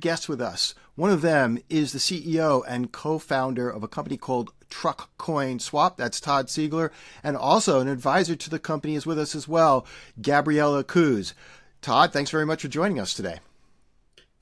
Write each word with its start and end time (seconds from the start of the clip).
two 0.00 0.08
guests 0.08 0.28
with 0.28 0.40
us. 0.40 0.74
One 0.94 1.10
of 1.10 1.22
them 1.22 1.58
is 1.68 1.92
the 1.92 1.98
CEO 1.98 2.62
and 2.66 2.92
co-founder 2.92 3.68
of 3.70 3.82
a 3.82 3.88
company 3.88 4.16
called 4.16 4.52
Truck 4.68 5.10
Coin 5.18 5.58
Swap. 5.58 5.96
That's 5.96 6.20
Todd 6.20 6.50
Ziegler, 6.50 6.92
and 7.22 7.36
also 7.36 7.80
an 7.80 7.88
advisor 7.88 8.36
to 8.36 8.50
the 8.50 8.58
company 8.58 8.94
is 8.94 9.06
with 9.06 9.18
us 9.18 9.34
as 9.34 9.48
well, 9.48 9.86
Gabriella 10.20 10.84
Kusz. 10.84 11.34
Todd, 11.82 12.12
thanks 12.12 12.30
very 12.30 12.46
much 12.46 12.62
for 12.62 12.68
joining 12.68 12.98
us 12.98 13.14
today. 13.14 13.40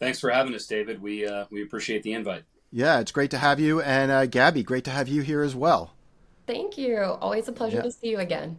Thanks 0.01 0.21
for 0.21 0.31
having 0.31 0.55
us, 0.55 0.67
David. 0.67 1.03
We 1.03 1.27
uh, 1.27 1.47
we 1.51 1.63
appreciate 1.63 2.03
the 2.03 2.13
invite. 2.13 2.45
Yeah, 2.71 3.01
it's 3.01 3.13
great 3.13 3.31
to 3.33 3.39
have 3.39 3.59
you, 3.59 3.81
and 3.81 4.11
uh, 4.11 4.27
Gabby, 4.27 4.63
great 4.63 4.85
to 4.85 4.91
have 4.91 5.09
you 5.09 5.23
here 5.23 5.43
as 5.43 5.57
well. 5.57 5.93
Thank 6.47 6.79
you. 6.79 6.99
Always 6.99 7.49
a 7.49 7.53
pleasure 7.53 7.79
yeah. 7.79 7.83
to 7.83 7.91
see 7.91 8.11
you 8.11 8.19
again. 8.19 8.59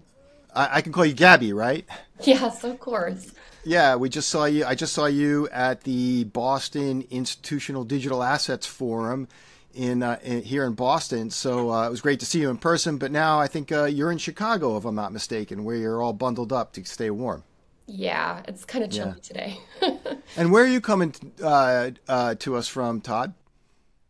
I, 0.53 0.77
I, 0.77 0.81
can 0.81 0.91
call 0.91 1.05
you 1.05 1.13
Gabby, 1.13 1.53
right? 1.53 1.85
Yes, 2.21 2.63
of 2.63 2.79
course. 2.79 3.33
Yeah, 3.63 3.95
we 3.95 4.09
just 4.09 4.29
saw 4.29 4.45
you. 4.45 4.65
I 4.65 4.75
just 4.75 4.93
saw 4.93 5.05
you 5.05 5.49
at 5.49 5.83
the 5.83 6.23
Boston 6.25 7.05
Institutional 7.09 7.83
Digital 7.83 8.23
Assets 8.23 8.65
Forum 8.65 9.27
in, 9.73 10.01
uh, 10.01 10.19
in 10.23 10.43
here 10.43 10.65
in 10.65 10.73
Boston. 10.73 11.29
So 11.29 11.71
uh, 11.71 11.88
it 11.88 11.91
was 11.91 12.01
great 12.01 12.19
to 12.21 12.25
see 12.25 12.39
you 12.39 12.49
in 12.49 12.57
person. 12.57 12.97
But 12.97 13.11
now 13.11 13.39
I 13.39 13.47
think 13.47 13.71
uh, 13.71 13.85
you're 13.85 14.11
in 14.11 14.17
Chicago, 14.17 14.77
if 14.77 14.85
I'm 14.85 14.95
not 14.95 15.11
mistaken, 15.11 15.63
where 15.63 15.75
you're 15.75 16.01
all 16.01 16.13
bundled 16.13 16.53
up 16.53 16.73
to 16.73 16.85
stay 16.85 17.09
warm. 17.09 17.43
Yeah, 17.85 18.43
it's 18.47 18.66
kind 18.66 18.83
of 18.83 18.91
chilly 18.91 19.13
yeah. 19.16 19.21
today. 19.21 19.59
and 20.38 20.51
where 20.51 20.63
are 20.63 20.67
you 20.67 20.79
coming 20.79 21.13
uh, 21.44 21.91
uh, 22.07 22.35
to 22.35 22.55
us 22.55 22.67
from, 22.67 23.01
Todd? 23.01 23.33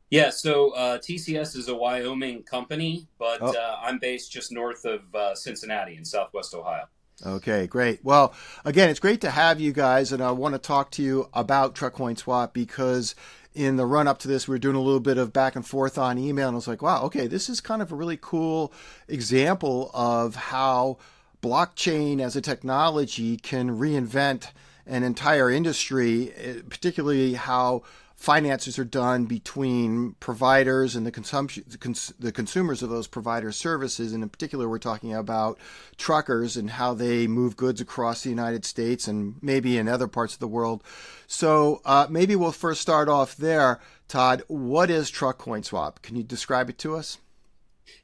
Yeah, 0.09 0.31
so 0.31 0.71
uh, 0.71 0.97
TCS 0.97 1.55
is 1.55 1.67
a 1.67 1.75
Wyoming 1.75 2.43
company, 2.43 3.07
but 3.19 3.41
oh. 3.41 3.53
uh, 3.53 3.79
I'm 3.81 3.99
based 3.99 4.31
just 4.31 4.51
north 4.51 4.83
of 4.83 5.01
uh, 5.13 5.35
Cincinnati 5.35 5.95
in 5.95 6.03
Southwest 6.03 6.53
Ohio. 6.53 6.85
Okay, 7.25 7.67
great. 7.67 8.03
Well, 8.03 8.33
again, 8.63 8.89
it's 8.89 8.99
great 8.99 9.21
to 9.21 9.29
have 9.29 9.59
you 9.59 9.73
guys, 9.73 10.11
and 10.11 10.23
I 10.23 10.31
want 10.31 10.55
to 10.55 10.59
talk 10.59 10.89
to 10.91 11.03
you 11.03 11.29
about 11.33 11.75
TruckCoin 11.75 12.17
Swap 12.17 12.53
because 12.53 13.13
in 13.53 13.75
the 13.75 13.85
run 13.85 14.07
up 14.07 14.19
to 14.19 14.27
this, 14.27 14.47
we 14.47 14.53
were 14.53 14.59
doing 14.59 14.77
a 14.77 14.81
little 14.81 15.01
bit 15.01 15.17
of 15.17 15.33
back 15.33 15.55
and 15.55 15.65
forth 15.65 15.97
on 15.97 16.17
email, 16.17 16.47
and 16.47 16.55
I 16.55 16.57
was 16.57 16.67
like, 16.67 16.81
wow, 16.81 17.03
okay, 17.03 17.27
this 17.27 17.49
is 17.49 17.59
kind 17.59 17.81
of 17.81 17.91
a 17.91 17.95
really 17.95 18.17
cool 18.19 18.71
example 19.07 19.91
of 19.93 20.35
how 20.35 20.97
blockchain 21.41 22.21
as 22.21 22.35
a 22.35 22.41
technology 22.41 23.35
can 23.35 23.77
reinvent 23.77 24.51
an 24.85 25.03
entire 25.03 25.51
industry, 25.51 26.33
eh, 26.37 26.61
particularly 26.69 27.33
how 27.33 27.83
finances 28.19 28.77
are 28.77 28.83
done 28.83 29.23
between 29.23 30.13
providers 30.19 30.93
and 30.93 31.05
the 31.05 31.11
consumption 31.11 31.63
the, 31.65 31.77
cons- 31.77 32.13
the, 32.19 32.33
consumers 32.33 32.83
of 32.83 32.89
those 32.89 33.07
provider 33.07 33.49
services. 33.49 34.11
And 34.11 34.21
in 34.21 34.27
particular 34.27 34.67
we're 34.67 34.77
talking 34.77 35.15
about 35.15 35.57
truckers 35.95 36.57
and 36.57 36.71
how 36.71 36.93
they 36.93 37.27
move 37.27 37.55
goods 37.55 37.79
across 37.79 38.23
the 38.23 38.29
united 38.29 38.65
states 38.65 39.07
and 39.07 39.35
maybe 39.41 39.77
in 39.77 39.87
other 39.87 40.09
parts 40.09 40.33
of 40.33 40.41
the 40.41 40.49
world. 40.49 40.83
So 41.27 41.81
uh, 41.85 42.07
maybe 42.09 42.35
we'll 42.35 42.51
first 42.51 42.81
start 42.81 43.07
off 43.07 43.37
there. 43.37 43.79
Todd 44.09 44.43
what 44.49 44.89
is 44.89 45.09
truck 45.09 45.37
coin 45.37 45.63
swap? 45.63 46.01
Can 46.01 46.17
you 46.17 46.23
describe 46.23 46.69
it 46.69 46.77
to 46.79 46.97
us? 46.97 47.19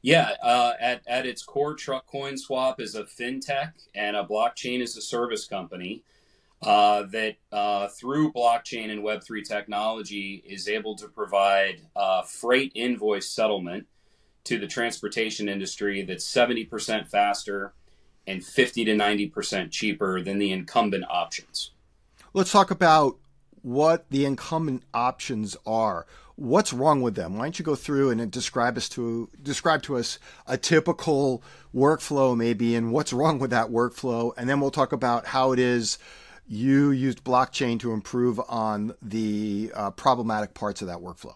Yeah, 0.01 0.31
uh, 0.41 0.73
at, 0.79 1.01
at 1.07 1.25
its 1.25 1.43
core, 1.43 1.75
Truck 1.75 2.07
Coin 2.07 2.37
Swap 2.37 2.79
is 2.79 2.95
a 2.95 3.03
fintech 3.03 3.73
and 3.93 4.15
a 4.15 4.23
blockchain 4.23 4.81
as 4.81 4.97
a 4.97 5.01
service 5.01 5.45
company 5.45 6.03
uh, 6.61 7.03
that 7.03 7.35
uh, 7.51 7.87
through 7.87 8.31
blockchain 8.31 8.89
and 8.89 9.03
Web3 9.03 9.43
technology 9.47 10.43
is 10.45 10.67
able 10.67 10.95
to 10.95 11.07
provide 11.07 11.81
uh, 11.95 12.23
freight 12.23 12.71
invoice 12.75 13.29
settlement 13.29 13.87
to 14.45 14.57
the 14.57 14.67
transportation 14.67 15.49
industry 15.49 16.03
that's 16.03 16.25
70% 16.25 17.07
faster 17.07 17.73
and 18.27 18.43
50 18.43 18.85
to 18.85 18.95
90% 18.95 19.71
cheaper 19.71 20.21
than 20.21 20.39
the 20.39 20.51
incumbent 20.51 21.05
options. 21.09 21.71
Let's 22.33 22.51
talk 22.51 22.71
about 22.71 23.17
what 23.61 24.09
the 24.09 24.25
incumbent 24.25 24.83
options 24.93 25.57
are. 25.65 26.05
What's 26.35 26.73
wrong 26.73 27.01
with 27.01 27.15
them? 27.15 27.37
Why 27.37 27.45
don't 27.45 27.57
you 27.57 27.65
go 27.65 27.75
through 27.75 28.11
and 28.11 28.29
describe 28.29 28.77
us 28.77 28.89
to 28.89 29.29
describe 29.41 29.83
to 29.83 29.97
us 29.97 30.19
a 30.45 30.57
typical 30.57 31.41
workflow 31.73 32.35
maybe 32.35 32.75
and 32.75 32.91
what's 32.91 33.13
wrong 33.13 33.39
with 33.39 33.51
that 33.51 33.69
workflow 33.69 34.33
and 34.37 34.49
then 34.49 34.59
we'll 34.59 34.71
talk 34.71 34.91
about 34.91 35.27
how 35.27 35.51
it 35.51 35.59
is 35.59 35.97
you 36.47 36.91
used 36.91 37.23
blockchain 37.23 37.79
to 37.79 37.91
improve 37.91 38.39
on 38.47 38.93
the 39.01 39.71
uh, 39.73 39.91
problematic 39.91 40.53
parts 40.53 40.81
of 40.81 40.87
that 40.87 40.97
workflow. 40.97 41.35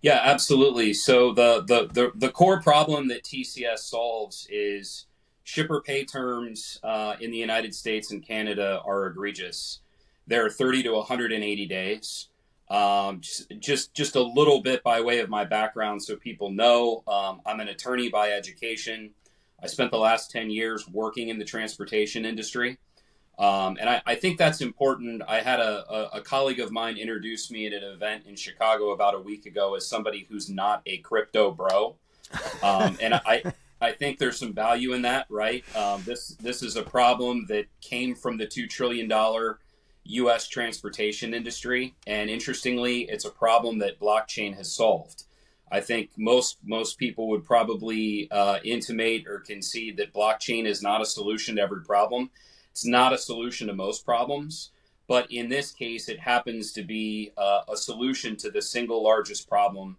Yeah, 0.00 0.20
absolutely. 0.22 0.94
So 0.94 1.32
the, 1.32 1.62
the, 1.66 1.88
the 1.92 2.12
the 2.14 2.30
core 2.30 2.60
problem 2.60 3.08
that 3.08 3.22
TCS 3.22 3.80
solves 3.80 4.46
is 4.50 5.06
shipper 5.44 5.82
pay 5.82 6.04
terms 6.04 6.80
uh, 6.82 7.16
in 7.20 7.30
the 7.30 7.36
United 7.36 7.74
States 7.74 8.10
and 8.10 8.26
Canada 8.26 8.80
are 8.84 9.06
egregious. 9.06 9.80
They're 10.26 10.48
30 10.48 10.84
to 10.84 10.92
180 10.92 11.66
days. 11.66 12.28
Um, 12.70 13.20
just, 13.20 13.92
just 13.92 14.16
a 14.16 14.22
little 14.22 14.62
bit 14.62 14.82
by 14.82 15.02
way 15.02 15.20
of 15.20 15.28
my 15.28 15.44
background, 15.44 16.02
so 16.02 16.16
people 16.16 16.50
know 16.50 17.04
um, 17.06 17.42
I'm 17.44 17.60
an 17.60 17.68
attorney 17.68 18.08
by 18.08 18.30
education. 18.30 19.10
I 19.62 19.66
spent 19.66 19.90
the 19.90 19.98
last 19.98 20.30
10 20.30 20.50
years 20.50 20.88
working 20.88 21.28
in 21.28 21.38
the 21.38 21.44
transportation 21.44 22.24
industry. 22.24 22.78
Um, 23.38 23.76
and 23.80 23.88
I, 23.88 24.02
I, 24.06 24.14
think 24.14 24.38
that's 24.38 24.60
important. 24.60 25.22
I 25.26 25.40
had 25.40 25.58
a, 25.58 25.84
a, 25.92 26.18
a, 26.18 26.20
colleague 26.20 26.60
of 26.60 26.70
mine 26.70 26.96
introduce 26.96 27.50
me 27.50 27.66
at 27.66 27.72
an 27.72 27.82
event 27.82 28.26
in 28.26 28.36
Chicago 28.36 28.92
about 28.92 29.14
a 29.14 29.18
week 29.18 29.46
ago 29.46 29.74
as 29.74 29.88
somebody 29.88 30.24
who's 30.30 30.48
not 30.48 30.82
a 30.86 30.98
crypto 30.98 31.50
bro. 31.50 31.96
Um, 32.62 32.96
and 33.00 33.14
I, 33.14 33.42
I 33.80 33.90
think 33.90 34.18
there's 34.18 34.38
some 34.38 34.54
value 34.54 34.92
in 34.92 35.02
that, 35.02 35.26
right? 35.28 35.64
Um, 35.76 36.02
this, 36.06 36.28
this 36.40 36.62
is 36.62 36.76
a 36.76 36.82
problem 36.82 37.46
that 37.48 37.66
came 37.80 38.14
from 38.14 38.36
the 38.36 38.46
$2 38.46 38.70
trillion 38.70 39.10
U.S. 40.04 40.48
transportation 40.48 41.34
industry. 41.34 41.94
And 42.06 42.30
interestingly, 42.30 43.02
it's 43.02 43.24
a 43.24 43.30
problem 43.30 43.78
that 43.80 43.98
blockchain 43.98 44.56
has 44.56 44.72
solved. 44.72 45.24
I 45.72 45.80
think 45.80 46.10
most 46.16 46.58
most 46.62 46.98
people 46.98 47.28
would 47.30 47.44
probably 47.44 48.28
uh, 48.30 48.58
intimate 48.62 49.26
or 49.26 49.40
concede 49.40 49.96
that 49.96 50.12
blockchain 50.12 50.66
is 50.66 50.82
not 50.82 51.00
a 51.00 51.06
solution 51.06 51.56
to 51.56 51.62
every 51.62 51.82
problem. 51.82 52.30
It's 52.74 52.84
not 52.84 53.12
a 53.12 53.18
solution 53.18 53.68
to 53.68 53.72
most 53.72 54.04
problems, 54.04 54.72
but 55.06 55.30
in 55.30 55.48
this 55.48 55.70
case, 55.70 56.08
it 56.08 56.18
happens 56.18 56.72
to 56.72 56.82
be 56.82 57.30
uh, 57.36 57.60
a 57.72 57.76
solution 57.76 58.34
to 58.38 58.50
the 58.50 58.60
single 58.60 59.00
largest 59.00 59.48
problem 59.48 59.96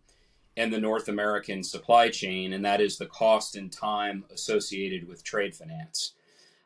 in 0.58 0.72
the 0.72 0.80
North 0.80 1.08
American 1.08 1.64
supply 1.64 2.10
chain, 2.10 2.52
and 2.52 2.66
that 2.66 2.82
is 2.82 2.98
the 2.98 3.06
cost 3.06 3.56
and 3.56 3.72
time 3.72 4.26
associated 4.30 5.08
with 5.08 5.24
trade 5.24 5.56
finance. 5.56 6.16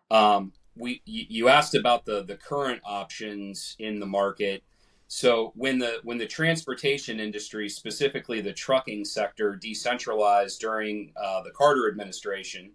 Um, 0.09 0.52
we 0.75 1.03
you 1.06 1.47
asked 1.47 1.75
about 1.75 2.06
the 2.06 2.24
the 2.24 2.38
current 2.38 2.81
options 2.84 3.76
in 3.78 4.00
the 4.00 4.08
market. 4.08 4.64
So 5.08 5.53
when 5.56 5.78
the 5.78 6.00
when 6.03 6.18
the 6.18 6.26
transportation 6.26 7.20
industry, 7.20 7.70
specifically 7.70 8.41
the 8.41 8.53
trucking 8.53 9.06
sector, 9.06 9.56
decentralized 9.56 10.59
during 10.59 11.14
uh, 11.16 11.44
the 11.44 11.52
Carter 11.52 11.88
administration 11.88 12.72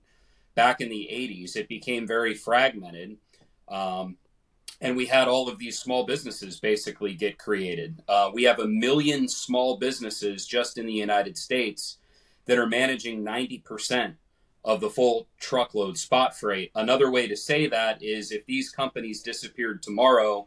back 0.54 0.80
in 0.80 0.88
the 0.88 1.08
80s, 1.10 1.56
it 1.56 1.68
became 1.68 2.06
very 2.06 2.34
fragmented. 2.34 3.16
Um, 3.68 4.16
and 4.80 4.96
we 4.96 5.06
had 5.06 5.28
all 5.28 5.48
of 5.48 5.58
these 5.58 5.78
small 5.78 6.04
businesses 6.04 6.60
basically 6.60 7.14
get 7.14 7.38
created. 7.38 8.02
Uh, 8.08 8.30
we 8.32 8.42
have 8.44 8.58
a 8.58 8.66
million 8.66 9.28
small 9.28 9.76
businesses 9.78 10.46
just 10.46 10.78
in 10.78 10.86
the 10.86 10.92
United 10.92 11.38
States 11.38 11.98
that 12.46 12.58
are 12.58 12.66
managing 12.66 13.24
90% 13.24 14.14
of 14.64 14.80
the 14.80 14.90
full 14.90 15.28
truckload 15.38 15.96
spot 15.98 16.38
freight. 16.38 16.70
Another 16.74 17.10
way 17.10 17.26
to 17.28 17.36
say 17.36 17.66
that 17.66 18.02
is 18.02 18.32
if 18.32 18.46
these 18.46 18.70
companies 18.70 19.22
disappeared 19.22 19.82
tomorrow, 19.82 20.46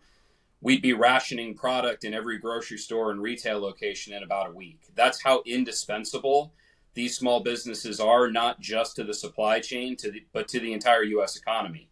we'd 0.62 0.81
be 0.81 0.94
rationing 0.94 1.56
product 1.56 2.03
in 2.03 2.13
every 2.13 2.38
grocery 2.39 2.77
store 2.77 3.12
and 3.12 3.21
retail 3.21 3.59
location 3.59 4.13
in 4.13 4.24
about 4.24 4.50
a 4.50 4.53
week. 4.53 4.81
That's 4.95 5.21
how 5.21 5.44
indispensable 5.45 6.53
these 6.95 7.15
small 7.15 7.42
businesses 7.42 8.00
are, 8.00 8.31
not 8.31 8.59
just 8.59 8.95
to 8.95 9.03
the 9.03 9.13
supply 9.13 9.59
chain, 9.59 9.95
to 9.97 10.12
the, 10.12 10.25
but 10.33 10.47
to 10.47 10.59
the 10.59 10.74
entire 10.74 11.03
U.S. 11.03 11.36
economy. 11.36 11.89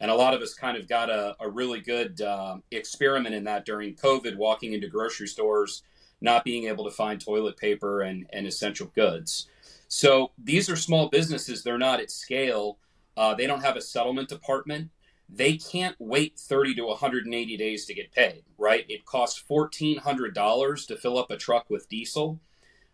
And 0.00 0.10
a 0.10 0.14
lot 0.14 0.34
of 0.34 0.42
us 0.42 0.54
kind 0.54 0.76
of 0.76 0.88
got 0.88 1.08
a, 1.08 1.34
a 1.40 1.48
really 1.48 1.80
good 1.80 2.20
uh, 2.20 2.58
experiment 2.70 3.34
in 3.34 3.44
that 3.44 3.64
during 3.64 3.94
COVID, 3.94 4.36
walking 4.36 4.72
into 4.72 4.88
grocery 4.88 5.26
stores, 5.26 5.82
not 6.20 6.44
being 6.44 6.64
able 6.64 6.84
to 6.84 6.90
find 6.90 7.20
toilet 7.20 7.56
paper 7.56 8.02
and, 8.02 8.26
and 8.32 8.46
essential 8.46 8.88
goods. 8.94 9.48
So 9.88 10.32
these 10.36 10.68
are 10.68 10.76
small 10.76 11.08
businesses. 11.08 11.62
They're 11.62 11.78
not 11.78 12.00
at 12.00 12.10
scale. 12.10 12.78
Uh, 13.16 13.34
they 13.34 13.46
don't 13.46 13.62
have 13.62 13.76
a 13.76 13.80
settlement 13.80 14.28
department. 14.28 14.90
They 15.28 15.56
can't 15.56 15.96
wait 15.98 16.38
30 16.38 16.74
to 16.76 16.86
180 16.86 17.56
days 17.56 17.86
to 17.86 17.94
get 17.94 18.12
paid, 18.12 18.44
right? 18.58 18.84
It 18.88 19.04
costs 19.04 19.42
$1,400 19.48 20.86
to 20.86 20.96
fill 20.96 21.18
up 21.18 21.30
a 21.30 21.36
truck 21.36 21.68
with 21.68 21.88
diesel. 21.88 22.40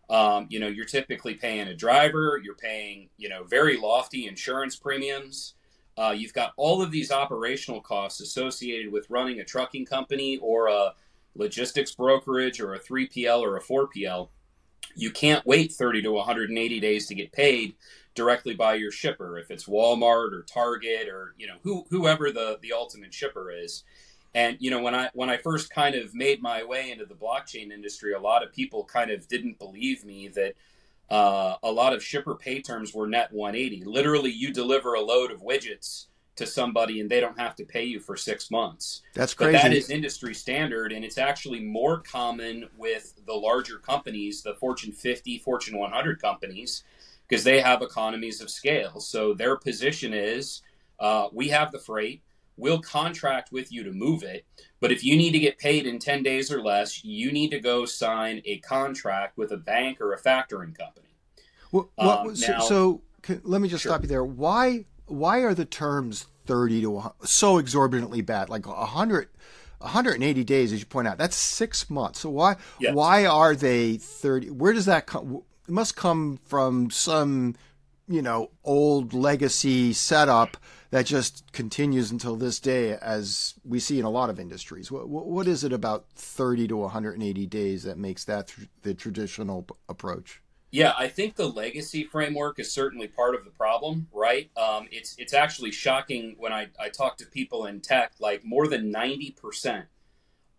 Um, 0.09 0.47
you 0.49 0.59
know, 0.59 0.67
you're 0.67 0.85
typically 0.85 1.35
paying 1.35 1.67
a 1.67 1.75
driver, 1.75 2.39
you're 2.43 2.55
paying, 2.55 3.09
you 3.17 3.29
know, 3.29 3.43
very 3.43 3.77
lofty 3.77 4.27
insurance 4.27 4.75
premiums. 4.75 5.53
Uh, 5.97 6.13
you've 6.17 6.33
got 6.33 6.53
all 6.57 6.81
of 6.81 6.91
these 6.91 7.11
operational 7.11 7.81
costs 7.81 8.21
associated 8.21 8.91
with 8.91 9.09
running 9.09 9.39
a 9.39 9.45
trucking 9.45 9.85
company 9.85 10.37
or 10.37 10.67
a 10.67 10.93
logistics 11.35 11.93
brokerage 11.93 12.59
or 12.61 12.73
a 12.75 12.79
3PL 12.79 13.41
or 13.41 13.57
a 13.57 13.61
4PL. 13.61 14.29
You 14.95 15.11
can't 15.11 15.45
wait 15.45 15.71
30 15.71 16.03
to 16.03 16.11
180 16.11 16.79
days 16.79 17.07
to 17.07 17.15
get 17.15 17.31
paid 17.31 17.75
directly 18.15 18.55
by 18.55 18.75
your 18.75 18.91
shipper 18.91 19.39
if 19.39 19.51
it's 19.51 19.65
Walmart 19.65 20.33
or 20.33 20.43
Target 20.43 21.09
or 21.09 21.35
you 21.37 21.47
know 21.47 21.57
who, 21.63 21.85
whoever 21.89 22.31
the 22.31 22.59
the 22.61 22.73
ultimate 22.73 23.13
shipper 23.13 23.51
is 23.51 23.83
And 24.35 24.57
you 24.59 24.71
know, 24.71 24.81
when 24.81 24.95
I 24.95 25.09
when 25.13 25.29
I 25.29 25.37
first 25.37 25.69
kind 25.71 25.95
of 25.95 26.13
made 26.15 26.41
my 26.41 26.63
way 26.63 26.91
into 26.91 27.05
the 27.05 27.15
blockchain 27.15 27.71
industry, 27.71 28.13
a 28.13 28.19
lot 28.19 28.43
of 28.43 28.53
people 28.53 28.83
kind 28.85 29.11
of 29.11 29.27
didn't 29.27 29.59
believe 29.59 30.05
me 30.05 30.27
that 30.29 30.55
uh, 31.09 31.55
a 31.63 31.71
lot 31.71 31.93
of 31.93 32.03
shipper 32.03 32.35
pay 32.35 32.61
terms 32.61 32.93
were 32.93 33.07
net 33.07 33.31
180. 33.31 33.83
Literally, 33.85 34.31
you 34.31 34.51
deliver 34.51 34.93
a 34.93 35.01
load 35.01 35.31
of 35.31 35.41
widgets 35.41 36.07
to 36.35 36.47
somebody 36.47 36.99
and 36.99 37.09
they 37.09 37.19
don't 37.19 37.39
have 37.39 37.55
to 37.55 37.65
pay 37.65 37.83
you 37.83 37.99
for 37.99 38.17
six 38.17 38.49
months. 38.49 39.01
That's 39.13 39.33
crazy. 39.33 39.53
But 39.53 39.61
that 39.61 39.73
is 39.73 39.89
industry 39.89 40.33
standard, 40.33 40.91
and 40.91 41.05
it's 41.05 41.17
actually 41.17 41.59
more 41.59 41.99
common 41.99 42.69
with 42.77 43.13
the 43.25 43.33
larger 43.33 43.77
companies, 43.77 44.41
the 44.41 44.55
Fortune 44.55 44.91
50, 44.91 45.37
Fortune 45.39 45.77
100 45.77 46.21
companies, 46.21 46.83
because 47.27 47.43
they 47.43 47.61
have 47.61 47.81
economies 47.81 48.41
of 48.41 48.49
scale. 48.49 48.99
So 48.99 49.33
their 49.33 49.57
position 49.57 50.13
is 50.13 50.61
uh, 50.99 51.27
we 51.31 51.49
have 51.49 51.71
the 51.71 51.79
freight, 51.79 52.23
we'll 52.57 52.81
contract 52.81 53.51
with 53.51 53.71
you 53.71 53.83
to 53.83 53.91
move 53.91 54.23
it. 54.23 54.45
But 54.83 54.91
if 54.91 55.01
you 55.01 55.15
need 55.15 55.31
to 55.31 55.39
get 55.39 55.59
paid 55.59 55.85
in 55.85 55.97
10 55.97 56.23
days 56.23 56.51
or 56.51 56.61
less, 56.61 57.05
you 57.05 57.31
need 57.31 57.51
to 57.51 57.59
go 57.61 57.85
sign 57.85 58.41
a 58.43 58.57
contract 58.57 59.37
with 59.37 59.53
a 59.53 59.57
bank 59.57 60.01
or 60.01 60.11
a 60.11 60.19
factoring 60.19 60.77
company. 60.77 61.07
Well, 61.71 61.89
um, 61.97 62.35
so, 62.35 62.51
now, 62.51 62.59
so 62.59 63.01
can, 63.21 63.39
let 63.45 63.61
me 63.61 63.69
just 63.69 63.83
sure. 63.83 63.93
stop 63.93 64.01
you 64.01 64.09
there. 64.09 64.25
Why 64.25 64.83
why 65.05 65.39
are 65.39 65.53
the 65.53 65.63
terms 65.63 66.27
30 66.47 66.81
to 66.81 67.13
so 67.23 67.59
exorbitantly 67.59 68.19
bad? 68.19 68.49
Like 68.49 68.67
100 68.67 69.29
180 69.77 70.43
days 70.43 70.73
as 70.73 70.81
you 70.81 70.85
point 70.85 71.07
out. 71.07 71.17
That's 71.17 71.37
6 71.37 71.89
months. 71.89 72.19
So 72.19 72.29
why 72.29 72.57
yes. 72.77 72.93
why 72.93 73.25
are 73.25 73.55
they 73.55 73.95
30 73.95 74.49
Where 74.49 74.73
does 74.73 74.87
that 74.87 75.05
come 75.05 75.43
it 75.65 75.71
must 75.71 75.95
come 75.95 76.39
from 76.43 76.91
some, 76.91 77.55
you 78.07 78.21
know, 78.21 78.51
old 78.63 79.13
legacy 79.13 79.93
setup 79.93 80.57
that 80.91 81.05
just 81.05 81.51
continues 81.53 82.11
until 82.11 82.35
this 82.35 82.59
day, 82.59 82.91
as 83.01 83.55
we 83.65 83.79
see 83.79 83.97
in 83.97 84.05
a 84.05 84.09
lot 84.09 84.29
of 84.29 84.39
industries. 84.39 84.91
What, 84.91 85.07
what 85.07 85.47
is 85.47 85.63
it 85.63 85.73
about 85.73 86.05
30 86.15 86.67
to 86.67 86.77
180 86.77 87.47
days 87.47 87.83
that 87.83 87.97
makes 87.97 88.25
that 88.25 88.53
the 88.83 88.93
traditional 88.93 89.65
approach? 89.89 90.41
Yeah, 90.69 90.93
I 90.97 91.07
think 91.07 91.35
the 91.35 91.47
legacy 91.47 92.03
framework 92.03 92.59
is 92.59 92.71
certainly 92.71 93.07
part 93.07 93.35
of 93.35 93.45
the 93.45 93.51
problem, 93.51 94.07
right? 94.11 94.49
Um, 94.57 94.87
it's 94.91 95.15
it's 95.19 95.33
actually 95.33 95.71
shocking 95.71 96.35
when 96.39 96.51
I, 96.51 96.69
I 96.79 96.89
talk 96.89 97.17
to 97.17 97.27
people 97.27 97.67
in 97.67 97.79
tech, 97.79 98.13
like 98.19 98.43
more 98.43 98.67
than 98.67 98.91
90% 98.91 99.85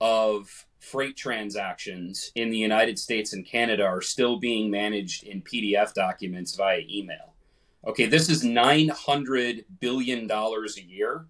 of 0.01 0.67
freight 0.79 1.17
transactions 1.17 2.31
in 2.35 2.51
the 2.51 2.59
United 2.59 2.99
States 2.99 3.33
and 3.33 3.45
Canada 3.45 3.85
are 3.85 4.01
still 4.01 4.39
being 4.39 4.71
managed 4.71 5.25
in 5.25 5.43
PDF 5.43 5.95
documents 5.95 6.55
via 6.55 6.83
email. 6.89 7.34
Okay, 7.87 8.07
this 8.07 8.31
is 8.31 8.43
$900 8.43 9.65
billion 9.79 10.31
a 10.31 10.81
year 10.87 11.27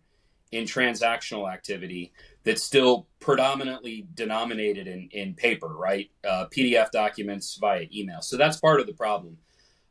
in 0.52 0.64
transactional 0.64 1.52
activity 1.52 2.12
that's 2.44 2.62
still 2.62 3.08
predominantly 3.18 4.06
denominated 4.14 4.86
in, 4.86 5.08
in 5.10 5.34
paper, 5.34 5.74
right? 5.74 6.10
Uh, 6.28 6.46
PDF 6.56 6.92
documents 6.92 7.58
via 7.60 7.86
email. 7.92 8.20
So 8.22 8.36
that's 8.36 8.58
part 8.58 8.78
of 8.78 8.86
the 8.86 8.92
problem. 8.92 9.36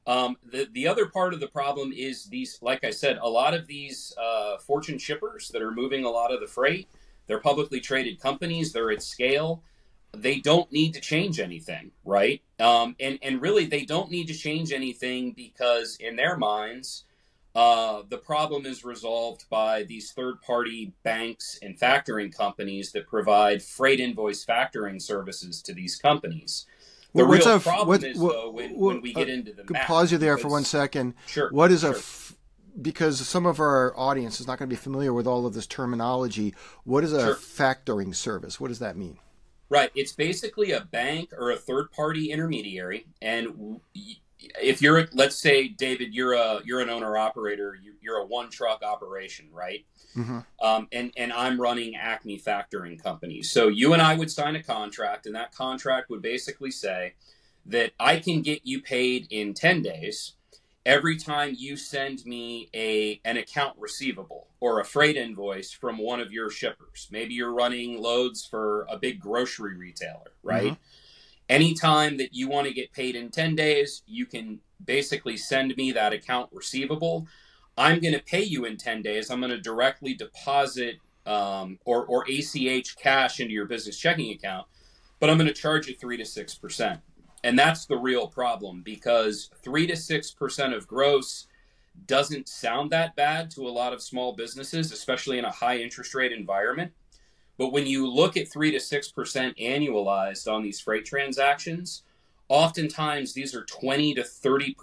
Um, 0.07 0.37
the, 0.51 0.69
the 0.71 0.87
other 0.87 1.07
part 1.07 1.33
of 1.33 1.41
the 1.41 1.47
problem 1.47 1.91
is 1.91 2.25
these, 2.25 2.59
like 2.61 2.85
I 2.85 2.91
said, 2.91 3.17
a 3.21 3.27
lot 3.27 3.53
of 3.53 3.67
these 3.67 4.13
uh, 4.21 4.57
fortune 4.57 4.97
shippers 4.97 5.49
that 5.49 5.61
are 5.61 5.71
moving 5.71 6.05
a 6.05 6.09
lot 6.09 6.33
of 6.33 6.39
the 6.39 6.47
freight, 6.47 6.87
they're 7.27 7.41
publicly 7.41 7.81
traded 7.81 8.21
companies, 8.21 8.71
they're 8.71 8.91
at 8.91 9.03
scale 9.03 9.63
they 10.15 10.39
don't 10.39 10.71
need 10.71 10.93
to 10.93 11.01
change 11.01 11.39
anything, 11.39 11.91
right? 12.05 12.41
Um, 12.59 12.95
and 12.99 13.19
and 13.21 13.41
really, 13.41 13.65
they 13.65 13.85
don't 13.85 14.11
need 14.11 14.27
to 14.27 14.33
change 14.33 14.71
anything 14.71 15.31
because 15.31 15.97
in 15.99 16.15
their 16.15 16.37
minds, 16.37 17.05
uh, 17.55 18.03
the 18.07 18.17
problem 18.17 18.65
is 18.65 18.83
resolved 18.83 19.45
by 19.49 19.83
these 19.83 20.11
third-party 20.11 20.93
banks 21.03 21.59
and 21.61 21.79
factoring 21.79 22.35
companies 22.35 22.91
that 22.91 23.07
provide 23.07 23.61
freight 23.61 23.99
invoice 23.99 24.45
factoring 24.45 25.01
services 25.01 25.61
to 25.63 25.73
these 25.73 25.95
companies. 25.95 26.65
The 27.13 27.25
well, 27.25 27.33
real 27.33 27.55
a, 27.55 27.59
problem 27.59 27.87
what, 27.87 28.03
is 28.03 28.17
what, 28.17 28.33
though 28.33 28.49
when, 28.51 28.71
what, 28.71 28.93
when 28.95 29.01
we 29.01 29.13
get 29.13 29.29
uh, 29.29 29.33
into 29.33 29.53
the 29.53 29.65
math, 29.69 29.87
pause 29.87 30.11
you 30.11 30.17
there 30.17 30.37
for 30.37 30.47
one 30.47 30.63
second. 30.63 31.13
Sure. 31.27 31.49
What 31.51 31.71
is 31.71 31.81
sure. 31.81 31.91
a 31.91 31.95
f- 31.95 32.35
because 32.81 33.19
some 33.27 33.45
of 33.45 33.59
our 33.59 33.93
audience 33.95 34.39
is 34.39 34.47
not 34.47 34.57
going 34.57 34.67
to 34.67 34.75
be 34.75 34.79
familiar 34.79 35.13
with 35.13 35.27
all 35.27 35.45
of 35.45 35.53
this 35.53 35.67
terminology. 35.67 36.55
What 36.85 37.03
is 37.03 37.13
a 37.13 37.19
sure. 37.19 37.35
factoring 37.35 38.15
service? 38.15 38.59
What 38.59 38.69
does 38.69 38.79
that 38.79 38.97
mean? 38.97 39.19
Right. 39.73 39.89
It's 39.95 40.11
basically 40.11 40.73
a 40.73 40.81
bank 40.81 41.33
or 41.35 41.49
a 41.49 41.55
third 41.55 41.91
party 41.91 42.31
intermediary. 42.31 43.07
And 43.23 43.79
if 44.61 44.83
you're, 44.83 45.07
let's 45.13 45.35
say, 45.35 45.67
David, 45.67 46.13
you're 46.13 46.33
a 46.33 46.61
you're 46.63 46.79
an 46.79 46.91
owner 46.91 47.17
operator. 47.17 47.75
You're 47.99 48.17
a 48.17 48.25
one 48.27 48.51
truck 48.51 48.83
operation, 48.83 49.47
right? 49.51 49.83
Mm-hmm. 50.15 50.41
Um, 50.63 50.87
and 50.91 51.11
and 51.17 51.33
I'm 51.33 51.59
running 51.59 51.95
Acme 51.95 52.39
Factoring 52.39 53.01
Company. 53.01 53.41
So 53.41 53.67
you 53.67 53.93
and 53.93 54.01
I 54.03 54.13
would 54.13 54.29
sign 54.29 54.55
a 54.55 54.61
contract, 54.61 55.25
and 55.25 55.33
that 55.33 55.55
contract 55.55 56.11
would 56.11 56.21
basically 56.21 56.69
say 56.69 57.15
that 57.65 57.93
I 57.99 58.19
can 58.19 58.43
get 58.43 58.67
you 58.67 58.79
paid 58.79 59.25
in 59.31 59.55
ten 59.55 59.81
days 59.81 60.33
every 60.85 61.17
time 61.17 61.55
you 61.57 61.77
send 61.77 62.25
me 62.25 62.69
a 62.73 63.19
an 63.23 63.37
account 63.37 63.75
receivable 63.77 64.47
or 64.59 64.79
a 64.79 64.85
freight 64.85 65.15
invoice 65.15 65.71
from 65.71 65.97
one 65.97 66.19
of 66.19 66.31
your 66.31 66.49
shippers 66.49 67.07
maybe 67.11 67.33
you're 67.33 67.53
running 67.53 68.01
loads 68.01 68.45
for 68.45 68.85
a 68.89 68.97
big 68.97 69.19
grocery 69.19 69.75
retailer 69.75 70.33
right? 70.43 70.73
Mm-hmm. 70.73 71.49
anytime 71.49 72.17
that 72.17 72.33
you 72.33 72.49
want 72.49 72.67
to 72.67 72.73
get 72.73 72.91
paid 72.91 73.15
in 73.15 73.29
10 73.29 73.55
days 73.55 74.03
you 74.05 74.25
can 74.25 74.59
basically 74.85 75.37
send 75.37 75.75
me 75.77 75.91
that 75.91 76.13
account 76.13 76.49
receivable. 76.51 77.27
I'm 77.77 77.99
going 77.99 78.13
to 78.13 78.21
pay 78.21 78.43
you 78.43 78.65
in 78.65 78.77
10 78.77 79.01
days. 79.01 79.31
I'm 79.31 79.39
going 79.39 79.51
to 79.51 79.59
directly 79.59 80.13
deposit 80.13 80.99
um, 81.25 81.79
or, 81.85 82.05
or 82.05 82.25
ach 82.29 82.97
cash 82.97 83.39
into 83.39 83.53
your 83.53 83.65
business 83.65 83.97
checking 83.97 84.31
account 84.33 84.67
but 85.21 85.29
i'm 85.29 85.37
going 85.37 85.47
to 85.47 85.53
charge 85.53 85.87
you 85.87 85.95
3 85.95 86.17
to 86.17 86.25
6 86.25 86.55
percent 86.55 86.99
and 87.43 87.59
that's 87.59 87.85
the 87.85 87.97
real 87.97 88.27
problem 88.27 88.81
because 88.81 89.49
3 89.63 89.87
to 89.87 89.93
6% 89.93 90.75
of 90.75 90.87
gross 90.87 91.47
doesn't 92.07 92.47
sound 92.47 92.91
that 92.91 93.15
bad 93.15 93.51
to 93.51 93.67
a 93.67 93.69
lot 93.69 93.93
of 93.93 94.01
small 94.01 94.33
businesses, 94.33 94.91
especially 94.91 95.37
in 95.37 95.45
a 95.45 95.51
high 95.51 95.77
interest 95.77 96.15
rate 96.15 96.31
environment. 96.31 96.91
But 97.57 97.71
when 97.71 97.85
you 97.85 98.09
look 98.09 98.35
at 98.35 98.47
3 98.47 98.71
to 98.71 98.77
6% 98.77 99.59
annualized 99.59 100.51
on 100.51 100.63
these 100.63 100.79
freight 100.79 101.05
transactions, 101.05 102.03
oftentimes 102.49 103.33
these 103.33 103.53
are 103.53 103.65
20 103.65 104.15
to 104.15 104.21
30% 104.21 104.75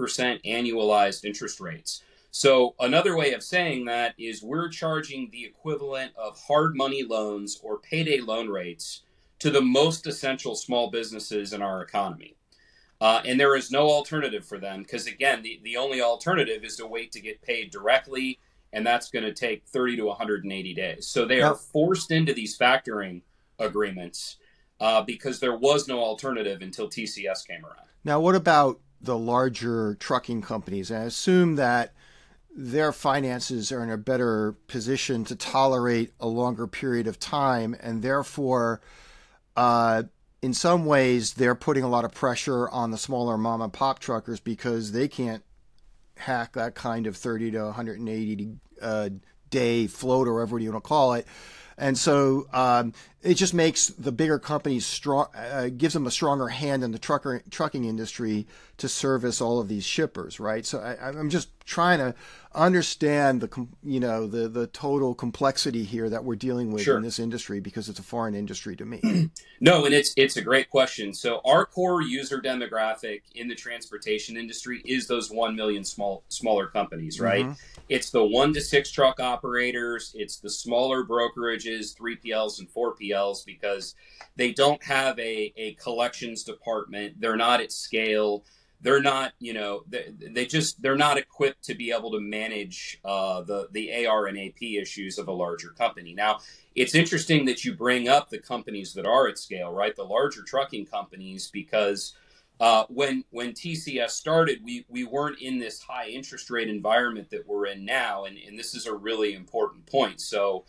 annualized 0.45 1.25
interest 1.25 1.61
rates. 1.61 2.03
So, 2.33 2.77
another 2.79 3.17
way 3.17 3.33
of 3.33 3.43
saying 3.43 3.87
that 3.87 4.15
is 4.17 4.41
we're 4.41 4.69
charging 4.69 5.31
the 5.31 5.45
equivalent 5.45 6.13
of 6.17 6.41
hard 6.41 6.77
money 6.77 7.03
loans 7.03 7.59
or 7.61 7.81
payday 7.81 8.21
loan 8.21 8.49
rates 8.49 9.03
to 9.41 9.51
the 9.51 9.61
most 9.61 10.07
essential 10.07 10.55
small 10.55 10.91
businesses 10.91 11.53
in 11.53 11.61
our 11.61 11.83
economy. 11.83 12.37
Uh, 13.01 13.23
and 13.25 13.41
there 13.41 13.57
is 13.57 13.71
no 13.71 13.89
alternative 13.89 14.45
for 14.45 14.59
them 14.59 14.83
because, 14.83 15.07
again, 15.07 15.43
the, 15.43 15.59
the 15.65 15.77
only 15.77 16.03
alternative 16.03 16.65
is 16.65 16.77
to 16.77 16.87
wait 16.87 17.11
to 17.13 17.21
get 17.21 17.41
paid 17.41 17.71
directly, 17.71 18.39
and 18.73 18.87
that's 18.87 19.11
going 19.11 19.25
to 19.25 19.33
take 19.33 19.65
30 19.67 19.97
to 19.97 20.07
180 20.07 20.75
days. 20.75 21.07
So 21.07 21.25
they 21.25 21.41
are 21.41 21.55
forced 21.55 22.11
into 22.11 22.35
these 22.35 22.59
factoring 22.59 23.23
agreements 23.59 24.37
uh, 24.81 25.03
because 25.03 25.41
there 25.41 25.57
was 25.57 25.89
no 25.89 26.01
alternative 26.01 26.61
until 26.63 26.89
TCS 26.89 27.47
came 27.47 27.65
around. 27.65 27.87
Now, 28.05 28.21
what 28.21 28.35
about 28.35 28.81
the 29.01 29.17
larger 29.17 29.95
trucking 29.95 30.43
companies? 30.43 30.93
I 30.93 31.01
assume 31.01 31.57
that 31.57 31.95
their 32.55 32.93
finances 32.93 33.71
are 33.71 33.83
in 33.83 33.91
a 33.91 33.97
better 33.97 34.53
position 34.67 35.25
to 35.25 35.37
tolerate 35.37 36.13
a 36.19 36.27
longer 36.27 36.67
period 36.67 37.07
of 37.07 37.19
time, 37.19 37.77
and 37.81 38.03
therefore, 38.03 38.81
uh, 39.57 40.05
in 40.43 40.55
some 40.55 40.85
ways 40.85 41.35
they're 41.35 41.55
putting 41.55 41.85
a 41.85 41.89
lot 41.89 42.05
of 42.05 42.13
pressure 42.13 42.69
on 42.71 42.91
the 42.91 42.99
smaller 42.99 43.37
mom 43.37 43.61
and 43.61 43.73
pop 43.73 43.99
truckers 43.99 44.41
because 44.41 44.93
they 44.93 45.09
can't 45.09 45.43
hack 46.17 46.53
that 46.53 46.75
kind 46.75 47.07
of 47.07 47.17
30 47.17 47.53
to 47.53 47.65
180 47.65 48.57
uh, 48.81 49.09
day 49.51 49.87
float 49.87 50.29
or 50.29 50.35
whatever 50.35 50.59
you 50.59 50.73
want 50.73 50.83
to 50.83 50.89
call 50.89 51.15
it 51.15 51.27
and 51.81 51.99
so 51.99 52.47
um, 52.53 52.93
it 53.23 53.35
just 53.35 53.53
makes 53.55 53.89
the 53.89 54.13
bigger 54.13 54.39
companies 54.39 54.87
strong, 54.87 55.27
uh, 55.35 55.69
gives 55.77 55.95
them 55.95 56.07
a 56.07 56.11
stronger 56.11 56.49
hand 56.49 56.85
in 56.85 56.93
the 56.93 56.99
trucker 56.99 57.43
trucking 57.51 57.85
industry 57.85 58.47
to 58.79 58.89
service 58.89 59.41
all 59.41 59.61
of 59.61 59.69
these 59.69 59.85
shippers, 59.85 60.41
right? 60.41 60.65
So 60.65 60.79
I, 60.79 61.09
I'm 61.09 61.29
just 61.29 61.49
trying 61.67 61.99
to 61.99 62.15
understand 62.53 63.41
the 63.41 63.69
you 63.85 64.01
know 64.01 64.27
the 64.27 64.49
the 64.49 64.67
total 64.67 65.15
complexity 65.15 65.85
here 65.85 66.09
that 66.09 66.25
we're 66.25 66.35
dealing 66.35 66.73
with 66.73 66.83
sure. 66.83 66.97
in 66.97 67.03
this 67.03 67.21
industry 67.21 67.61
because 67.61 67.89
it's 67.89 67.99
a 67.99 68.03
foreign 68.03 68.35
industry 68.35 68.75
to 68.75 68.85
me. 68.85 69.31
no, 69.61 69.85
and 69.85 69.95
it's 69.95 70.15
it's 70.17 70.37
a 70.37 70.43
great 70.43 70.71
question. 70.71 71.13
So 71.13 71.41
our 71.45 71.67
core 71.67 72.03
user 72.03 72.41
demographic 72.41 73.23
in 73.35 73.49
the 73.49 73.55
transportation 73.55 74.37
industry 74.37 74.83
is 74.85 75.07
those 75.07 75.31
one 75.31 75.55
million 75.55 75.85
small 75.85 76.25
smaller 76.29 76.67
companies, 76.67 77.21
right? 77.21 77.45
Mm-hmm. 77.45 77.81
It's 77.91 78.11
the 78.11 78.25
one 78.25 78.55
to 78.55 78.61
six 78.61 78.91
truck 78.91 79.21
operators. 79.21 80.13
It's 80.17 80.39
the 80.39 80.51
smaller 80.51 81.05
brokerages, 81.05 81.70
3PLs 81.79 82.59
and 82.59 82.69
4PLs, 82.69 83.45
because 83.47 83.95
they 84.37 84.53
don't 84.53 84.83
have 84.83 85.19
a, 85.19 85.53
a 85.57 85.75
collections 85.75 86.45
department. 86.45 87.21
They're 87.21 87.37
not 87.37 87.61
at 87.61 87.73
scale. 87.73 88.45
they're 88.83 89.03
not, 89.03 89.33
you 89.39 89.53
know, 89.53 89.83
they, 89.89 90.13
they 90.33 90.47
just 90.47 90.81
they're 90.81 90.97
not 90.97 91.19
equipped 91.19 91.65
to 91.65 91.75
be 91.75 91.93
able 91.93 92.11
to 92.13 92.21
manage 92.21 92.99
uh, 93.05 93.43
the 93.43 93.69
the 93.73 94.07
AR 94.07 94.27
and 94.27 94.39
AP 94.39 94.63
issues 94.63 95.19
of 95.19 95.29
a 95.29 95.33
larger 95.33 95.71
company. 95.71 96.15
Now, 96.15 96.39
it's 96.75 96.95
interesting 96.95 97.45
that 97.47 97.65
you 97.65 97.75
bring 97.75 98.09
up 98.09 98.31
the 98.31 98.39
companies 98.39 98.95
that 98.95 99.07
are 99.07 99.29
at 99.29 99.39
scale, 99.39 99.73
right? 99.73 99.95
The 99.95 100.05
larger 100.05 100.43
trucking 100.43 100.87
companies, 100.87 101.51
because 101.53 102.15
uh, 102.59 102.85
when 102.89 103.25
when 103.31 103.53
TCS 103.53 104.11
started, 104.11 104.61
we 104.65 104.87
we 104.89 105.05
weren't 105.05 105.41
in 105.41 105.59
this 105.59 105.81
high 105.81 106.09
interest 106.09 106.51
rate 106.51 106.69
environment 106.69 107.29
that 107.31 107.47
we're 107.47 107.67
in 107.67 107.85
now, 107.85 108.25
and, 108.25 108.39
and 108.39 108.59
this 108.59 108.75
is 108.75 108.87
a 108.87 108.95
really 108.95 109.35
important 109.35 109.85
point. 109.87 110.21
So. 110.21 110.65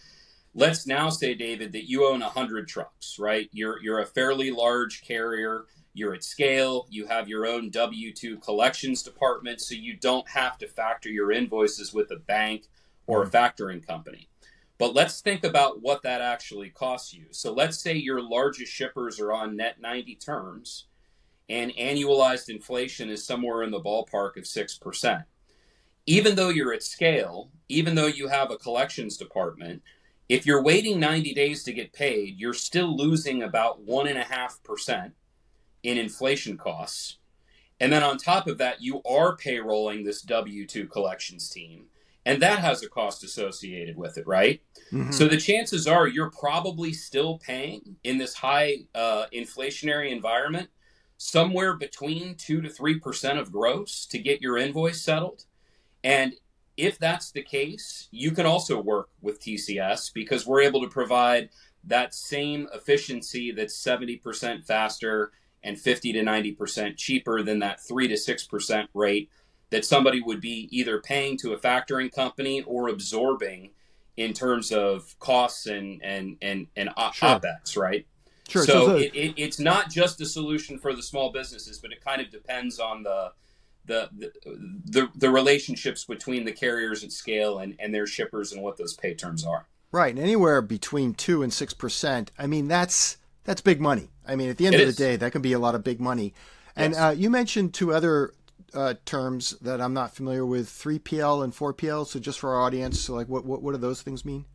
Let's 0.54 0.86
now 0.86 1.10
say, 1.10 1.34
David, 1.34 1.72
that 1.72 1.90
you 1.90 2.06
own 2.06 2.20
100 2.20 2.68
trucks, 2.68 3.18
right? 3.18 3.50
You're, 3.52 3.82
you're 3.82 4.00
a 4.00 4.06
fairly 4.06 4.52
large 4.52 5.02
carrier 5.02 5.66
you're 5.94 6.14
at 6.14 6.24
scale, 6.24 6.88
you 6.90 7.06
have 7.08 7.28
your 7.28 7.46
own 7.46 7.70
W 7.70 8.14
2 8.14 8.38
collections 8.38 9.04
department, 9.04 9.60
so 9.60 9.76
you 9.76 9.96
don't 9.98 10.28
have 10.30 10.58
to 10.60 10.68
factor 10.68 11.10
your 11.10 11.32
invoices 11.32 11.94
with 11.94 12.12
a 12.12 12.20
bank 12.20 12.68
or 13.08 13.24
a 13.24 13.26
hmm. 13.26 13.36
factoring 13.36 13.86
company. 13.86 14.30
But 14.78 14.96
let's 14.96 15.22
think 15.22 15.44
about 15.44 15.82
what 15.82 16.02
that 16.04 16.22
actually 16.22 16.70
costs 16.70 17.14
you. 17.14 17.26
So 17.32 17.54
let's 17.54 17.78
say 17.78 17.94
your 17.94 18.22
largest 18.22 18.72
shippers 18.72 19.20
are 19.20 19.32
on 19.32 19.56
net 19.56 19.80
90 19.80 20.16
terms 20.16 20.88
and 21.50 21.72
annualized 21.74 22.50
inflation 22.50 23.10
is 23.10 23.26
somewhere 23.26 23.62
in 23.64 23.72
the 23.72 23.82
ballpark 23.82 24.38
of 24.38 24.46
6%. 24.46 25.26
Even 26.08 26.36
though 26.36 26.50
you're 26.50 26.74
at 26.74 26.82
scale, 26.82 27.52
even 27.70 27.94
though 27.94 28.08
you 28.08 28.28
have 28.30 28.50
a 28.50 28.58
collections 28.58 29.18
department, 29.18 29.84
if 30.32 30.46
you're 30.46 30.64
waiting 30.64 30.98
90 30.98 31.34
days 31.34 31.62
to 31.62 31.74
get 31.74 31.92
paid, 31.92 32.40
you're 32.40 32.54
still 32.54 32.96
losing 32.96 33.44
about 33.44 33.86
1.5% 33.86 35.12
in 35.84 35.98
inflation 35.98 36.58
costs. 36.58 37.18
And 37.82 37.92
then 37.92 38.02
on 38.02 38.18
top 38.18 38.48
of 38.48 38.58
that, 38.60 38.82
you 38.82 39.02
are 39.04 39.36
payrolling 39.36 40.06
this 40.06 40.22
W 40.22 40.66
2 40.66 40.88
collections 40.88 41.50
team. 41.50 41.88
And 42.26 42.42
that 42.42 42.60
has 42.60 42.82
a 42.82 42.88
cost 42.88 43.26
associated 43.26 43.98
with 43.98 44.18
it, 44.18 44.26
right? 44.26 44.62
Mm-hmm. 44.94 45.12
So 45.12 45.28
the 45.28 45.36
chances 45.36 45.86
are 45.86 46.08
you're 46.08 46.32
probably 46.32 46.94
still 46.94 47.38
paying 47.40 47.98
in 48.06 48.18
this 48.18 48.34
high 48.34 48.86
uh, 48.96 49.26
inflationary 49.34 50.14
environment 50.14 50.70
somewhere 51.18 51.76
between 51.76 52.36
2 52.36 52.62
to 52.62 52.70
3% 52.70 53.38
of 53.38 53.52
gross 53.52 54.06
to 54.06 54.18
get 54.18 54.42
your 54.42 54.58
invoice 54.58 55.02
settled. 55.02 55.44
And 56.06 56.36
if 56.78 56.98
that's 57.00 57.32
the 57.32 57.42
case, 57.42 58.08
you 58.12 58.32
can 58.32 58.46
also 58.46 58.80
work 58.80 59.10
with 59.22 59.42
TCS 59.42 60.14
because 60.14 60.48
we're 60.48 60.62
able 60.62 60.82
to 60.82 60.88
provide 60.88 61.50
that 61.84 62.14
same 62.14 62.68
efficiency 62.74 63.52
that's 63.52 63.82
70% 63.84 64.66
faster 64.66 65.32
and 65.64 65.80
50 65.80 66.14
to 66.14 66.22
90% 66.22 66.98
cheaper 66.98 67.44
than 67.44 67.60
that 67.60 67.80
3 67.82 68.08
to 68.08 68.16
6% 68.16 68.88
rate 68.94 69.30
that 69.70 69.86
somebody 69.86 70.22
would 70.22 70.42
be 70.42 70.68
either 70.72 71.00
paying 71.00 71.38
to 71.38 71.54
a 71.54 71.58
factoring 71.58 72.12
company 72.12 72.62
or 72.64 72.90
absorbing 72.90 73.72
in 74.18 74.34
terms 74.34 74.72
of 74.72 75.18
costs 75.20 75.66
and 75.66 76.04
and 76.04 76.38
and 76.42 76.68
and 76.76 76.90
sure. 77.14 77.30
opex, 77.30 77.78
right? 77.78 78.06
Sure. 78.50 78.66
So, 78.66 78.88
so 78.88 78.96
it, 78.98 79.16
it, 79.16 79.34
it's 79.38 79.60
not 79.60 79.90
just 79.90 80.20
a 80.20 80.26
solution 80.26 80.78
for 80.78 80.94
the 80.94 81.02
small 81.02 81.32
businesses, 81.32 81.80
but 81.80 81.94
it 81.94 82.04
kind 82.04 82.22
of 82.22 82.30
depends 82.30 82.80
on 82.80 83.04
the 83.04 83.32
the 83.86 84.10
the 84.12 84.32
the, 84.86 85.10
the 85.16 85.30
relationships 85.30 86.06
between 86.06 86.46
the 86.46 86.52
carriers 86.52 87.04
at 87.04 87.12
scale 87.12 87.60
and, 87.60 87.76
and 87.80 87.94
their 87.94 88.08
shippers 88.08 88.52
and 88.52 88.62
what 88.62 88.78
those 88.78 88.94
pay 88.94 89.14
terms 89.14 89.46
are. 89.46 89.68
Right. 89.92 90.18
Anywhere 90.18 90.62
between 90.62 91.14
two 91.14 91.44
and 91.44 91.52
six 91.52 91.74
percent. 91.74 92.32
I 92.38 92.48
mean, 92.48 92.68
that's 92.68 93.18
that's 93.44 93.62
big 93.62 93.82
money. 93.82 94.10
I 94.28 94.36
mean, 94.36 94.50
at 94.50 94.58
the 94.58 94.66
end 94.66 94.76
it 94.76 94.82
of 94.82 94.90
is. 94.90 94.96
the 94.96 95.04
day, 95.04 95.16
that 95.18 95.32
can 95.32 95.42
be 95.42 95.54
a 95.54 95.60
lot 95.60 95.76
of 95.76 95.84
big 95.84 96.00
money. 96.00 96.34
And 96.76 96.94
yes. 96.94 97.02
uh, 97.02 97.16
you 97.18 97.30
mentioned 97.30 97.74
two 97.74 97.94
other 97.94 98.34
uh, 98.74 98.94
terms 99.06 99.52
that 99.62 99.82
I'm 99.82 99.94
not 99.94 100.16
familiar 100.16 100.46
with: 100.46 100.68
3PL 100.70 101.44
and 101.44 101.54
4PL. 101.54 102.08
So, 102.08 102.20
just 102.20 102.40
for 102.40 102.54
our 102.54 102.62
audience, 102.62 103.02
so 103.02 103.14
like, 103.14 103.28
what 103.28 103.46
what, 103.46 103.62
what 103.62 103.74
do 103.74 103.78
those 103.78 104.02
things 104.02 104.24
mean? 104.24 104.46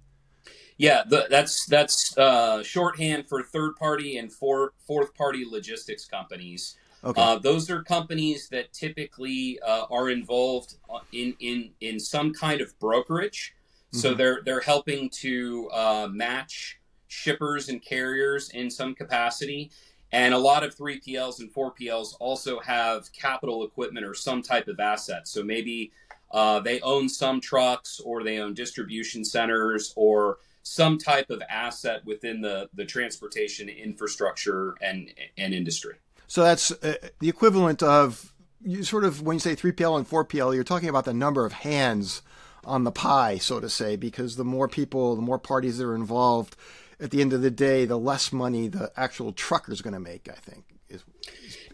Yeah, 0.78 1.04
the, 1.08 1.26
that's 1.30 1.66
that's 1.66 2.16
uh, 2.18 2.62
shorthand 2.62 3.28
for 3.28 3.42
third 3.42 3.76
party 3.76 4.18
and 4.18 4.30
for, 4.30 4.74
fourth 4.86 5.14
party 5.14 5.44
logistics 5.48 6.04
companies. 6.04 6.76
Okay. 7.06 7.22
Uh, 7.22 7.38
those 7.38 7.70
are 7.70 7.84
companies 7.84 8.48
that 8.48 8.72
typically 8.72 9.60
uh, 9.60 9.86
are 9.90 10.10
involved 10.10 10.74
uh, 10.92 10.98
in, 11.12 11.36
in 11.38 11.70
in 11.80 12.00
some 12.00 12.32
kind 12.32 12.60
of 12.60 12.76
brokerage. 12.80 13.54
Mm-hmm. 13.92 13.98
So 13.98 14.14
they're 14.14 14.40
they're 14.44 14.60
helping 14.60 15.08
to 15.10 15.70
uh, 15.70 16.08
match 16.10 16.80
shippers 17.06 17.68
and 17.68 17.80
carriers 17.80 18.50
in 18.50 18.68
some 18.70 18.94
capacity. 18.94 19.70
And 20.12 20.34
a 20.34 20.38
lot 20.38 20.64
of 20.64 20.74
3PLs 20.74 21.40
and 21.40 21.52
4PLs 21.52 22.14
also 22.20 22.58
have 22.60 23.12
capital 23.12 23.64
equipment 23.64 24.04
or 24.06 24.14
some 24.14 24.42
type 24.42 24.68
of 24.68 24.80
asset. 24.80 25.28
So 25.28 25.42
maybe 25.42 25.92
uh, 26.30 26.60
they 26.60 26.80
own 26.80 27.08
some 27.08 27.40
trucks 27.40 28.00
or 28.04 28.22
they 28.22 28.38
own 28.38 28.54
distribution 28.54 29.24
centers 29.24 29.92
or 29.96 30.38
some 30.62 30.98
type 30.98 31.30
of 31.30 31.42
asset 31.48 32.04
within 32.04 32.40
the, 32.40 32.68
the 32.74 32.84
transportation 32.84 33.68
infrastructure 33.68 34.74
and, 34.80 35.12
and 35.36 35.54
industry. 35.54 35.96
So 36.26 36.42
that's 36.42 36.72
uh, 36.72 36.96
the 37.20 37.28
equivalent 37.28 37.82
of 37.82 38.32
you 38.62 38.82
sort 38.82 39.04
of 39.04 39.22
when 39.22 39.36
you 39.36 39.40
say 39.40 39.54
3PL 39.54 39.96
and 39.96 40.08
4PL, 40.08 40.54
you're 40.54 40.64
talking 40.64 40.88
about 40.88 41.04
the 41.04 41.14
number 41.14 41.44
of 41.44 41.52
hands 41.52 42.22
on 42.64 42.84
the 42.84 42.90
pie, 42.90 43.38
so 43.38 43.60
to 43.60 43.70
say, 43.70 43.94
because 43.94 44.36
the 44.36 44.44
more 44.44 44.66
people, 44.66 45.14
the 45.14 45.22
more 45.22 45.38
parties 45.38 45.78
that 45.78 45.86
are 45.86 45.94
involved, 45.94 46.56
at 46.98 47.10
the 47.10 47.20
end 47.20 47.32
of 47.32 47.42
the 47.42 47.50
day, 47.50 47.84
the 47.84 47.98
less 47.98 48.32
money 48.32 48.68
the 48.68 48.90
actual 48.96 49.32
trucker 49.32 49.72
is 49.72 49.82
going 49.82 49.94
to 49.94 50.00
make. 50.00 50.28
I 50.28 50.34
think 50.34 50.64
is. 50.88 51.04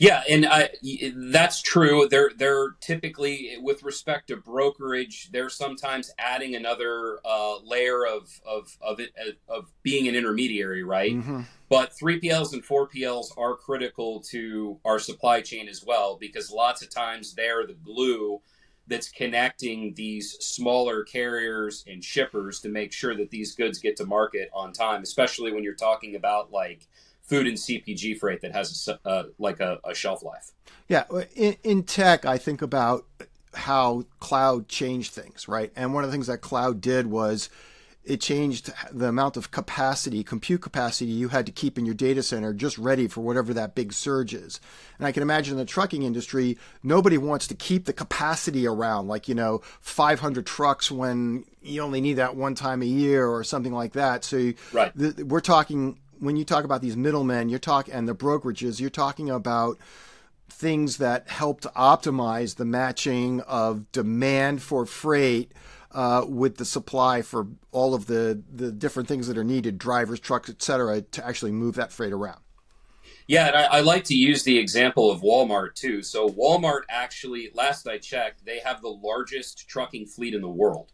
Yeah, 0.02 0.25
and 0.28 0.44
I, 0.44 0.71
that's 1.14 1.62
true. 1.62 2.09
They're 2.11 2.32
they're 2.37 2.73
typically 2.80 3.56
with 3.61 3.85
respect 3.85 4.26
to 4.28 4.37
brokerage, 4.37 5.30
they're 5.30 5.49
sometimes 5.49 6.11
adding 6.18 6.56
another 6.56 7.21
uh, 7.25 7.59
layer 7.61 8.04
of 8.04 8.40
of 8.44 8.76
of 8.80 8.99
it 8.99 9.12
of 9.49 9.71
being 9.85 10.09
an 10.09 10.16
intermediary, 10.16 10.82
right? 10.82 11.12
Mm-hmm. 11.12 11.42
But 11.68 11.92
3PLs 11.92 12.52
and 12.52 12.64
4PLs 12.64 13.38
are 13.38 13.54
critical 13.54 14.18
to 14.30 14.80
our 14.85 14.99
supply 14.99 15.40
chain 15.40 15.68
as 15.68 15.85
well 15.85 16.16
because 16.21 16.50
lots 16.50 16.82
of 16.82 16.90
times 16.90 17.35
they're 17.35 17.64
the 17.64 17.75
glue 17.75 18.40
that's 18.88 19.09
connecting 19.09 19.94
these 19.94 20.32
smaller 20.40 21.04
carriers 21.04 21.85
and 21.87 22.02
shippers 22.02 22.59
to 22.62 22.68
make 22.68 22.92
sure 22.92 23.14
that 23.14 23.30
these 23.30 23.54
goods 23.54 23.78
get 23.78 23.97
to 23.99 24.04
market 24.04 24.50
on 24.52 24.73
time, 24.73 25.04
especially 25.04 25.52
when 25.52 25.62
you're 25.62 25.75
talking 25.75 26.16
about 26.16 26.50
like 26.50 26.88
food 27.33 27.47
and 27.47 27.57
CPG 27.57 28.19
freight 28.19 28.41
that 28.43 28.53
has 28.53 28.89
a, 28.89 29.09
uh, 29.09 29.25
like 29.39 29.61
a, 29.61 29.79
a, 29.85 29.95
shelf 29.95 30.23
life. 30.23 30.51
Yeah, 30.89 31.05
in, 31.35 31.57
in 31.62 31.83
tech, 31.85 32.25
I 32.25 32.39
think 32.39 32.62
about 32.62 33.07
how 33.55 34.05
cloud 34.21 34.69
changed 34.69 35.12
things, 35.12 35.49
right? 35.49 35.73
And 35.77 35.95
one 35.95 36.05
of 36.05 36.11
the 36.11 36.12
things 36.12 36.27
that 36.27 36.39
cloud 36.39 36.81
did 36.81 37.07
was 37.07 37.49
it 38.05 38.21
changed 38.21 38.73
the 38.91 39.07
amount 39.07 39.37
of 39.37 39.51
capacity, 39.51 40.25
compute 40.25 40.61
capacity 40.61 41.11
you 41.11 41.29
had 41.29 41.47
to 41.47 41.53
keep 41.53 41.79
in 41.79 41.87
your 41.87 41.95
data 41.95 42.23
center 42.23 42.53
just 42.53 42.77
ready 42.77 43.07
for 43.07 43.21
whatever 43.21 43.55
that 43.55 43.75
big 43.75 43.93
surge 43.93 44.35
is. 44.35 44.61
And 44.99 45.07
I 45.07 45.12
can 45.12 45.23
imagine 45.23 45.53
in 45.53 45.59
the 45.59 45.65
trucking 45.65 46.03
industry, 46.03 46.59
nobody 46.83 47.17
wants 47.17 47.47
to 47.49 47.55
keep 47.55 47.85
the 47.85 47.93
capacity 47.93 48.67
around, 48.67 49.07
like, 49.07 49.29
you 49.29 49.35
know, 49.37 49.62
500 49.81 50.45
trucks 50.45 50.91
when 50.91 51.45
you 51.62 51.81
only 51.81 52.01
need 52.01 52.15
that 52.15 52.35
one 52.35 52.57
time 52.57 52.83
a 52.83 52.87
year 52.87 53.27
or 53.27 53.45
something 53.45 53.73
like 53.73 53.93
that. 53.93 54.25
So 54.25 54.53
right. 54.73 54.91
The, 54.97 55.25
we're 55.25 55.41
talking, 55.41 56.01
when 56.23 56.37
you 56.37 56.45
talk 56.45 56.64
about 56.64 56.81
these 56.81 56.97
middlemen, 56.97 57.49
you're 57.49 57.59
talking, 57.59 57.93
and 57.93 58.09
the 58.09 58.14
brokerages, 58.14 58.81
you're 58.81 58.91
talking 58.91 59.29
about 59.29 59.76
things 60.49 60.99
that 60.99 61.29
help 61.29 61.61
to 61.62 61.69
optimize 61.71 62.55
the 62.55 62.64
matching 62.64 63.41
of 63.41 63.91
demand 63.91 64.62
for 64.62 64.87
freight 64.87 65.50
uh, 65.91 66.25
with 66.29 66.59
the 66.59 66.64
supply 66.64 67.23
for 67.23 67.49
all 67.73 67.93
of 67.93 68.07
the, 68.07 68.41
the 68.55 68.71
different 68.71 69.09
things 69.09 69.26
that 69.26 69.37
are 69.37 69.43
needed, 69.43 69.79
drivers, 69.79 70.21
trucks, 70.21 70.49
et 70.49 70.62
cetera, 70.62 71.00
to 71.02 71.26
actually 71.26 71.50
move 71.50 71.75
that 71.75 71.91
freight 71.91 72.12
around. 72.12 72.38
Yeah, 73.26 73.49
and 73.49 73.57
I, 73.57 73.62
I, 73.64 73.81
like 73.81 74.05
to 74.05 74.14
use 74.14 74.45
the 74.45 74.59
example 74.59 75.11
of 75.11 75.23
Walmart 75.23 75.75
too. 75.75 76.02
So 76.02 76.29
Walmart 76.29 76.83
actually, 76.88 77.50
last 77.52 77.88
I 77.88 77.99
checked, 77.99 78.45
they 78.45 78.61
have 78.61 78.81
the 78.81 78.91
largest 78.91 79.69
trucking 79.69 80.07
fleet 80.07 80.35
in 80.35 80.41
the 80.41 80.49
world, 80.49 80.93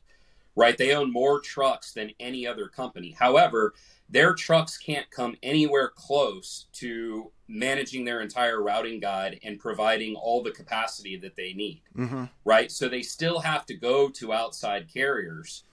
right? 0.59 0.77
They 0.77 0.93
own 0.93 1.13
more 1.13 1.41
trucks 1.41 1.93
than 1.93 2.11
any 2.19 2.45
other 2.45 2.67
company. 2.67 3.15
However, 3.17 3.75
their 4.11 4.35
trucks 4.35 4.77
can't 4.77 5.09
come 5.11 5.37
anywhere 5.41 5.89
close 5.89 6.67
to 6.73 7.31
managing 7.47 8.05
their 8.05 8.21
entire 8.21 8.61
routing 8.61 8.99
guide 8.99 9.39
and 9.45 9.61
providing 9.61 10.17
all 10.17 10.43
the 10.43 10.51
capacity 10.51 11.17
that 11.17 11.37
they 11.37 11.55
need 11.55 11.81
mm-hmm. 11.97 12.25
right 12.45 12.71
so 12.71 12.89
they 12.89 13.01
still 13.01 13.39
have 13.39 13.65
to 13.65 13.75
go 13.75 14.11
to 14.11 14.35
outside 14.35 14.87
carriers 14.93 15.65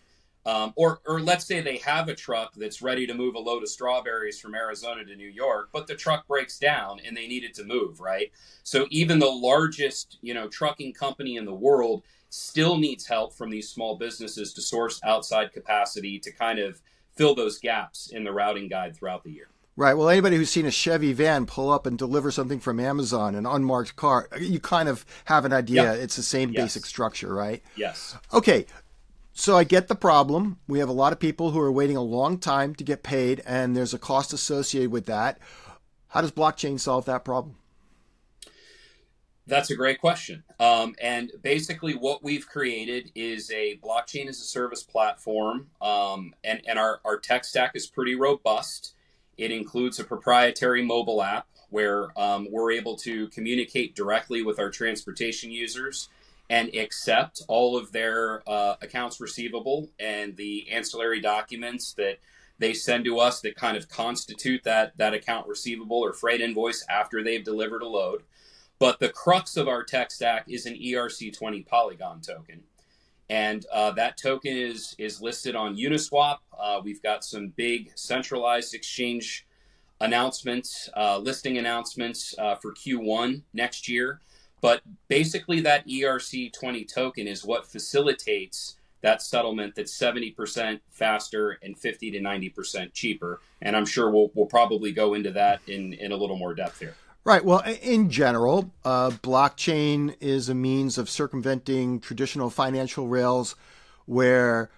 um, 0.45 0.73
or, 0.75 0.99
or 1.07 1.19
let's 1.19 1.45
say 1.45 1.61
they 1.61 1.77
have 1.77 2.07
a 2.07 2.13
truck 2.13 2.53
that's 2.55 2.81
ready 2.81 3.07
to 3.07 3.15
move 3.15 3.33
a 3.33 3.39
load 3.39 3.63
of 3.63 3.69
strawberries 3.69 4.39
from 4.39 4.53
Arizona 4.53 5.03
to 5.03 5.15
New 5.15 5.27
York, 5.27 5.69
but 5.73 5.87
the 5.87 5.95
truck 5.95 6.27
breaks 6.27 6.59
down 6.59 6.99
and 7.03 7.17
they 7.17 7.25
need 7.25 7.43
it 7.43 7.55
to 7.55 7.63
move, 7.63 7.99
right? 7.99 8.31
So 8.61 8.85
even 8.91 9.17
the 9.17 9.25
largest, 9.25 10.19
you 10.21 10.35
know, 10.35 10.47
trucking 10.47 10.93
company 10.93 11.37
in 11.37 11.45
the 11.45 11.53
world 11.53 12.03
still 12.35 12.77
needs 12.77 13.05
help 13.05 13.33
from 13.33 13.49
these 13.49 13.69
small 13.69 13.95
businesses 13.95 14.53
to 14.53 14.61
source 14.61 14.99
outside 15.03 15.53
capacity 15.53 16.19
to 16.19 16.31
kind 16.31 16.59
of 16.59 16.81
fill 17.15 17.33
those 17.33 17.59
gaps 17.59 18.11
in 18.11 18.23
the 18.23 18.31
routing 18.31 18.67
guide 18.67 18.95
throughout 18.95 19.23
the 19.23 19.31
year. 19.31 19.47
Right. 19.77 19.93
Well, 19.93 20.09
anybody 20.09 20.37
who's 20.37 20.49
seen 20.49 20.65
a 20.65 20.71
Chevy 20.71 21.13
van 21.13 21.45
pull 21.45 21.69
up 21.71 21.85
and 21.85 21.97
deliver 21.97 22.31
something 22.31 22.59
from 22.59 22.79
Amazon, 22.79 23.35
an 23.35 23.45
unmarked 23.45 23.95
car, 23.95 24.29
you 24.39 24.59
kind 24.59 24.87
of 24.87 25.05
have 25.25 25.43
an 25.45 25.53
idea. 25.53 25.93
It's 25.93 26.15
the 26.15 26.23
same 26.23 26.51
yes. 26.51 26.63
basic 26.63 26.85
structure, 26.85 27.33
right? 27.33 27.61
Yes. 27.75 28.17
Okay. 28.33 28.65
So 29.33 29.57
I 29.57 29.65
get 29.65 29.89
the 29.89 29.95
problem. 29.95 30.59
We 30.67 30.79
have 30.79 30.87
a 30.87 30.93
lot 30.93 31.11
of 31.11 31.19
people 31.19 31.51
who 31.51 31.59
are 31.59 31.71
waiting 31.71 31.97
a 31.97 32.01
long 32.01 32.37
time 32.37 32.73
to 32.75 32.85
get 32.85 33.03
paid, 33.03 33.41
and 33.45 33.75
there's 33.75 33.93
a 33.93 33.99
cost 33.99 34.31
associated 34.31 34.91
with 34.91 35.07
that. 35.07 35.39
How 36.07 36.21
does 36.21 36.31
blockchain 36.31 36.79
solve 36.79 37.03
that 37.05 37.25
problem? 37.25 37.57
That's 39.47 39.69
a 39.69 39.75
great 39.75 39.99
question. 39.99 40.43
Um, 40.59 40.95
and 40.99 41.31
basically, 41.43 41.93
what 41.93 42.23
we've 42.23 42.47
created 42.47 43.11
is 43.13 43.51
a 43.51 43.77
blockchain 43.83 44.27
as 44.27 44.39
a 44.39 44.43
service 44.43 44.81
platform, 44.81 45.67
um, 45.81 46.33
and 46.43 46.61
and 46.67 46.79
our 46.79 46.99
our 47.05 47.17
tech 47.19 47.45
stack 47.45 47.71
is 47.75 47.85
pretty 47.85 48.15
robust. 48.15 48.93
It 49.37 49.51
includes 49.51 49.99
a 49.99 50.03
proprietary 50.03 50.83
mobile 50.83 51.21
app 51.21 51.47
where 51.69 52.17
um, 52.17 52.47
we're 52.51 52.71
able 52.71 52.95
to 52.95 53.27
communicate 53.29 53.95
directly 53.95 54.41
with 54.41 54.59
our 54.59 54.69
transportation 54.69 55.51
users 55.51 56.09
and 56.49 56.73
accept 56.75 57.41
all 57.47 57.77
of 57.77 57.91
their 57.91 58.47
uh, 58.47 58.75
accounts 58.81 59.19
receivable 59.19 59.89
and 59.99 60.37
the 60.37 60.71
ancillary 60.71 61.19
documents 61.19 61.93
that 61.93 62.17
they 62.59 62.73
send 62.73 63.03
to 63.03 63.19
us 63.19 63.41
that 63.41 63.55
kind 63.55 63.75
of 63.75 63.89
constitute 63.89 64.63
that 64.63 64.97
that 64.97 65.13
account 65.13 65.47
receivable 65.47 65.97
or 65.97 66.13
freight 66.13 66.41
invoice 66.41 66.85
after 66.89 67.23
they've 67.23 67.43
delivered 67.43 67.81
a 67.81 67.87
load. 67.87 68.23
But 68.79 68.99
the 68.99 69.09
crux 69.09 69.57
of 69.57 69.67
our 69.67 69.83
tech 69.83 70.11
stack 70.11 70.45
is 70.49 70.65
an 70.65 70.75
ERC20 70.75 71.65
Polygon 71.65 72.21
token. 72.21 72.63
And 73.29 73.65
uh, 73.71 73.91
that 73.91 74.17
token 74.17 74.55
is, 74.55 74.95
is 74.97 75.21
listed 75.21 75.55
on 75.55 75.77
Uniswap. 75.77 76.37
Uh, 76.57 76.81
we've 76.83 77.01
got 77.01 77.23
some 77.23 77.49
big 77.55 77.91
centralized 77.95 78.73
exchange 78.73 79.47
announcements, 80.01 80.89
uh, 80.95 81.17
listing 81.17 81.57
announcements 81.57 82.35
uh, 82.37 82.55
for 82.55 82.73
Q1 82.73 83.41
next 83.53 83.87
year. 83.87 84.19
But 84.61 84.81
basically, 85.07 85.61
that 85.61 85.87
ERC20 85.87 86.91
token 86.91 87.27
is 87.27 87.45
what 87.45 87.65
facilitates 87.65 88.77
that 89.01 89.21
settlement 89.21 89.75
that's 89.75 89.95
70% 89.97 90.79
faster 90.89 91.59
and 91.61 91.77
50 91.77 92.11
to 92.11 92.19
90% 92.19 92.93
cheaper. 92.93 93.39
And 93.61 93.75
I'm 93.75 93.85
sure 93.85 94.09
we'll, 94.09 94.31
we'll 94.33 94.47
probably 94.47 94.91
go 94.91 95.13
into 95.13 95.31
that 95.31 95.61
in, 95.67 95.93
in 95.93 96.11
a 96.11 96.15
little 96.15 96.37
more 96.37 96.55
depth 96.55 96.79
here. 96.79 96.95
Right. 97.25 97.43
Well, 97.43 97.63
in 97.81 98.11
general, 98.11 98.71
uh, 98.85 99.09
blockchain 99.09 100.15
is 100.21 100.47
a 100.47 100.53
means 100.53 100.99
of 100.99 101.09
circumventing 101.09 101.99
traditional 101.99 102.51
financial 102.51 103.07
rails 103.07 103.55
where 104.05 104.69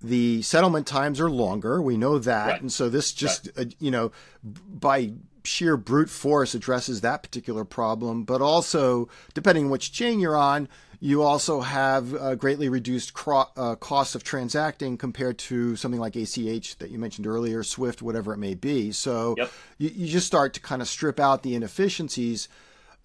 the 0.00 0.40
settlement 0.42 0.86
times 0.86 1.20
are 1.20 1.28
longer. 1.28 1.82
We 1.82 1.96
know 1.96 2.18
that. 2.20 2.46
Right. 2.46 2.60
And 2.60 2.72
so 2.72 2.88
this 2.88 3.12
just, 3.12 3.50
right. 3.56 3.66
uh, 3.66 3.70
you 3.80 3.90
know, 3.90 4.12
by 4.44 5.14
sheer 5.42 5.76
brute 5.76 6.08
force 6.08 6.54
addresses 6.54 7.00
that 7.00 7.24
particular 7.24 7.64
problem. 7.64 8.22
But 8.22 8.40
also, 8.40 9.08
depending 9.34 9.64
on 9.64 9.70
which 9.70 9.90
chain 9.90 10.20
you're 10.20 10.36
on, 10.36 10.68
you 11.00 11.22
also 11.22 11.60
have 11.60 12.14
a 12.14 12.36
greatly 12.36 12.68
reduced 12.68 13.14
cro- 13.14 13.50
uh, 13.56 13.74
cost 13.76 14.14
of 14.14 14.24
transacting 14.24 14.96
compared 14.96 15.38
to 15.38 15.76
something 15.76 16.00
like 16.00 16.16
ACH 16.16 16.78
that 16.78 16.90
you 16.90 16.98
mentioned 16.98 17.26
earlier, 17.26 17.62
Swift, 17.62 18.02
whatever 18.02 18.32
it 18.32 18.38
may 18.38 18.54
be. 18.54 18.92
So 18.92 19.34
yep. 19.36 19.52
you, 19.78 19.90
you, 19.94 20.06
just 20.06 20.26
start 20.26 20.54
to 20.54 20.60
kind 20.60 20.80
of 20.80 20.88
strip 20.88 21.20
out 21.20 21.42
the 21.42 21.54
inefficiencies, 21.54 22.48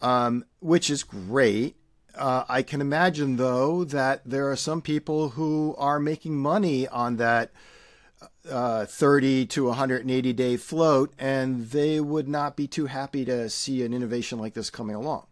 um, 0.02 0.46
which 0.60 0.90
is 0.90 1.04
great. 1.04 1.76
Uh, 2.16 2.44
I 2.50 2.62
can 2.62 2.82
imagine, 2.82 3.38
though, 3.38 3.84
that 3.86 4.22
there 4.26 4.50
are 4.52 4.56
some 4.56 4.82
people 4.82 5.30
who 5.30 5.76
are 5.78 6.00
making 6.00 6.36
money 6.36 6.88
on 6.88 7.18
that 7.18 7.52
uh, 8.50 8.86
30 8.86 9.46
to 9.48 9.66
180 9.66 10.34
day 10.34 10.58
float, 10.58 11.14
and 11.18 11.68
they 11.70 12.00
would 12.00 12.28
not 12.28 12.56
be 12.56 12.68
too 12.68 12.88
happy 12.88 13.26
to 13.26 13.50
see 13.50 13.84
an 13.84 13.94
innovation 13.94 14.40
like 14.40 14.54
this 14.54 14.70
coming 14.70 14.96
along. 14.96 15.26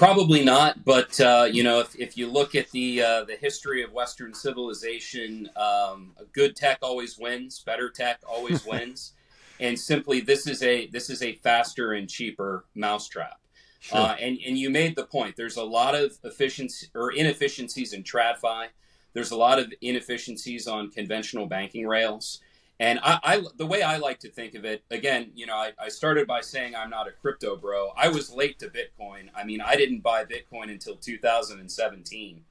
Probably 0.00 0.42
not, 0.42 0.82
but 0.82 1.20
uh, 1.20 1.46
you 1.52 1.62
know, 1.62 1.80
if, 1.80 1.94
if 1.94 2.16
you 2.16 2.26
look 2.26 2.54
at 2.54 2.70
the 2.70 3.02
uh, 3.02 3.24
the 3.24 3.36
history 3.36 3.82
of 3.82 3.92
Western 3.92 4.32
civilization, 4.32 5.50
um, 5.56 6.12
good 6.32 6.56
tech 6.56 6.78
always 6.80 7.18
wins, 7.18 7.58
better 7.58 7.90
tech 7.90 8.18
always 8.26 8.64
wins, 8.66 9.12
and 9.60 9.78
simply 9.78 10.22
this 10.22 10.46
is 10.46 10.62
a 10.62 10.86
this 10.86 11.10
is 11.10 11.22
a 11.22 11.34
faster 11.34 11.92
and 11.92 12.08
cheaper 12.08 12.64
mousetrap. 12.74 13.42
Sure. 13.80 13.98
Uh, 13.98 14.14
and 14.14 14.38
and 14.46 14.58
you 14.58 14.70
made 14.70 14.96
the 14.96 15.04
point. 15.04 15.36
There's 15.36 15.58
a 15.58 15.64
lot 15.64 15.94
of 15.94 16.16
efficiency 16.24 16.86
or 16.94 17.12
inefficiencies 17.12 17.92
in 17.92 18.02
TradFi. 18.02 18.68
There's 19.12 19.32
a 19.32 19.36
lot 19.36 19.58
of 19.58 19.70
inefficiencies 19.82 20.66
on 20.66 20.90
conventional 20.90 21.44
banking 21.44 21.86
rails. 21.86 22.40
And 22.80 22.98
I, 23.02 23.18
I, 23.22 23.42
the 23.58 23.66
way 23.66 23.82
I 23.82 23.98
like 23.98 24.20
to 24.20 24.30
think 24.30 24.54
of 24.54 24.64
it, 24.64 24.82
again, 24.90 25.32
you 25.34 25.44
know, 25.44 25.54
I, 25.54 25.72
I, 25.78 25.90
started 25.90 26.26
by 26.26 26.40
saying 26.40 26.74
I'm 26.74 26.88
not 26.88 27.06
a 27.06 27.10
crypto 27.10 27.54
bro. 27.54 27.90
I 27.94 28.08
was 28.08 28.32
late 28.32 28.58
to 28.60 28.68
Bitcoin. 28.68 29.28
I 29.36 29.44
mean, 29.44 29.60
I 29.60 29.76
didn't 29.76 30.00
buy 30.00 30.24
Bitcoin 30.24 30.70
until 30.70 30.96
2017. 30.96 32.42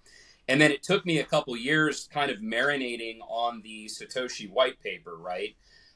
And 0.48 0.62
then 0.62 0.70
it 0.70 0.84
took 0.84 1.04
me 1.04 1.18
a 1.18 1.26
couple 1.26 1.58
years 1.58 2.08
kind 2.14 2.30
of 2.30 2.38
marinating 2.42 3.18
on 3.28 3.64
the 3.64 3.88
Satoshi 3.88 4.48
white 4.52 4.80
paper, 4.82 5.18
right? 5.18 5.56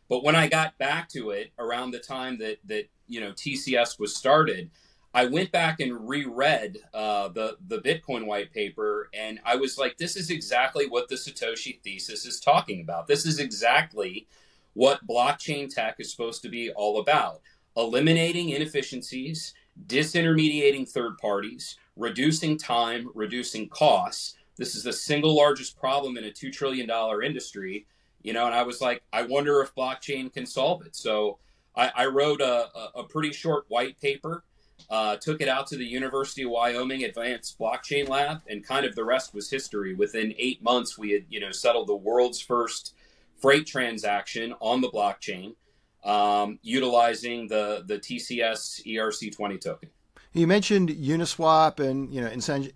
But 0.10 0.24
when 0.24 0.36
I 0.36 0.48
got 0.48 0.80
back 0.80 1.10
to 1.10 1.30
it 1.30 1.52
around 1.60 1.92
the 1.92 2.00
time 2.00 2.40
that, 2.40 2.58
that 2.66 2.86
you 3.08 3.22
know, 3.22 3.34
TCS 3.34 4.00
was 4.00 4.16
started, 4.16 4.72
I 5.16 5.26
went 5.26 5.52
back 5.52 5.80
and 5.80 6.10
reread 6.10 6.80
uh, 6.94 7.28
the 7.30 7.58
the 7.68 7.80
Bitcoin 7.80 8.26
white 8.26 8.52
paper, 8.52 9.10
and 9.14 9.40
I 9.46 9.56
was 9.56 9.78
like, 9.78 9.98
"This 9.98 10.16
is 10.16 10.32
exactly 10.32 10.88
what 10.88 11.08
the 11.08 11.16
Satoshi 11.16 11.80
thesis 11.82 12.26
is 12.26 12.40
talking 12.40 12.82
about. 12.82 13.06
This 13.06 13.26
is 13.26 13.40
exactly 13.40 14.28
what 14.74 15.06
blockchain 15.08 15.74
tech 15.74 15.98
is 16.00 16.10
supposed 16.10 16.42
to 16.42 16.50
be 16.50 16.72
all 16.72 17.00
about: 17.00 17.42
eliminating 17.78 18.50
inefficiencies, 18.50 19.54
disintermediating 19.86 20.90
third 20.90 21.20
parties, 21.20 21.78
reducing 21.96 22.58
time, 22.58 23.10
reducing 23.14 23.70
costs. 23.70 24.36
This 24.58 24.76
is 24.76 24.84
the 24.84 24.94
single 24.94 25.36
largest 25.36 25.78
problem 25.78 26.18
in 26.18 26.24
a 26.24 26.32
two 26.32 26.50
trillion 26.52 26.88
dollar 26.88 27.22
industry, 27.22 27.86
you 28.24 28.34
know." 28.34 28.48
And 28.48 28.56
I 28.56 28.64
was 28.64 28.82
like, 28.82 29.04
"I 29.14 29.22
wonder 29.22 29.62
if 29.62 29.76
blockchain 29.76 30.34
can 30.34 30.48
solve 30.48 30.84
it." 30.88 30.96
So 30.96 31.38
I, 31.76 31.92
I 31.96 32.06
wrote 32.08 32.42
a, 32.42 32.70
a 32.96 33.04
pretty 33.04 33.32
short 33.32 33.66
white 33.68 34.02
paper 34.02 34.44
uh, 34.90 35.16
took 35.18 35.42
it 35.42 35.48
out 35.48 35.68
to 35.68 35.78
the 35.78 35.86
University 35.86 36.44
of 36.44 36.52
Wyoming 36.52 37.04
Advanced 37.04 37.58
Blockchain 37.58 38.08
Lab, 38.08 38.42
and 38.48 38.66
kind 38.66 38.86
of 38.86 38.96
the 38.96 39.04
rest 39.04 39.34
was 39.34 39.50
history. 39.50 39.94
Within 39.94 40.34
eight 40.38 40.62
months, 40.62 40.98
we 40.98 41.12
had 41.12 41.26
you 41.30 41.40
know 41.40 41.52
settled 41.52 41.88
the 41.88 41.96
world's 41.96 42.40
first 42.40 42.94
freight 43.42 43.66
transaction 43.66 44.54
on 44.60 44.82
the 44.82 44.90
blockchain, 44.90 45.56
um, 46.04 46.60
utilizing 46.62 47.48
the 47.48 47.84
the 47.88 47.98
TCS 47.98 48.86
ERC20 48.86 49.62
token. 49.62 49.90
You 50.34 50.48
mentioned 50.48 50.90
Uniswap 50.90 51.80
and 51.80 52.14
you 52.14 52.22
know 52.22 52.28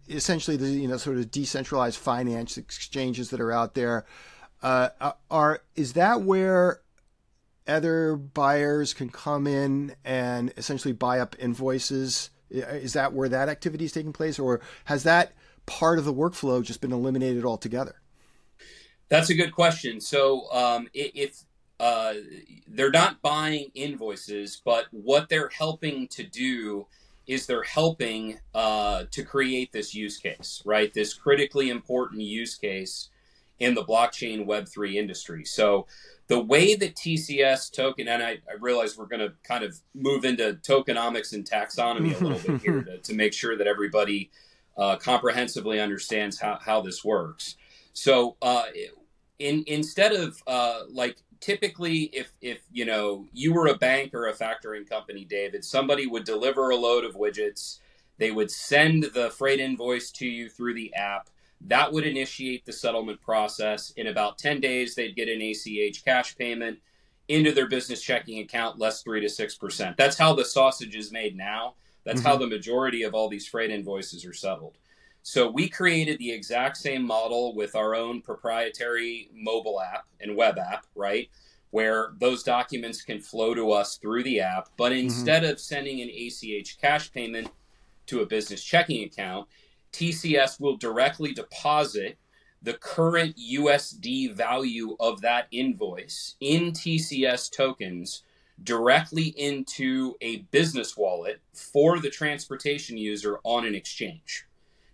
essentially 0.10 0.58
the 0.58 0.70
you 0.70 0.88
know 0.88 0.98
sort 0.98 1.18
of 1.18 1.32
decentralized 1.32 1.98
finance 1.98 2.58
exchanges 2.58 3.32
that 3.32 3.42
are 3.42 3.52
out 3.52 3.74
there. 3.74 4.06
Uh, 4.62 4.90
are 5.30 5.62
is 5.76 5.94
that 5.94 6.22
where 6.22 6.82
other 7.68 8.16
buyers 8.16 8.94
can 8.94 9.10
come 9.10 9.48
in 9.48 9.96
and 10.04 10.54
essentially 10.58 10.94
buy 10.94 11.20
up 11.20 11.36
invoices? 11.40 12.30
Is 12.50 12.94
that 12.94 13.14
where 13.14 13.30
that 13.30 13.50
activity 13.50 13.86
is 13.86 13.92
taking 13.92 14.14
place, 14.14 14.40
or 14.40 14.62
has 14.86 15.04
that 15.04 15.34
part 15.66 16.00
of 16.00 16.06
the 16.06 16.14
workflow 16.14 16.64
just 16.64 16.82
been 16.82 16.94
eliminated 16.94 17.44
altogether? 17.44 17.96
That's 19.10 19.30
a 19.30 19.36
good 19.36 19.52
question. 19.52 20.02
So, 20.02 20.52
um, 20.52 20.88
if 20.94 21.44
uh, 21.80 22.14
they're 22.68 22.92
not 22.92 23.22
buying 23.22 23.72
invoices, 23.74 24.62
but 24.64 24.86
what 24.92 25.30
they're 25.30 25.50
helping 25.50 26.08
to 26.10 26.24
do 26.24 26.88
is 27.28 27.46
they're 27.46 27.64
helping 27.64 28.40
uh, 28.56 29.04
to 29.12 29.24
create 29.24 29.72
this 29.72 29.94
use 29.94 30.18
case, 30.18 30.62
right? 30.66 30.94
This 30.94 31.14
critically 31.14 31.70
important 31.70 32.22
use 32.22 32.56
case 32.56 33.10
in 33.60 33.74
the 33.74 33.84
blockchain 33.84 34.46
Web3 34.46 34.96
industry. 34.96 35.46
So, 35.46 35.88
the 36.28 36.40
way 36.40 36.76
that 36.76 36.96
TCS 36.96 37.74
token, 37.74 38.10
and 38.10 38.22
I, 38.22 38.32
I 38.50 38.56
realize 38.60 38.98
we're 38.98 39.06
going 39.06 39.22
to 39.22 39.34
kind 39.44 39.64
of 39.64 39.80
move 39.96 40.26
into 40.26 40.60
tokenomics 40.62 41.32
and 41.34 41.50
taxonomy 41.50 42.20
a 42.20 42.24
little 42.24 42.40
bit 42.40 42.62
here 42.66 42.84
to, 42.84 42.98
to, 42.98 43.14
make 43.14 43.34
sure 43.34 43.58
that 43.58 43.66
everybody 43.66 44.30
uh, 44.78 44.98
comprehensively 44.98 45.80
understands 45.80 46.38
how, 46.38 46.60
how 46.62 46.82
this 46.82 47.04
works. 47.04 47.56
So, 47.94 48.36
uh, 48.42 48.64
in 49.40 49.64
instead 49.68 50.14
of 50.14 50.42
uh, 50.48 50.82
like 50.90 51.18
typically, 51.40 52.04
if 52.14 52.32
if 52.42 52.60
you 52.72 52.86
know 52.86 53.26
you 53.34 53.54
were 53.54 53.68
a 53.68 53.78
bank 53.78 54.14
or 54.14 54.28
a 54.28 54.34
factoring 54.34 54.88
company, 54.88 55.26
David, 55.26 55.64
somebody 55.64 56.08
would 56.08 56.24
deliver 56.24 56.70
a 56.70 56.76
load 56.76 57.06
of 57.06 57.16
widgets. 57.16 57.80
They 58.18 58.32
would 58.32 58.50
send 58.50 59.04
the 59.14 59.30
freight 59.30 59.60
invoice 59.60 60.12
to 60.14 60.28
you 60.28 60.50
through 60.50 60.74
the 60.74 60.94
app 60.96 61.30
that 61.62 61.92
would 61.92 62.06
initiate 62.06 62.66
the 62.66 62.74
settlement 62.74 63.22
process. 63.22 63.92
In 63.92 64.08
about 64.08 64.38
10 64.38 64.60
days, 64.60 64.96
they'd 64.96 65.16
get 65.16 65.30
an 65.30 65.42
ACH 65.42 66.04
cash 66.06 66.38
payment 66.38 66.80
into 67.28 67.52
their 67.52 67.68
business 67.68 68.02
checking 68.02 68.40
account, 68.40 68.80
less 68.80 69.02
3 69.02 69.22
to 69.22 69.28
6%. 69.28 69.98
That's 69.98 70.18
how 70.18 70.34
the 70.34 70.46
sausage 70.46 70.96
is 70.96 71.12
made 71.12 71.36
now. 71.36 71.76
That's 72.06 72.22
mm-hmm. 72.22 72.28
how 72.30 72.38
the 72.38 72.48
majority 72.48 73.04
of 73.04 73.14
all 73.14 73.28
these 73.28 73.48
freight 73.48 73.72
invoices 73.72 74.26
are 74.26 74.34
settled. 74.34 74.78
So 75.24 75.50
we 75.50 75.68
created 75.68 76.20
the 76.20 76.32
exact 76.32 76.78
same 76.78 77.04
model 77.04 77.54
with 77.54 77.76
our 77.76 77.96
own 77.96 78.22
proprietary 78.22 79.30
mobile 79.34 79.82
app 79.82 80.06
and 80.22 80.38
web 80.38 80.58
app, 80.58 80.86
right? 80.96 81.30
where 81.72 82.14
those 82.20 82.44
documents 82.44 83.02
can 83.02 83.20
flow 83.20 83.54
to 83.54 83.72
us 83.72 83.98
through 83.98 84.24
the 84.24 84.40
app. 84.40 84.70
But 84.78 84.92
mm-hmm. 84.92 85.06
instead 85.06 85.44
mm-hmm. 85.44 85.52
of 85.54 85.60
sending 85.60 86.02
an 86.02 86.10
ACH 86.10 86.80
cash 86.80 87.12
payment 87.12 87.50
to 88.08 88.22
a 88.22 88.26
business 88.26 88.64
checking 88.64 89.04
account, 89.04 89.48
TCS 89.94 90.60
will 90.60 90.78
directly 90.78 91.34
deposit 91.34 92.18
the 92.62 92.74
current 92.74 93.38
USD 93.38 94.34
value 94.34 94.96
of 95.00 95.22
that 95.22 95.48
invoice 95.52 96.36
in 96.40 96.72
TCS 96.72 97.52
tokens 97.52 98.24
directly 98.64 99.28
into 99.38 100.16
a 100.22 100.38
business 100.52 100.98
wallet 100.98 101.40
for 101.54 102.00
the 102.00 102.10
transportation 102.10 102.98
user 102.98 103.40
on 103.44 103.66
an 103.66 103.76
exchange. 103.76 104.46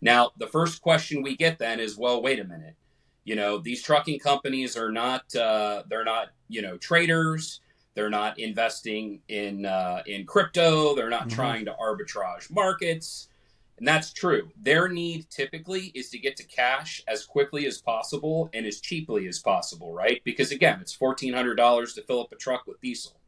Now, 0.01 0.31
the 0.37 0.47
first 0.47 0.81
question 0.81 1.21
we 1.21 1.37
get 1.37 1.59
then 1.59 1.79
is, 1.79 1.97
well, 1.97 2.21
wait 2.21 2.39
a 2.39 2.43
minute. 2.43 2.75
You 3.23 3.35
know, 3.35 3.57
these 3.57 3.81
trucking 3.81 4.19
companies 4.19 4.75
are 4.75 4.91
not 4.91 5.33
uh, 5.33 5.83
they're 5.89 6.03
not 6.03 6.29
you 6.49 6.61
know 6.61 6.77
traders. 6.77 7.61
They're 7.95 8.09
not 8.09 8.37
investing 8.37 9.21
in 9.29 9.65
uh, 9.65 10.03
in 10.05 10.25
crypto. 10.25 10.93
They're 10.93 11.09
not 11.09 11.27
mm-hmm. 11.27 11.35
trying 11.35 11.65
to 11.65 11.75
arbitrage 11.81 12.51
markets. 12.51 13.29
And 13.77 13.87
that's 13.87 14.13
true. 14.13 14.49
Their 14.61 14.87
need 14.87 15.29
typically 15.29 15.91
is 15.95 16.09
to 16.09 16.19
get 16.19 16.37
to 16.37 16.43
cash 16.43 17.01
as 17.07 17.25
quickly 17.25 17.65
as 17.65 17.79
possible 17.79 18.49
and 18.53 18.65
as 18.65 18.79
cheaply 18.79 19.27
as 19.27 19.39
possible, 19.39 19.93
right? 19.93 20.21
Because 20.23 20.51
again, 20.51 20.79
it's 20.79 20.95
$1,400 20.95 21.95
to 21.95 22.01
fill 22.03 22.21
up 22.21 22.31
a 22.31 22.35
truck 22.35 22.67
with 22.67 22.79
diesel. 22.81 23.19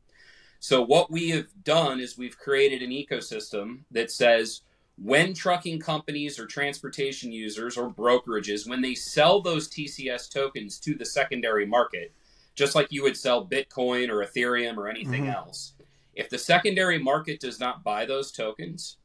So, 0.59 0.81
what 0.81 1.11
we 1.11 1.29
have 1.29 1.47
done 1.63 1.99
is 1.99 2.17
we've 2.17 2.37
created 2.37 2.81
an 2.81 2.91
ecosystem 2.91 3.81
that 3.91 4.09
says 4.09 4.61
when 4.97 5.33
trucking 5.33 5.79
companies 5.79 6.39
or 6.39 6.45
transportation 6.45 7.31
users 7.31 7.77
or 7.77 7.93
brokerages, 7.93 8.67
when 8.67 8.81
they 8.81 8.95
sell 8.95 9.41
those 9.41 9.69
TCS 9.69 10.31
tokens 10.31 10.79
to 10.79 10.95
the 10.95 11.05
secondary 11.05 11.65
market, 11.65 12.13
just 12.55 12.75
like 12.75 12.91
you 12.91 13.03
would 13.03 13.17
sell 13.17 13.45
Bitcoin 13.45 14.09
or 14.09 14.25
Ethereum 14.25 14.77
or 14.77 14.87
anything 14.87 15.23
mm-hmm. 15.23 15.35
else, 15.35 15.73
if 16.13 16.29
the 16.29 16.37
secondary 16.37 16.97
market 16.97 17.41
does 17.41 17.59
not 17.59 17.83
buy 17.83 18.05
those 18.05 18.31
tokens, 18.31 18.97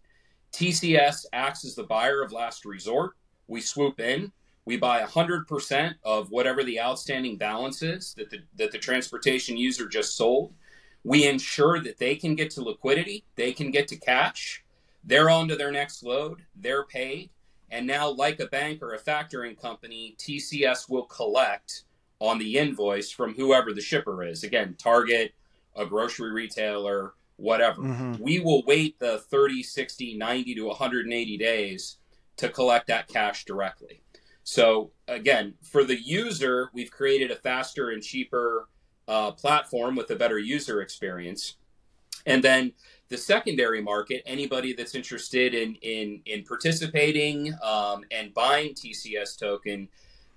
TCS 0.52 1.26
acts 1.32 1.64
as 1.64 1.74
the 1.74 1.84
buyer 1.84 2.22
of 2.22 2.32
last 2.32 2.64
resort. 2.64 3.12
We 3.46 3.60
swoop 3.60 4.00
in, 4.00 4.32
we 4.64 4.76
buy 4.76 5.02
100% 5.02 5.94
of 6.04 6.30
whatever 6.30 6.62
the 6.62 6.80
outstanding 6.80 7.36
balance 7.36 7.82
is 7.82 8.14
that 8.14 8.30
the, 8.30 8.38
that 8.56 8.70
the 8.72 8.78
transportation 8.78 9.56
user 9.56 9.88
just 9.88 10.16
sold. 10.16 10.52
We 11.02 11.26
ensure 11.26 11.80
that 11.80 11.98
they 11.98 12.14
can 12.14 12.34
get 12.34 12.50
to 12.52 12.62
liquidity, 12.62 13.24
they 13.34 13.52
can 13.52 13.70
get 13.70 13.88
to 13.88 13.96
cash, 13.96 14.62
they're 15.02 15.30
on 15.30 15.48
to 15.48 15.56
their 15.56 15.72
next 15.72 16.02
load, 16.02 16.42
they're 16.56 16.84
paid. 16.84 17.30
And 17.70 17.86
now, 17.86 18.10
like 18.10 18.40
a 18.40 18.46
bank 18.46 18.82
or 18.82 18.94
a 18.94 19.00
factoring 19.00 19.58
company, 19.58 20.14
TCS 20.18 20.90
will 20.90 21.04
collect 21.04 21.84
on 22.18 22.38
the 22.38 22.58
invoice 22.58 23.10
from 23.10 23.34
whoever 23.34 23.72
the 23.72 23.80
shipper 23.80 24.22
is. 24.24 24.44
Again, 24.44 24.74
Target, 24.78 25.32
a 25.76 25.86
grocery 25.86 26.32
retailer, 26.32 27.14
whatever. 27.40 27.82
Mm-hmm. 27.82 28.22
We 28.22 28.40
will 28.40 28.62
wait 28.64 28.98
the 28.98 29.18
30, 29.18 29.62
60, 29.62 30.16
90 30.16 30.54
to 30.54 30.66
180 30.66 31.38
days 31.38 31.96
to 32.36 32.48
collect 32.48 32.86
that 32.88 33.08
cash 33.08 33.44
directly. 33.44 34.02
So, 34.42 34.92
again, 35.06 35.54
for 35.62 35.84
the 35.84 36.00
user, 36.00 36.70
we've 36.72 36.90
created 36.90 37.30
a 37.30 37.36
faster 37.36 37.90
and 37.90 38.02
cheaper 38.02 38.68
uh, 39.06 39.32
platform 39.32 39.96
with 39.96 40.10
a 40.10 40.16
better 40.16 40.38
user 40.38 40.80
experience. 40.80 41.56
And 42.26 42.42
then 42.42 42.72
the 43.08 43.18
secondary 43.18 43.82
market, 43.82 44.22
anybody 44.24 44.72
that's 44.72 44.94
interested 44.94 45.54
in 45.54 45.74
in 45.76 46.22
in 46.26 46.44
participating 46.44 47.52
um, 47.62 48.04
and 48.10 48.32
buying 48.32 48.74
TCS 48.74 49.38
token, 49.38 49.88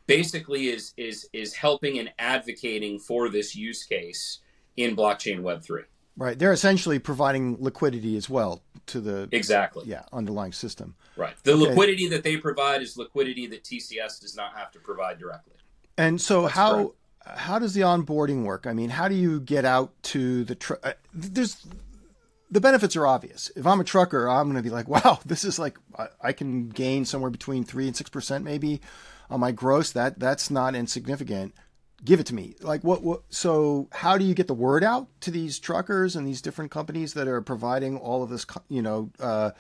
basically 0.08 0.70
is 0.70 0.94
is 0.98 1.30
is 1.34 1.54
helping 1.54 2.00
and 2.00 2.12
advocating 2.20 3.00
for 3.00 3.30
this 3.30 3.56
use 3.56 3.84
case 3.84 4.40
in 4.76 4.96
blockchain 4.96 5.42
Web 5.42 5.62
three. 5.62 5.84
Right. 6.16 6.38
They're 6.38 6.54
essentially 6.54 7.00
providing 7.00 7.58
liquidity 7.60 8.16
as 8.18 8.30
well 8.30 8.62
to 8.88 9.02
the 9.02 9.30
exactly 9.32 9.86
yeah 9.88 10.04
underlying 10.12 10.52
system. 10.52 10.96
Right. 11.16 11.36
The 11.44 11.54
okay. 11.54 11.70
liquidity 11.70 12.08
that 12.10 12.24
they 12.24 12.38
provide 12.38 12.82
is 12.82 12.98
liquidity 12.98 13.48
that 13.48 13.64
TCS 13.64 14.22
does 14.22 14.36
not 14.36 14.56
have 14.56 14.72
to 14.74 14.80
provide 14.80 15.18
directly. 15.18 15.56
And 15.98 16.22
so 16.22 16.44
That's 16.44 16.54
how 16.54 16.94
correct. 17.26 17.40
how 17.40 17.60
does 17.60 17.74
the 17.74 17.82
onboarding 17.82 18.44
work? 18.44 18.68
I 18.68 18.74
mean, 18.74 18.90
how 18.90 19.08
do 19.08 19.16
you 19.16 19.40
get 19.40 19.66
out 19.66 19.92
to 20.04 20.44
the 20.44 20.56
tr- 20.56 20.74
uh, 20.84 20.94
there's 21.14 21.66
the 22.52 22.62
benefits 22.62 22.96
are 22.96 23.08
obvious. 23.08 23.52
If 23.56 23.66
I'm 23.66 23.80
a 23.80 23.84
trucker, 23.84 24.30
I'm 24.30 24.46
going 24.46 24.58
to 24.58 24.64
be 24.64 24.70
like, 24.70 24.88
wow, 25.06 25.20
this 25.26 25.44
is 25.44 25.58
like 25.58 25.78
I, 25.98 26.08
I 26.22 26.32
can 26.34 26.70
gain 26.70 27.06
somewhere 27.06 27.32
between 27.32 27.64
three 27.64 27.88
and 27.88 27.98
six 27.98 28.10
percent 28.10 28.44
maybe 28.44 28.82
on 29.32 29.40
my 29.40 29.52
gross. 29.52 29.92
That 29.92 30.20
that's 30.20 30.52
not 30.52 30.76
insignificant 30.76 31.56
give 32.04 32.20
it 32.20 32.26
to 32.28 32.36
me. 32.36 32.56
Like 32.62 32.84
what, 32.84 33.02
what, 33.02 33.22
so 33.30 33.88
how 33.92 34.18
do 34.18 34.26
you 34.26 34.34
get 34.34 34.48
the 34.48 34.54
word 34.54 34.84
out 34.84 35.08
to 35.22 35.32
these 35.32 35.60
truckers 35.60 36.16
and 36.16 36.28
these 36.28 36.42
different 36.42 36.72
companies 36.72 37.14
that 37.14 37.28
are 37.28 37.42
providing 37.42 37.98
all 37.98 38.24
of 38.24 38.30
this, 38.30 38.46
you 38.70 38.82
know, 38.82 39.10
uh, 39.20 39.52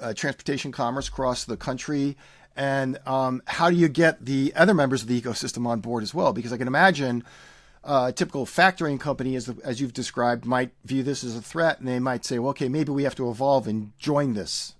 uh, 0.00 0.12
transportation 0.14 0.72
commerce 0.72 1.08
across 1.08 1.44
the 1.44 1.56
country? 1.56 2.16
And 2.56 2.98
um, 3.06 3.42
how 3.46 3.70
do 3.70 3.76
you 3.76 3.88
get 3.88 4.24
the 4.24 4.52
other 4.56 4.74
members 4.74 5.02
of 5.02 5.08
the 5.08 5.20
ecosystem 5.20 5.66
on 5.66 5.80
board 5.80 6.02
as 6.02 6.14
well? 6.14 6.32
Because 6.32 6.52
I 6.52 6.56
can 6.56 6.68
imagine 6.68 7.22
uh, 7.84 8.06
a 8.08 8.12
typical 8.12 8.46
factoring 8.46 8.98
company, 8.98 9.36
as, 9.36 9.46
the, 9.46 9.56
as 9.64 9.80
you've 9.80 9.92
described, 9.92 10.44
might 10.44 10.70
view 10.84 11.02
this 11.02 11.22
as 11.22 11.36
a 11.36 11.42
threat, 11.42 11.78
and 11.78 11.86
they 11.86 11.98
might 11.98 12.24
say, 12.24 12.38
"Well, 12.38 12.50
okay, 12.50 12.68
maybe 12.68 12.90
we 12.90 13.04
have 13.04 13.14
to 13.16 13.30
evolve 13.30 13.68
and 13.68 13.92
join 13.98 14.34
this." 14.34 14.74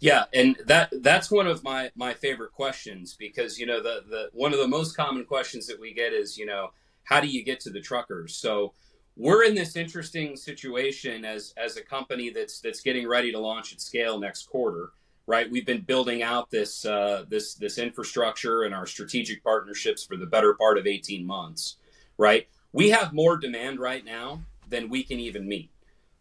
Yeah, 0.00 0.24
and 0.32 0.56
that 0.66 0.92
that's 1.02 1.30
one 1.30 1.46
of 1.46 1.62
my 1.62 1.90
my 1.94 2.14
favorite 2.14 2.52
questions 2.52 3.14
because 3.18 3.58
you 3.58 3.66
know 3.66 3.82
the 3.82 4.02
the 4.08 4.30
one 4.32 4.52
of 4.52 4.58
the 4.58 4.68
most 4.68 4.96
common 4.96 5.24
questions 5.24 5.66
that 5.66 5.80
we 5.80 5.92
get 5.92 6.12
is 6.12 6.36
you 6.36 6.46
know 6.46 6.70
how 7.04 7.20
do 7.20 7.26
you 7.26 7.44
get 7.44 7.60
to 7.60 7.70
the 7.70 7.80
truckers? 7.80 8.36
So 8.36 8.72
we're 9.16 9.44
in 9.44 9.54
this 9.54 9.76
interesting 9.76 10.36
situation 10.36 11.24
as 11.24 11.52
as 11.56 11.76
a 11.76 11.82
company 11.82 12.30
that's 12.30 12.60
that's 12.60 12.80
getting 12.80 13.06
ready 13.06 13.32
to 13.32 13.38
launch 13.38 13.72
at 13.72 13.80
scale 13.80 14.18
next 14.18 14.48
quarter, 14.48 14.90
right? 15.26 15.50
We've 15.50 15.66
been 15.66 15.82
building 15.82 16.22
out 16.22 16.50
this 16.50 16.84
uh, 16.84 17.24
this 17.28 17.54
this 17.54 17.78
infrastructure 17.78 18.62
and 18.62 18.74
our 18.74 18.86
strategic 18.86 19.42
partnerships 19.44 20.04
for 20.04 20.16
the 20.16 20.26
better 20.26 20.54
part 20.54 20.78
of 20.78 20.86
eighteen 20.86 21.26
months, 21.26 21.76
right? 22.16 22.48
We 22.72 22.90
have 22.90 23.12
more 23.12 23.36
demand 23.36 23.80
right 23.80 24.04
now 24.04 24.42
than 24.68 24.88
we 24.88 25.02
can 25.02 25.20
even 25.20 25.46
meet. 25.46 25.70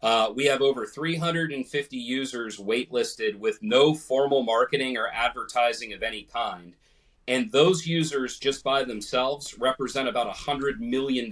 Uh, 0.01 0.31
we 0.35 0.45
have 0.45 0.61
over 0.61 0.85
350 0.85 1.97
users 1.97 2.57
waitlisted 2.57 3.37
with 3.37 3.61
no 3.61 3.93
formal 3.93 4.43
marketing 4.43 4.97
or 4.97 5.07
advertising 5.07 5.93
of 5.93 6.01
any 6.01 6.23
kind. 6.23 6.73
And 7.27 7.51
those 7.51 7.85
users, 7.85 8.39
just 8.39 8.63
by 8.63 8.83
themselves, 8.83 9.57
represent 9.59 10.09
about 10.09 10.33
$100 10.33 10.79
million 10.79 11.31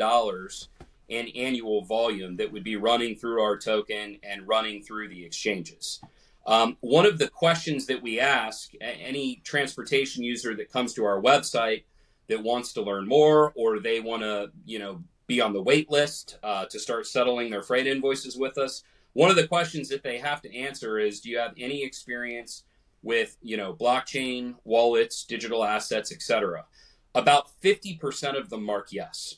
in 1.10 1.28
annual 1.30 1.84
volume 1.84 2.38
that 2.38 2.52
would 2.52 2.64
be 2.64 2.76
running 2.76 3.16
through 3.16 3.42
our 3.42 3.58
token 3.58 4.20
and 4.22 4.48
running 4.48 4.84
through 4.84 5.10
the 5.10 5.26
exchanges. 5.26 6.00
Um, 6.46 6.78
one 6.82 7.06
of 7.06 7.18
the 7.18 7.28
questions 7.28 7.88
that 7.88 8.02
we 8.02 8.20
ask 8.20 8.72
any 8.82 9.42
transportation 9.44 10.24
user 10.24 10.56
that 10.56 10.72
comes 10.72 10.94
to 10.94 11.06
our 11.06 11.20
website 11.22 11.84
that 12.28 12.44
wants 12.44 12.74
to 12.74 12.82
learn 12.82 13.08
more 13.08 13.52
or 13.56 13.80
they 13.80 14.00
want 14.00 14.22
to, 14.22 14.52
you 14.66 14.80
know, 14.80 15.04
be 15.30 15.40
on 15.40 15.54
the 15.54 15.62
wait 15.62 15.90
list 15.92 16.40
uh, 16.44 16.66
to 16.66 16.80
start 16.80 17.06
settling 17.06 17.52
their 17.52 17.62
freight 17.62 17.88
invoices 17.88 18.36
with 18.36 18.58
us. 18.58 18.84
One 19.14 19.30
of 19.30 19.36
the 19.36 19.48
questions 19.48 19.88
that 19.90 20.04
they 20.04 20.18
have 20.18 20.42
to 20.42 20.54
answer 20.54 20.98
is 20.98 21.22
do 21.22 21.30
you 21.30 21.38
have 21.38 21.54
any 21.56 21.84
experience 21.84 22.64
with, 23.04 23.38
you 23.42 23.56
know, 23.56 23.74
blockchain, 23.74 24.56
wallets, 24.66 25.24
digital 25.24 25.64
assets, 25.64 26.12
etc. 26.12 26.66
About 27.14 27.48
50% 27.62 28.38
of 28.38 28.50
them 28.50 28.64
mark 28.64 28.88
yes. 28.92 29.38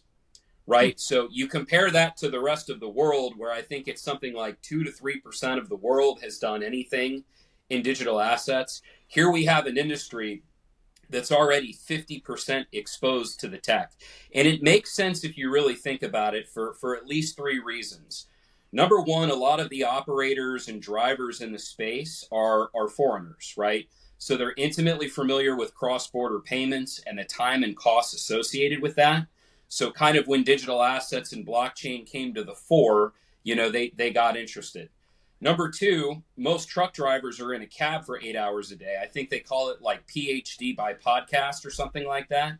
Right? 0.66 0.98
So 0.98 1.28
you 1.30 1.48
compare 1.48 1.92
that 1.92 2.16
to 2.18 2.30
the 2.30 2.40
rest 2.40 2.70
of 2.70 2.80
the 2.80 2.90
world 2.90 3.34
where 3.38 3.52
I 3.52 3.62
think 3.62 3.88
it's 3.88 4.02
something 4.02 4.34
like 4.34 4.62
2 4.62 4.86
to 4.86 4.92
3% 4.92 5.58
of 5.58 5.68
the 5.68 5.76
world 5.76 6.22
has 6.22 6.40
done 6.40 6.64
anything 6.64 7.26
in 7.70 7.82
digital 7.82 8.22
assets. 8.22 8.82
Here 9.08 9.30
we 9.30 9.44
have 9.46 9.66
an 9.66 9.78
industry 9.78 10.44
that's 11.12 11.32
already 11.32 11.74
50% 11.74 12.66
exposed 12.72 13.40
to 13.40 13.48
the 13.48 13.58
tech. 13.58 13.92
And 14.34 14.48
it 14.48 14.64
makes 14.64 14.94
sense 14.94 15.24
if 15.24 15.38
you 15.38 15.52
really 15.52 15.76
think 15.76 16.02
about 16.02 16.34
it 16.34 16.48
for, 16.48 16.74
for 16.74 16.96
at 16.96 17.06
least 17.06 17.36
three 17.36 17.60
reasons. 17.60 18.28
Number 18.72 19.02
one, 19.02 19.30
a 19.30 19.36
lot 19.36 19.60
of 19.60 19.70
the 19.70 19.84
operators 19.84 20.68
and 20.70 20.82
drivers 20.82 21.42
in 21.42 21.52
the 21.52 21.60
space 21.60 22.26
are, 22.32 22.70
are 22.74 22.88
foreigners, 22.88 23.54
right? 23.58 23.90
So 24.18 24.38
they're 24.38 24.54
intimately 24.56 25.08
familiar 25.08 25.56
with 25.56 25.76
cross 25.76 26.08
border 26.08 26.40
payments 26.40 27.02
and 27.06 27.20
the 27.20 27.26
time 27.26 27.64
and 27.64 27.76
costs 27.76 28.14
associated 28.14 28.82
with 28.82 28.96
that. 28.96 29.28
So, 29.68 29.90
kind 29.90 30.18
of 30.18 30.28
when 30.28 30.44
digital 30.44 30.84
assets 30.84 31.32
and 31.32 31.48
blockchain 31.48 32.06
came 32.06 32.34
to 32.34 32.44
the 32.44 32.54
fore, 32.54 33.14
you 33.44 33.56
know, 33.56 33.70
they, 33.70 33.94
they 33.96 34.12
got 34.12 34.36
interested. 34.38 34.90
Number 35.44 35.70
two, 35.70 36.22
most 36.38 36.70
truck 36.70 36.94
drivers 36.94 37.40
are 37.40 37.52
in 37.52 37.64
a 37.64 37.68
cab 37.68 38.06
for 38.06 38.22
eight 38.22 38.36
hours 38.36 38.72
a 38.72 38.76
day. 38.76 38.98
I 39.02 39.08
think 39.08 39.32
they 39.32 39.40
call 39.40 39.70
it 39.70 39.82
like 39.82 40.08
PhD 40.08 40.76
by 40.76 40.94
podcast 40.94 41.66
or 41.66 41.72
something 41.72 42.06
like 42.06 42.30
that. 42.30 42.60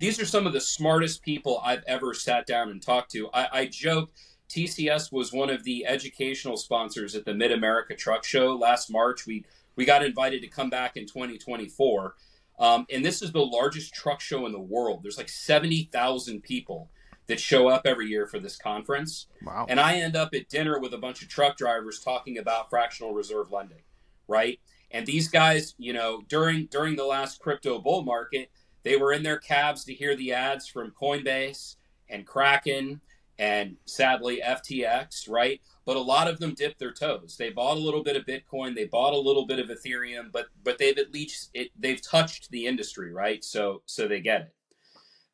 These 0.00 0.20
are 0.20 0.26
some 0.26 0.44
of 0.44 0.52
the 0.52 0.60
smartest 0.60 1.22
people 1.22 1.62
I've 1.64 1.84
ever 1.86 2.12
sat 2.12 2.44
down 2.44 2.68
and 2.68 2.82
talked 2.82 3.12
to. 3.12 3.30
I, 3.32 3.60
I 3.60 3.66
joke 3.66 4.10
TCS 4.48 5.12
was 5.12 5.32
one 5.32 5.50
of 5.50 5.62
the 5.62 5.86
educational 5.86 6.56
sponsors 6.56 7.14
at 7.14 7.24
the 7.24 7.32
Mid 7.32 7.52
America 7.52 7.94
Truck 7.94 8.24
Show 8.24 8.56
last 8.56 8.90
March. 8.90 9.24
We 9.24 9.44
we 9.76 9.84
got 9.84 10.04
invited 10.04 10.42
to 10.42 10.48
come 10.48 10.70
back 10.70 10.96
in 10.96 11.06
2024, 11.06 12.14
um, 12.58 12.86
and 12.90 13.04
this 13.04 13.22
is 13.22 13.30
the 13.32 13.44
largest 13.44 13.94
truck 13.94 14.20
show 14.20 14.46
in 14.46 14.52
the 14.52 14.58
world. 14.58 15.02
There's 15.02 15.18
like 15.18 15.28
70,000 15.28 16.42
people 16.42 16.88
that 17.26 17.40
show 17.40 17.68
up 17.68 17.82
every 17.84 18.06
year 18.06 18.26
for 18.26 18.38
this 18.38 18.56
conference. 18.56 19.26
Wow. 19.44 19.66
And 19.68 19.80
I 19.80 19.94
end 19.94 20.16
up 20.16 20.34
at 20.34 20.48
dinner 20.48 20.78
with 20.78 20.94
a 20.94 20.98
bunch 20.98 21.22
of 21.22 21.28
truck 21.28 21.56
drivers 21.56 22.00
talking 22.00 22.38
about 22.38 22.70
fractional 22.70 23.12
reserve 23.12 23.50
lending, 23.50 23.82
right? 24.28 24.60
And 24.90 25.06
these 25.06 25.28
guys, 25.28 25.74
you 25.78 25.92
know, 25.92 26.22
during 26.28 26.66
during 26.66 26.96
the 26.96 27.04
last 27.04 27.40
crypto 27.40 27.80
bull 27.80 28.02
market, 28.02 28.50
they 28.84 28.96
were 28.96 29.12
in 29.12 29.22
their 29.22 29.38
cabs 29.38 29.84
to 29.84 29.94
hear 29.94 30.14
the 30.14 30.32
ads 30.32 30.68
from 30.68 30.92
Coinbase 30.92 31.76
and 32.08 32.26
Kraken 32.26 33.00
and 33.38 33.76
sadly 33.84 34.40
FTX, 34.44 35.28
right? 35.28 35.60
But 35.84 35.96
a 35.96 36.00
lot 36.00 36.28
of 36.28 36.38
them 36.38 36.54
dipped 36.54 36.78
their 36.78 36.92
toes. 36.92 37.36
They 37.38 37.50
bought 37.50 37.76
a 37.76 37.80
little 37.80 38.02
bit 38.02 38.16
of 38.16 38.24
Bitcoin, 38.24 38.74
they 38.74 38.86
bought 38.86 39.12
a 39.12 39.18
little 39.18 39.46
bit 39.46 39.58
of 39.58 39.68
Ethereum, 39.68 40.32
but 40.32 40.46
but 40.62 40.78
they've 40.78 40.98
at 40.98 41.12
least 41.12 41.50
it, 41.52 41.70
they've 41.78 42.00
touched 42.00 42.50
the 42.50 42.66
industry, 42.66 43.12
right? 43.12 43.44
So 43.44 43.82
so 43.86 44.06
they 44.08 44.20
get 44.20 44.42
it. 44.42 44.54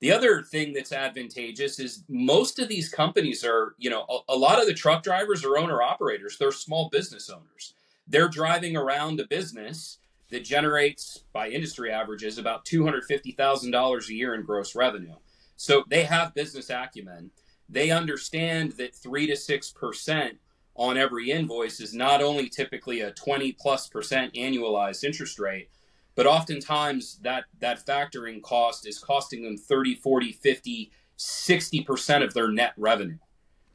The 0.02 0.10
other 0.10 0.42
thing 0.42 0.72
that's 0.72 0.90
advantageous 0.90 1.78
is 1.78 2.02
most 2.08 2.58
of 2.58 2.66
these 2.66 2.88
companies 2.88 3.44
are, 3.44 3.76
you 3.78 3.88
know, 3.88 4.04
a, 4.10 4.32
a 4.32 4.36
lot 4.36 4.60
of 4.60 4.66
the 4.66 4.74
truck 4.74 5.04
drivers 5.04 5.44
are 5.44 5.56
owner 5.56 5.80
operators. 5.80 6.36
They're 6.36 6.50
small 6.50 6.88
business 6.88 7.30
owners. 7.30 7.74
They're 8.08 8.28
driving 8.28 8.76
around 8.76 9.20
a 9.20 9.28
business 9.28 9.98
that 10.30 10.42
generates, 10.42 11.22
by 11.32 11.50
industry 11.50 11.92
averages, 11.92 12.36
about 12.36 12.64
$250,000 12.64 14.08
a 14.08 14.12
year 14.12 14.34
in 14.34 14.42
gross 14.42 14.74
revenue. 14.74 15.14
So 15.54 15.84
they 15.88 16.02
have 16.02 16.34
business 16.34 16.68
acumen. 16.68 17.30
They 17.68 17.92
understand 17.92 18.72
that 18.78 18.96
3 18.96 19.28
to 19.28 19.34
6% 19.34 20.30
on 20.74 20.96
every 20.96 21.30
invoice 21.30 21.78
is 21.78 21.94
not 21.94 22.20
only 22.20 22.48
typically 22.48 23.02
a 23.02 23.12
20 23.12 23.52
plus 23.52 23.86
percent 23.86 24.34
annualized 24.34 25.04
interest 25.04 25.38
rate, 25.38 25.68
but 26.14 26.26
oftentimes 26.26 27.18
that 27.22 27.44
that 27.60 27.84
factoring 27.84 28.42
cost 28.42 28.86
is 28.86 28.98
costing 28.98 29.42
them 29.42 29.56
30 29.56 29.96
40 29.96 30.32
50 30.32 30.90
60% 31.18 32.24
of 32.24 32.34
their 32.34 32.48
net 32.48 32.72
revenue 32.76 33.18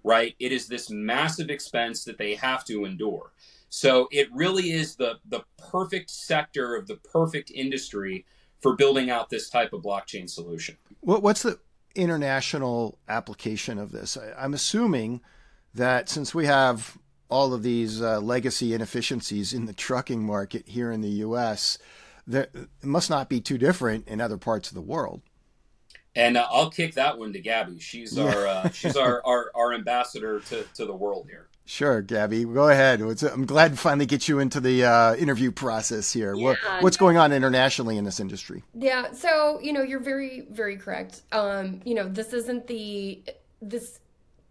right? 0.07 0.35
It 0.39 0.53
is 0.53 0.67
this 0.67 0.89
massive 0.89 1.49
expense 1.49 2.05
that 2.05 2.17
they 2.17 2.35
have 2.35 2.63
to 2.65 2.85
endure. 2.85 3.33
So 3.69 4.07
it 4.11 4.29
really 4.33 4.71
is 4.71 4.95
the 4.95 5.15
the 5.27 5.41
perfect 5.57 6.09
sector 6.09 6.75
of 6.75 6.87
the 6.87 6.95
perfect 6.95 7.51
industry 7.51 8.25
for 8.61 8.75
building 8.75 9.09
out 9.09 9.29
this 9.29 9.49
type 9.49 9.73
of 9.73 9.83
blockchain 9.83 10.29
solution. 10.29 10.77
What, 11.01 11.21
what's 11.21 11.43
the 11.43 11.59
international 11.93 12.97
application 13.09 13.77
of 13.77 13.91
this? 13.91 14.17
I'm 14.37 14.53
assuming 14.53 15.21
that 15.75 16.09
since 16.09 16.33
we 16.33 16.45
have 16.45 16.97
all 17.29 17.53
of 17.53 17.61
these 17.61 18.01
uh, 18.01 18.21
legacy 18.21 18.73
inefficiencies 18.73 19.53
in 19.53 19.65
the 19.65 19.73
trucking 19.73 20.23
market 20.23 20.69
here 20.69 20.91
in 20.91 21.01
the 21.01 21.09
us 21.09 21.77
that 22.27 22.49
it 22.53 22.69
must 22.83 23.09
not 23.09 23.29
be 23.29 23.41
too 23.41 23.57
different 23.57 24.07
in 24.07 24.21
other 24.21 24.37
parts 24.37 24.69
of 24.69 24.75
the 24.75 24.81
world. 24.81 25.21
And 26.15 26.35
uh, 26.35 26.47
I'll 26.49 26.69
kick 26.69 26.95
that 26.95 27.17
one 27.17 27.33
to 27.33 27.39
Gabby. 27.39 27.79
She's 27.79 28.17
our 28.17 28.47
uh, 28.47 28.69
she's 28.71 28.97
our, 28.97 29.21
our, 29.25 29.51
our 29.55 29.73
ambassador 29.73 30.39
to, 30.41 30.63
to 30.75 30.85
the 30.85 30.95
world 30.95 31.27
here. 31.29 31.47
Sure, 31.65 32.01
Gabby, 32.01 32.45
go 32.45 32.69
ahead. 32.69 33.01
I'm 33.01 33.45
glad 33.45 33.71
to 33.71 33.77
finally 33.77 34.05
get 34.05 34.29
you 34.29 34.39
into 34.39 34.61
the 34.61 34.85
uh, 34.85 35.15
interview 35.15 35.51
process 35.51 36.13
here. 36.13 36.33
Yeah, 36.33 36.43
what, 36.43 36.57
what's 36.79 36.95
going 36.95 37.17
on 37.17 37.33
internationally 37.33 37.97
in 37.97 38.05
this 38.05 38.21
industry? 38.21 38.63
Yeah, 38.73 39.11
so 39.11 39.59
you 39.61 39.73
know 39.73 39.81
you're 39.83 39.99
very 39.99 40.47
very 40.49 40.77
correct. 40.77 41.23
Um, 41.33 41.81
you 41.83 41.93
know 41.93 42.07
this 42.07 42.33
isn't 42.33 42.67
the 42.67 43.21
this 43.61 43.99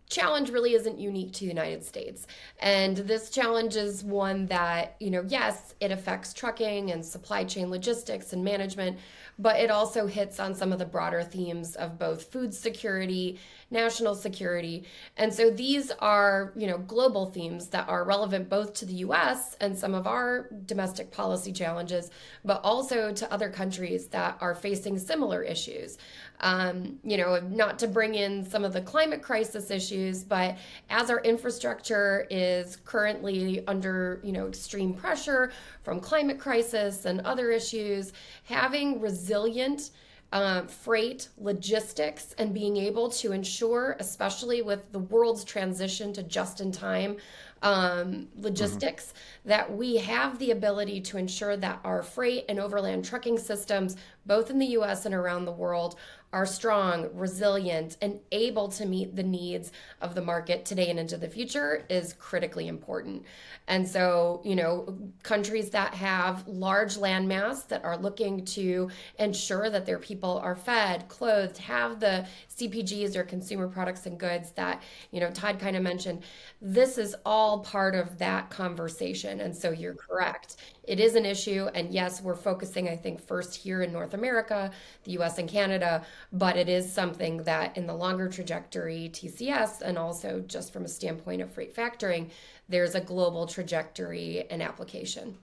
challenge 0.09 0.51
really 0.51 0.75
isn't 0.75 0.99
unique 0.99 1.33
to 1.33 1.41
the 1.41 1.47
United 1.47 1.85
States. 1.85 2.27
And 2.61 2.97
this 2.97 3.31
challenge 3.31 3.77
is 3.77 4.05
one 4.05 4.47
that, 4.47 4.97
you 5.01 5.11
know, 5.11 5.25
yes, 5.27 5.75
it 5.81 5.91
affects 5.91 6.33
trucking 6.33 6.93
and 6.93 7.05
supply 7.05 7.45
chain 7.45 7.71
logistics 7.71 8.33
and 8.33 8.45
management, 8.45 8.99
but 9.39 9.57
it 9.57 9.71
also 9.71 10.07
hits 10.07 10.39
on 10.39 10.55
some 10.55 10.73
of 10.73 10.79
the 10.79 10.85
broader 10.85 11.23
themes 11.23 11.75
of 11.75 11.99
both 11.99 12.31
food 12.33 12.55
security, 12.55 13.39
national 13.71 14.15
security. 14.15 14.85
And 15.17 15.33
so 15.35 15.51
these 15.51 15.91
are, 15.99 16.53
you 16.57 16.67
know, 16.69 16.79
global 16.79 17.27
themes 17.27 17.69
that 17.69 17.89
are 17.89 18.05
relevant 18.05 18.49
both 18.49 18.75
to 18.75 18.87
the 18.87 18.95
US 18.95 19.57
and 19.61 19.77
some 19.77 19.95
of 19.95 20.07
our 20.07 20.49
domestic 20.67 21.11
policy 21.11 21.53
challenges, 21.53 22.11
but 22.45 22.61
also 22.63 23.13
to 23.13 23.33
other 23.33 23.51
countries 23.51 24.07
that 24.09 24.39
are 24.41 24.55
facing 24.55 24.99
similar 24.99 25.43
issues. 25.43 25.99
Um, 26.41 26.99
you 27.03 27.17
know, 27.17 27.41
not 27.41 27.79
to 27.79 27.89
bring 27.89 28.15
in 28.15 28.45
some 28.45 28.65
of 28.65 28.73
the 28.73 28.81
climate 28.81 29.23
crisis 29.23 29.71
issues, 29.71 30.23
but 30.23 30.59
as 30.91 31.11
our 31.11 31.21
infrastructure 31.21 32.27
is 32.31 32.77
currently 32.85 33.67
under, 33.67 34.21
you 34.23 34.33
know, 34.33 34.47
extreme 34.47 34.93
pressure 34.93 35.53
from 35.83 36.01
climate 36.01 36.39
crisis 36.39 37.05
and 37.07 37.21
other 37.23 37.51
issues, 37.51 38.13
having 38.45 39.01
resilient 39.01 39.91
uh, 40.33 40.63
freight, 40.63 41.29
logistics, 41.39 42.35
and 42.39 42.53
being 42.53 42.77
able 42.77 43.09
to 43.09 43.33
ensure, 43.33 43.97
especially 44.01 44.61
with 44.61 44.91
the 44.93 44.99
world's 44.99 45.45
transition 45.45 46.13
to 46.13 46.23
just 46.23 46.61
in 46.61 46.73
time 46.73 47.17
um, 47.63 48.29
logistics, 48.37 49.07
mm-hmm. 49.07 49.49
that 49.49 49.77
we 49.77 49.97
have 49.97 50.39
the 50.39 50.51
ability 50.51 51.01
to 51.01 51.17
ensure 51.17 51.57
that 51.57 51.81
our 51.85 52.03
freight 52.03 52.45
and 52.49 52.59
overland 52.59 53.05
trucking 53.05 53.39
systems, 53.39 53.97
both 54.27 54.51
in 54.51 54.59
the 54.59 54.67
US 54.67 55.07
and 55.07 55.15
around 55.15 55.45
the 55.45 55.53
world, 55.53 55.97
are 56.37 56.45
strong, 56.45 57.09
resilient, 57.15 57.97
and 58.03 58.21
able 58.31 58.69
to 58.69 58.85
meet 58.85 59.17
the 59.17 59.23
needs 59.23 59.73
of 60.03 60.15
the 60.15 60.21
market 60.21 60.67
today 60.67 60.91
and 60.91 60.99
into 60.99 61.17
the 61.17 61.27
future 61.27 61.83
is 61.89 62.13
critically 62.13 62.69
important. 62.69 63.25
And 63.69 63.89
so, 63.89 64.43
you 64.45 64.55
know, 64.55 64.99
countries 65.23 65.71
that 65.71 65.95
have 65.95 66.47
large 66.47 66.97
landmass 66.99 67.67
that 67.69 67.83
are 67.87 67.97
looking 67.97 68.45
to 68.45 68.91
ensure 69.19 69.71
that 69.71 69.87
their 69.87 69.99
people 69.99 70.39
are 70.45 70.55
fed, 70.55 71.09
clothed, 71.09 71.57
have 71.57 72.01
the 72.01 72.27
CPGs 72.55 73.17
or 73.17 73.25
consumer 73.25 73.67
products 73.67 74.05
and 74.05 74.21
goods 74.21 74.51
that, 74.53 74.83
you 75.13 75.21
know, 75.21 75.31
Todd 75.31 75.59
kind 75.59 75.75
of 75.75 75.83
mentioned, 75.83 76.23
this 76.61 76.99
is 76.99 77.17
all 77.25 77.61
part 77.61 77.95
of 77.95 78.19
that 78.19 78.51
conversation. 78.51 79.41
And 79.41 79.57
so 79.57 79.71
you're 79.71 79.95
correct 79.95 80.57
it 80.87 81.01
is 81.01 81.15
an 81.15 81.27
issue. 81.27 81.69
And 81.75 81.93
yes, 81.93 82.23
we're 82.23 82.37
focusing, 82.37 82.89
I 82.89 82.97
think, 82.97 83.21
first 83.21 83.57
here 83.57 83.83
in 83.83 83.93
North 83.93 84.15
America, 84.15 84.71
the 85.05 85.13
US 85.19 85.39
and 85.39 85.49
Canada, 85.49 86.05
but 86.33 86.57
it 86.57 86.69
is 86.69 86.91
something 86.91 87.43
that 87.45 87.77
in 87.77 87.87
the 87.87 87.95
longer 87.95 88.29
trajectory, 88.29 89.11
TCS, 89.13 89.83
and 89.83 89.99
also 89.99 90.41
just 90.47 90.73
from 90.73 90.85
a 90.85 90.89
standpoint 90.89 91.43
of 91.43 91.51
freight 91.51 91.75
factoring, 91.75 92.31
there's 92.69 92.95
a 92.95 93.01
global 93.01 93.47
trajectory 93.47 94.45
and 94.51 94.63
application. 94.63 95.37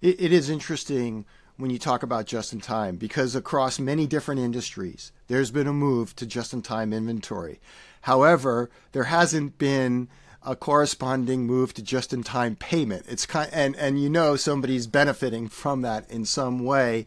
it, 0.00 0.20
it 0.20 0.32
is 0.32 0.50
interesting 0.50 1.24
when 1.60 1.70
you 1.70 1.78
talk 1.78 2.02
about 2.02 2.24
just 2.26 2.52
in 2.52 2.60
time 2.60 2.96
because 2.96 3.34
across 3.34 3.78
many 3.78 4.06
different 4.06 4.40
industries, 4.40 5.12
there's 5.28 5.50
been 5.50 5.66
a 5.66 5.72
move 5.72 6.16
to 6.16 6.26
just 6.26 6.54
in 6.54 6.62
time 6.62 6.92
inventory. 6.92 7.60
However, 8.02 8.70
there 8.92 9.04
hasn't 9.04 9.58
been 9.58 10.08
a 10.42 10.56
corresponding 10.56 11.46
move 11.46 11.74
to 11.74 11.82
just-in-time 11.82 12.56
payment. 12.56 13.04
It's 13.08 13.26
kind 13.26 13.50
and 13.52 13.76
and 13.76 14.02
you 14.02 14.08
know 14.08 14.36
somebody's 14.36 14.86
benefiting 14.86 15.48
from 15.48 15.82
that 15.82 16.10
in 16.10 16.24
some 16.24 16.64
way, 16.64 17.06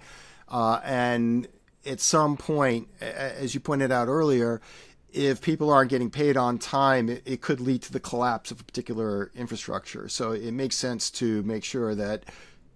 uh, 0.50 0.80
and 0.84 1.48
at 1.86 2.00
some 2.00 2.38
point, 2.38 2.88
as 3.02 3.54
you 3.54 3.60
pointed 3.60 3.92
out 3.92 4.08
earlier, 4.08 4.62
if 5.12 5.42
people 5.42 5.70
aren't 5.70 5.90
getting 5.90 6.10
paid 6.10 6.38
on 6.38 6.58
time, 6.58 7.10
it, 7.10 7.22
it 7.26 7.42
could 7.42 7.60
lead 7.60 7.82
to 7.84 7.92
the 7.92 8.00
collapse 8.00 8.52
of 8.52 8.62
a 8.62 8.64
particular 8.64 9.32
infrastructure. 9.36 10.08
So 10.08 10.32
it 10.32 10.52
makes 10.52 10.76
sense 10.76 11.12
to 11.12 11.44
make 11.44 11.64
sure 11.64 11.94
that 11.96 12.24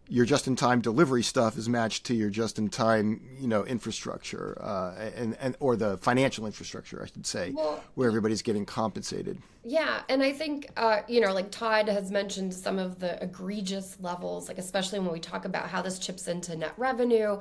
your 0.10 0.26
just-in-time 0.26 0.80
delivery 0.82 1.24
stuff 1.24 1.58
is 1.58 1.68
matched 1.68 2.06
to 2.06 2.14
your 2.14 2.30
just-in-time, 2.30 3.20
you 3.40 3.48
know, 3.48 3.66
infrastructure, 3.66 4.58
uh, 4.62 4.96
and 5.16 5.38
and 5.40 5.56
or 5.60 5.76
the 5.76 5.98
financial 5.98 6.46
infrastructure, 6.46 7.02
I 7.04 7.08
should 7.08 7.26
say, 7.26 7.52
well, 7.54 7.84
where 7.96 8.08
everybody's 8.08 8.42
getting 8.42 8.66
compensated. 8.66 9.42
Yeah, 9.70 10.04
and 10.08 10.24
I 10.24 10.32
think 10.32 10.70
uh, 10.78 11.02
you 11.10 11.20
know, 11.20 11.34
like 11.34 11.52
Todd 11.52 11.90
has 11.90 12.10
mentioned 12.10 12.54
some 12.54 12.80
of 12.80 13.00
the 13.00 13.22
egregious 13.22 13.98
levels, 14.00 14.48
like 14.48 14.60
especially 14.60 15.00
when 15.00 15.12
we 15.12 15.20
talk 15.20 15.44
about 15.44 15.68
how 15.68 15.82
this 15.82 16.00
chips 16.00 16.30
into 16.30 16.56
net 16.56 16.72
revenue. 16.78 17.38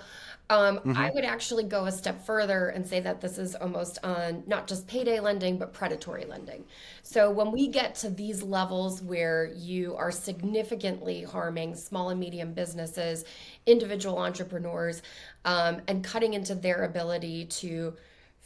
Um, 0.50 0.78
mm-hmm. 0.78 0.96
I 0.96 1.12
would 1.14 1.24
actually 1.24 1.62
go 1.62 1.84
a 1.84 1.92
step 1.92 2.26
further 2.26 2.70
and 2.70 2.84
say 2.84 2.98
that 2.98 3.20
this 3.20 3.38
is 3.38 3.54
almost 3.54 4.00
on 4.02 4.42
not 4.48 4.66
just 4.66 4.88
payday 4.88 5.20
lending, 5.20 5.56
but 5.56 5.72
predatory 5.72 6.24
lending. 6.24 6.64
So 7.04 7.30
when 7.30 7.52
we 7.52 7.68
get 7.68 7.94
to 7.96 8.10
these 8.10 8.42
levels 8.42 9.02
where 9.02 9.52
you 9.54 9.94
are 9.94 10.10
significantly 10.10 11.22
harming 11.22 11.76
small 11.76 12.08
and 12.08 12.18
medium 12.18 12.54
businesses, 12.54 13.24
individual 13.66 14.18
entrepreneurs, 14.18 15.00
um, 15.44 15.80
and 15.86 16.02
cutting 16.02 16.34
into 16.34 16.56
their 16.56 16.86
ability 16.86 17.44
to 17.44 17.94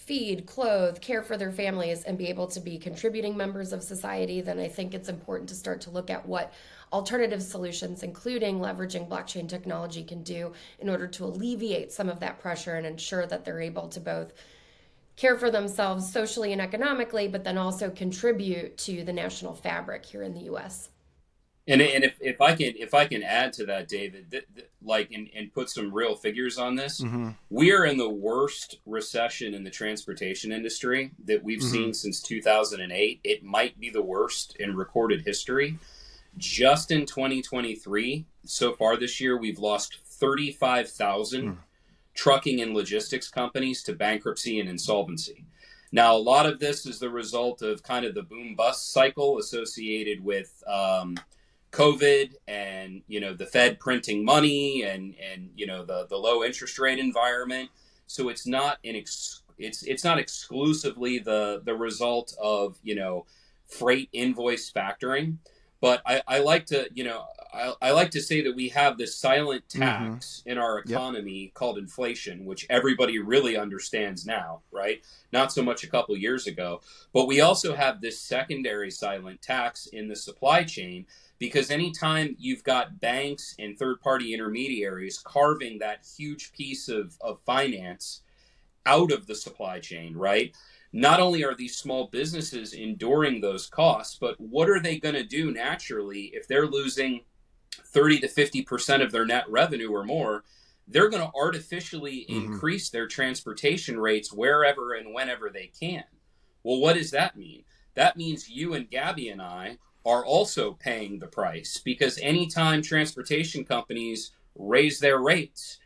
feed, 0.01 0.47
clothe, 0.47 0.99
care 1.01 1.23
for 1.23 1.37
their 1.37 1.53
families, 1.53 2.05
and 2.05 2.17
be 2.17 2.29
able 2.29 2.47
to 2.47 2.59
be 2.59 2.79
contributing 2.79 3.37
members 3.37 3.73
of 3.73 3.83
society, 3.83 4.41
then 4.41 4.59
I 4.59 4.67
think 4.67 4.95
it's 4.95 5.11
important 5.11 5.49
to 5.51 5.55
start 5.55 5.83
to 5.83 5.91
look 5.91 6.09
at 6.09 6.27
what 6.27 6.53
alternative 6.91 7.43
solutions, 7.43 8.03
including 8.03 8.61
leveraging 8.61 9.09
blockchain 9.09 9.47
technology, 9.47 10.03
can 10.03 10.23
do 10.23 10.53
in 10.79 10.89
order 10.89 11.07
to 11.07 11.25
alleviate 11.25 11.93
some 11.93 12.09
of 12.09 12.19
that 12.21 12.41
pressure 12.41 12.77
and 12.77 12.87
ensure 12.87 13.27
that 13.27 13.45
they're 13.45 13.61
able 13.61 13.89
to 13.89 14.01
both 14.01 14.33
care 15.17 15.37
for 15.37 15.51
themselves 15.51 16.11
socially 16.11 16.55
and 16.55 16.63
economically, 16.63 17.29
but 17.29 17.45
then 17.45 17.59
also 17.59 17.91
contribute 17.91 18.79
to 18.79 19.05
the 19.05 19.13
national 19.13 19.55
fabric 19.55 20.07
here 20.07 20.23
in 20.23 20.33
the 20.33 20.51
US. 20.53 20.89
And, 21.69 21.83
and 21.83 22.05
if, 22.05 22.17
if 22.21 22.41
I 22.41 22.55
can 22.55 22.73
if 22.77 22.95
I 22.95 23.07
can 23.07 23.23
add 23.23 23.53
to 23.55 23.67
that, 23.67 23.87
David, 23.87 24.31
th- 24.31 24.47
th- 24.55 24.69
like 24.83 25.11
and, 25.13 25.29
and 25.35 25.53
put 25.53 25.71
some 25.71 25.93
real 25.93 26.17
figures 26.17 26.59
on 26.59 26.75
this, 26.75 27.01
mm-hmm. 27.01 27.31
we 27.49 27.73
are 27.73 27.85
in 27.85 27.97
the 27.97 28.09
worst 28.09 28.79
recession 28.87 29.55
in 29.55 29.63
the 29.63 29.71
transportation 29.71 30.53
industry 30.53 31.13
that 31.25 31.45
we've 31.45 31.61
mm-hmm. 31.61 31.71
seen 31.71 31.95
since 31.95 32.21
2008. 32.23 33.21
It 33.23 33.45
might 33.45 33.79
be 33.79 33.91
the 33.91 34.03
worst 34.03 34.57
in 34.57 34.75
recorded 34.75 35.23
history. 35.25 35.79
Just 36.37 36.91
in 36.91 37.07
2023, 37.07 38.25
so 38.45 38.73
far 38.73 38.97
this 38.97 39.21
year, 39.21 39.37
we've 39.37 39.59
lost 39.59 39.99
35,000 40.05 41.43
mm. 41.43 41.57
trucking 42.15 42.61
and 42.61 42.73
logistics 42.73 43.29
companies 43.29 43.83
to 43.83 43.95
bankruptcy 43.95 44.61
and 44.61 44.69
insolvency. 44.69 45.45
Now, 45.93 46.15
a 46.15 46.19
lot 46.19 46.47
of 46.47 46.61
this 46.61 46.87
is 46.87 47.01
the 47.01 47.11
result 47.11 47.63
of 47.63 47.83
kind 47.83 48.05
of 48.05 48.15
the 48.15 48.23
boom 48.23 48.55
bust 48.55 48.93
cycle 48.93 49.39
associated 49.39 50.23
with 50.23 50.63
um, 50.69 51.17
COVID 51.73 52.35
and 52.49 53.03
you 53.07 53.21
know 53.21 53.35
the 53.35 53.47
Fed 53.47 53.79
printing 53.79 54.25
money 54.25 54.83
and 54.83 55.15
and 55.21 55.51
you 55.55 55.67
know 55.67 55.85
the 55.85 56.07
the 56.09 56.17
low 56.17 56.43
interest 56.43 56.79
rate 56.79 56.99
environment. 56.99 57.71
So 58.07 58.29
it's 58.29 58.47
not 58.47 58.79
an 58.85 58.97
ex- 58.97 59.43
it's 59.59 59.83
it's 59.85 60.05
not 60.05 60.19
exclusively 60.19 61.19
the 61.19 61.63
the 61.65 61.75
result 61.75 62.35
of 62.41 62.77
you 62.83 62.95
know 62.95 63.27
freight 63.69 64.09
invoice 64.13 64.71
factoring. 64.73 65.39
But 65.81 66.03
I, 66.05 66.23
I 66.29 66.39
like 66.41 66.67
to, 66.67 66.91
you 66.93 67.05
know, 67.05 67.25
I, 67.55 67.73
I, 67.81 67.91
like 67.93 68.11
to 68.11 68.21
say 68.21 68.43
that 68.43 68.55
we 68.55 68.69
have 68.69 68.99
this 68.99 69.17
silent 69.17 69.67
mm-hmm. 69.69 69.81
tax 69.81 70.41
mm-hmm. 70.41 70.51
in 70.51 70.59
our 70.59 70.79
economy 70.79 71.45
yep. 71.45 71.55
called 71.55 71.79
inflation, 71.79 72.45
which 72.45 72.67
everybody 72.69 73.19
really 73.19 73.57
understands 73.57 74.27
now, 74.27 74.61
right? 74.71 75.03
Not 75.33 75.53
so 75.53 75.63
much 75.63 75.83
a 75.83 75.89
couple 75.89 76.15
years 76.19 76.47
ago. 76.47 76.83
But 77.15 77.27
we 77.27 77.41
also 77.41 77.75
have 77.75 78.03
this 78.03 78.21
secondary 78.21 78.91
silent 78.91 79.41
tax 79.41 79.87
in 79.87 80.09
the 80.09 80.17
supply 80.17 80.65
chain 80.65 81.07
because 81.41 81.73
anytime 81.73 82.37
you've 82.39 82.63
got 82.63 83.01
banks 83.01 83.57
and 83.59 83.77
third 83.77 84.01
party 84.01 84.33
intermediaries 84.33 85.19
carving 85.19 85.81
that 85.81 86.07
huge 86.17 86.53
piece 86.53 86.89
of, 86.89 87.17
of 87.21 87.41
finance 87.45 88.23
out 88.87 89.11
of 89.11 89.27
the 89.27 89.35
supply 89.35 89.81
chain, 89.81 90.15
right? 90.15 90.55
not 90.93 91.21
only 91.21 91.45
are 91.45 91.55
these 91.55 91.77
small 91.77 92.09
businesses 92.09 92.73
enduring 92.73 93.41
those 93.41 93.67
costs, 93.67 94.17
but 94.21 94.41
what 94.41 94.69
are 94.69 94.81
they 94.81 94.99
going 94.99 95.15
to 95.15 95.25
do 95.25 95.53
naturally 95.53 96.33
if 96.35 96.49
they're 96.49 96.67
losing 96.67 97.21
30 97.87 98.21
to 98.21 98.29
50% 98.29 99.03
of 99.03 99.13
their 99.13 99.25
net 99.25 99.45
revenue 99.49 99.91
or 99.91 100.05
more? 100.05 100.45
They're 100.89 101.09
going 101.09 101.23
to 101.23 101.33
artificially 101.37 102.27
mm-hmm. 102.29 102.53
increase 102.53 102.91
their 102.91 103.07
transportation 103.07 104.01
rates 104.01 104.33
wherever 104.33 104.95
and 104.95 105.15
whenever 105.15 105.49
they 105.49 105.71
can. 105.79 106.05
Well, 106.65 106.81
what 106.81 106.97
does 106.97 107.13
that 107.13 107.37
mean? 107.37 107.63
That 107.95 108.17
means 108.17 108.51
you 108.51 108.75
and 108.75 108.91
Gabby 108.91 109.29
and 109.29 109.41
I 109.41 109.79
are 110.05 110.25
also 110.25 110.73
paying 110.73 111.19
the 111.19 111.27
price 111.27 111.81
because 111.85 112.19
anytime 112.19 112.83
transportation 112.83 113.65
companies 113.65 114.33
raise 114.55 114.99
their 114.99 115.19
rates, 115.19 115.79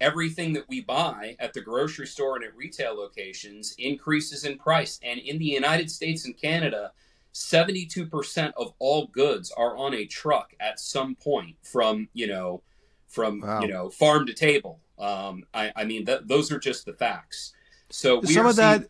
everything 0.00 0.52
that 0.54 0.68
we 0.68 0.80
buy 0.80 1.36
at 1.38 1.52
the 1.52 1.60
grocery 1.60 2.06
store 2.06 2.36
and 2.36 2.44
at 2.44 2.56
retail 2.56 2.94
locations 2.94 3.74
increases 3.78 4.44
in 4.44 4.56
price. 4.58 4.98
And 5.02 5.20
in 5.20 5.38
the 5.38 5.44
United 5.44 5.90
States 5.90 6.24
and 6.24 6.36
Canada, 6.36 6.92
72% 7.34 8.52
of 8.56 8.72
all 8.78 9.06
goods 9.08 9.52
are 9.56 9.76
on 9.76 9.94
a 9.94 10.06
truck 10.06 10.54
at 10.60 10.80
some 10.80 11.14
point 11.14 11.56
from, 11.62 12.08
you 12.12 12.26
know, 12.26 12.62
from, 13.06 13.40
wow. 13.40 13.60
you 13.60 13.68
know, 13.68 13.90
farm 13.90 14.26
to 14.26 14.34
table. 14.34 14.80
Um, 14.98 15.44
I, 15.54 15.72
I 15.76 15.84
mean, 15.84 16.06
th- 16.06 16.22
those 16.24 16.50
are 16.50 16.58
just 16.58 16.84
the 16.84 16.92
facts. 16.92 17.52
So 17.90 18.22
some 18.22 18.46
of 18.46 18.56
seeing, 18.56 18.66
that, 18.66 18.88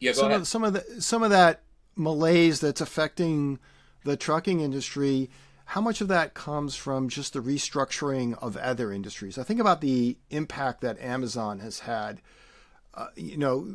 yeah, 0.00 0.12
some 0.12 0.28
ahead. 0.28 0.40
of, 0.40 0.48
some 0.48 0.64
of 0.64 0.72
the, 0.72 1.00
some 1.00 1.22
of 1.22 1.30
that 1.30 1.62
malaise 1.96 2.60
that's 2.60 2.80
affecting 2.80 3.58
the 4.06 4.16
trucking 4.16 4.60
industry 4.60 5.28
how 5.70 5.80
much 5.80 6.00
of 6.00 6.06
that 6.08 6.32
comes 6.32 6.76
from 6.76 7.08
just 7.08 7.32
the 7.32 7.40
restructuring 7.40 8.40
of 8.40 8.56
other 8.56 8.92
industries? 8.92 9.36
I 9.36 9.42
think 9.42 9.58
about 9.58 9.80
the 9.80 10.16
impact 10.30 10.80
that 10.82 10.98
Amazon 11.00 11.58
has 11.58 11.80
had. 11.80 12.22
Uh, 12.94 13.08
you 13.16 13.36
know, 13.36 13.74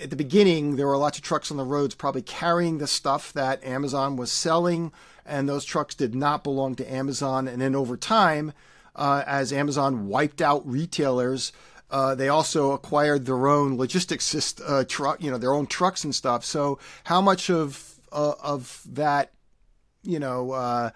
at 0.00 0.10
the 0.10 0.16
beginning, 0.16 0.76
there 0.76 0.86
were 0.86 0.96
lots 0.96 1.18
of 1.18 1.24
trucks 1.24 1.50
on 1.50 1.56
the 1.56 1.64
roads 1.64 1.96
probably 1.96 2.22
carrying 2.22 2.78
the 2.78 2.86
stuff 2.86 3.32
that 3.32 3.62
Amazon 3.64 4.14
was 4.14 4.30
selling, 4.30 4.92
and 5.26 5.48
those 5.48 5.64
trucks 5.64 5.96
did 5.96 6.14
not 6.14 6.44
belong 6.44 6.76
to 6.76 6.92
Amazon. 6.92 7.48
And 7.48 7.60
then 7.60 7.74
over 7.74 7.96
time, 7.96 8.52
uh, 8.94 9.24
as 9.26 9.52
Amazon 9.52 10.06
wiped 10.06 10.40
out 10.40 10.66
retailers, 10.66 11.52
uh, 11.90 12.14
they 12.14 12.28
also 12.28 12.70
acquired 12.70 13.26
their 13.26 13.48
own 13.48 13.76
logistics 13.76 14.60
uh, 14.60 14.84
truck, 14.88 15.20
you 15.20 15.32
know, 15.32 15.38
their 15.38 15.52
own 15.52 15.66
trucks 15.66 16.04
and 16.04 16.14
stuff. 16.14 16.44
So, 16.44 16.78
how 17.04 17.20
much 17.20 17.50
of 17.50 17.94
uh, 18.12 18.34
of 18.40 18.82
that, 18.86 19.32
you 20.04 20.18
know, 20.18 20.52
uh, 20.52 20.90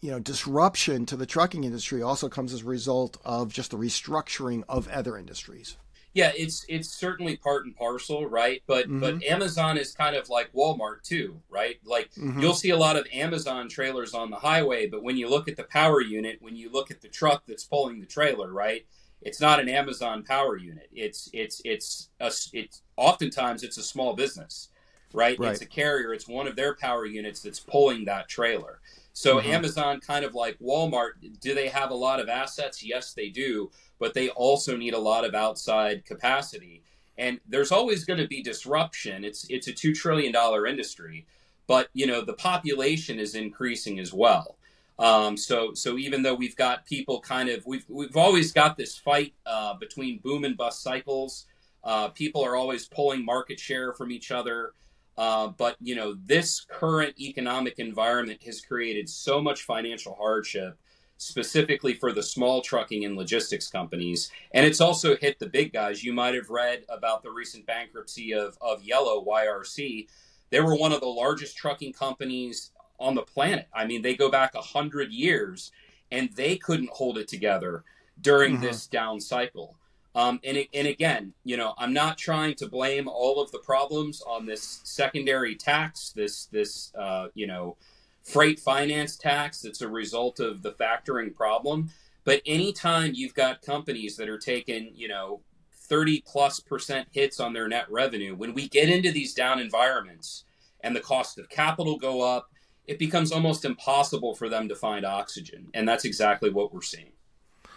you 0.00 0.10
know 0.10 0.18
disruption 0.20 1.06
to 1.06 1.16
the 1.16 1.26
trucking 1.26 1.64
industry 1.64 2.02
also 2.02 2.28
comes 2.28 2.52
as 2.52 2.62
a 2.62 2.66
result 2.66 3.16
of 3.24 3.52
just 3.52 3.70
the 3.70 3.76
restructuring 3.76 4.62
of 4.68 4.88
other 4.88 5.16
industries. 5.16 5.76
Yeah 6.14 6.32
it's 6.36 6.64
it's 6.68 6.88
certainly 6.88 7.36
part 7.36 7.66
and 7.66 7.76
parcel 7.76 8.26
right? 8.26 8.62
But 8.66 8.86
mm-hmm. 8.86 9.00
but 9.00 9.24
amazon 9.24 9.76
is 9.76 9.92
kind 9.92 10.14
of 10.16 10.28
like 10.28 10.52
walmart 10.52 11.02
too 11.02 11.40
right? 11.50 11.76
Like 11.84 12.12
mm-hmm. 12.14 12.40
you'll 12.40 12.54
see 12.54 12.70
a 12.70 12.76
lot 12.76 12.96
of 12.96 13.06
amazon 13.12 13.68
trailers 13.68 14.14
on 14.14 14.30
the 14.30 14.36
highway 14.36 14.86
but 14.86 15.02
when 15.02 15.16
you 15.16 15.28
look 15.28 15.48
at 15.48 15.56
the 15.56 15.64
power 15.64 16.00
unit 16.00 16.38
when 16.40 16.56
you 16.56 16.70
look 16.70 16.90
at 16.90 17.00
the 17.00 17.08
truck 17.08 17.42
that's 17.46 17.64
pulling 17.64 18.00
the 18.00 18.06
trailer 18.06 18.52
right 18.52 18.86
it's 19.20 19.40
not 19.40 19.60
an 19.60 19.68
amazon 19.68 20.22
power 20.22 20.56
unit. 20.56 20.88
It's 20.92 21.28
it's 21.32 21.60
it's 21.64 22.10
a, 22.20 22.30
it's 22.52 22.82
oftentimes 22.96 23.62
it's 23.62 23.78
a 23.78 23.82
small 23.82 24.14
business 24.14 24.68
right? 25.12 25.38
right 25.38 25.52
it's 25.52 25.62
a 25.62 25.66
carrier 25.66 26.12
it's 26.12 26.28
one 26.28 26.46
of 26.46 26.56
their 26.56 26.74
power 26.74 27.06
units 27.06 27.40
that's 27.40 27.60
pulling 27.60 28.04
that 28.04 28.28
trailer 28.28 28.80
so 29.18 29.38
mm-hmm. 29.38 29.50
Amazon, 29.50 29.98
kind 29.98 30.24
of 30.24 30.36
like 30.36 30.56
Walmart, 30.60 31.40
do 31.40 31.52
they 31.52 31.66
have 31.70 31.90
a 31.90 31.94
lot 31.94 32.20
of 32.20 32.28
assets? 32.28 32.84
Yes, 32.84 33.14
they 33.14 33.30
do, 33.30 33.68
but 33.98 34.14
they 34.14 34.28
also 34.28 34.76
need 34.76 34.94
a 34.94 34.98
lot 35.00 35.24
of 35.24 35.34
outside 35.34 36.04
capacity. 36.04 36.84
And 37.16 37.40
there's 37.44 37.72
always 37.72 38.04
going 38.04 38.20
to 38.20 38.28
be 38.28 38.44
disruption. 38.44 39.24
It's 39.24 39.44
it's 39.50 39.66
a 39.66 39.72
two 39.72 39.92
trillion 39.92 40.30
dollar 40.30 40.68
industry, 40.68 41.26
but 41.66 41.88
you 41.94 42.06
know 42.06 42.24
the 42.24 42.34
population 42.34 43.18
is 43.18 43.34
increasing 43.34 43.98
as 43.98 44.14
well. 44.14 44.56
Um, 45.00 45.36
so 45.36 45.74
so 45.74 45.98
even 45.98 46.22
though 46.22 46.34
we've 46.34 46.54
got 46.54 46.86
people 46.86 47.20
kind 47.20 47.48
of 47.48 47.66
we've 47.66 47.86
we've 47.88 48.16
always 48.16 48.52
got 48.52 48.76
this 48.76 48.96
fight 48.96 49.34
uh, 49.44 49.74
between 49.74 50.20
boom 50.20 50.44
and 50.44 50.56
bust 50.56 50.80
cycles. 50.80 51.46
Uh, 51.82 52.08
people 52.08 52.44
are 52.44 52.54
always 52.54 52.86
pulling 52.86 53.24
market 53.24 53.58
share 53.58 53.92
from 53.92 54.12
each 54.12 54.30
other. 54.30 54.74
Uh, 55.18 55.48
but 55.48 55.74
you 55.80 55.96
know, 55.96 56.16
this 56.26 56.64
current 56.70 57.18
economic 57.18 57.80
environment 57.80 58.40
has 58.44 58.60
created 58.60 59.08
so 59.08 59.40
much 59.40 59.64
financial 59.64 60.14
hardship, 60.14 60.78
specifically 61.16 61.92
for 61.92 62.12
the 62.12 62.22
small 62.22 62.62
trucking 62.62 63.04
and 63.04 63.16
logistics 63.16 63.68
companies, 63.68 64.30
and 64.52 64.64
it's 64.64 64.80
also 64.80 65.16
hit 65.16 65.36
the 65.40 65.48
big 65.48 65.72
guys. 65.72 66.04
You 66.04 66.12
might 66.12 66.34
have 66.34 66.50
read 66.50 66.84
about 66.88 67.24
the 67.24 67.32
recent 67.32 67.66
bankruptcy 67.66 68.32
of 68.32 68.56
of 68.60 68.84
Yellow 68.84 69.24
YRC. 69.24 70.06
They 70.50 70.60
were 70.60 70.76
one 70.76 70.92
of 70.92 71.00
the 71.00 71.06
largest 71.06 71.56
trucking 71.56 71.94
companies 71.94 72.70
on 73.00 73.16
the 73.16 73.22
planet. 73.22 73.66
I 73.74 73.86
mean, 73.86 74.02
they 74.02 74.14
go 74.14 74.30
back 74.30 74.54
a 74.54 74.62
hundred 74.62 75.12
years, 75.12 75.72
and 76.12 76.30
they 76.36 76.56
couldn't 76.56 76.90
hold 76.90 77.18
it 77.18 77.26
together 77.26 77.82
during 78.20 78.54
mm-hmm. 78.54 78.62
this 78.62 78.86
down 78.86 79.20
cycle. 79.20 79.76
Um, 80.18 80.40
and, 80.42 80.58
and 80.74 80.88
again, 80.88 81.32
you 81.44 81.56
know, 81.56 81.74
I'm 81.78 81.92
not 81.92 82.18
trying 82.18 82.56
to 82.56 82.68
blame 82.68 83.06
all 83.06 83.40
of 83.40 83.52
the 83.52 83.60
problems 83.60 84.20
on 84.22 84.46
this 84.46 84.80
secondary 84.82 85.54
tax, 85.54 86.10
this 86.10 86.46
this 86.46 86.92
uh, 86.98 87.28
you 87.34 87.46
know, 87.46 87.76
freight 88.24 88.58
finance 88.58 89.16
tax 89.16 89.60
that's 89.60 89.80
a 89.80 89.88
result 89.88 90.40
of 90.40 90.62
the 90.62 90.72
factoring 90.72 91.32
problem. 91.32 91.90
But 92.24 92.42
anytime 92.46 93.12
you've 93.14 93.34
got 93.34 93.62
companies 93.62 94.16
that 94.16 94.28
are 94.28 94.38
taking, 94.38 94.90
you 94.92 95.06
know, 95.06 95.42
30 95.72 96.24
plus 96.26 96.58
percent 96.58 97.06
hits 97.12 97.38
on 97.38 97.52
their 97.52 97.68
net 97.68 97.88
revenue, 97.88 98.34
when 98.34 98.54
we 98.54 98.68
get 98.68 98.88
into 98.88 99.12
these 99.12 99.34
down 99.34 99.60
environments 99.60 100.42
and 100.80 100.96
the 100.96 101.00
cost 101.00 101.38
of 101.38 101.48
capital 101.48 101.96
go 101.96 102.22
up, 102.22 102.50
it 102.88 102.98
becomes 102.98 103.30
almost 103.30 103.64
impossible 103.64 104.34
for 104.34 104.48
them 104.48 104.68
to 104.68 104.74
find 104.74 105.06
oxygen. 105.06 105.68
And 105.74 105.88
that's 105.88 106.04
exactly 106.04 106.50
what 106.50 106.74
we're 106.74 106.82
seeing. 106.82 107.12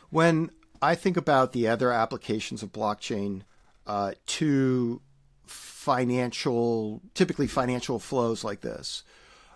When 0.10 0.50
I 0.82 0.96
think 0.96 1.18
about 1.18 1.54
the 1.54 1.68
other 1.68 1.92
applications 1.92 2.64
of 2.64 2.72
blockchain 2.72 3.44
uh, 3.86 4.14
to 4.26 5.02
financial, 5.46 7.02
typically 7.14 7.48
financial 7.48 8.00
flows 8.00 8.44
like 8.44 8.62
this. 8.62 9.04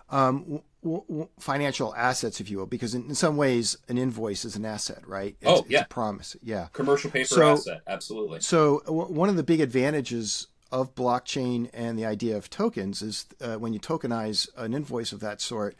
Um, 0.08 0.62
w- 0.84 1.04
w- 1.08 1.28
financial 1.40 1.94
assets, 1.96 2.40
if 2.40 2.48
you 2.48 2.58
will, 2.58 2.66
because 2.66 2.94
in, 2.94 3.06
in, 3.06 3.14
some 3.14 3.36
ways 3.36 3.76
an 3.88 3.98
invoice 3.98 4.44
is 4.44 4.54
an 4.54 4.64
asset, 4.64 5.06
right? 5.06 5.36
It's, 5.40 5.50
oh, 5.50 5.66
yeah. 5.68 5.80
It's 5.80 5.86
a 5.86 5.88
promise. 5.88 6.36
Yeah. 6.42 6.68
Commercial 6.72 7.10
paper 7.10 7.26
so, 7.26 7.52
asset. 7.52 7.80
Absolutely. 7.86 8.40
So 8.40 8.82
w- 8.86 9.12
one 9.12 9.28
of 9.28 9.36
the 9.36 9.42
big 9.42 9.60
advantages 9.60 10.46
of 10.70 10.94
blockchain 10.94 11.70
and 11.72 11.98
the 11.98 12.06
idea 12.06 12.36
of 12.36 12.50
tokens 12.50 13.02
is 13.02 13.26
uh, 13.40 13.56
when 13.56 13.72
you 13.72 13.80
tokenize 13.80 14.48
an 14.56 14.74
invoice 14.74 15.12
of 15.12 15.20
that 15.20 15.40
sort, 15.40 15.76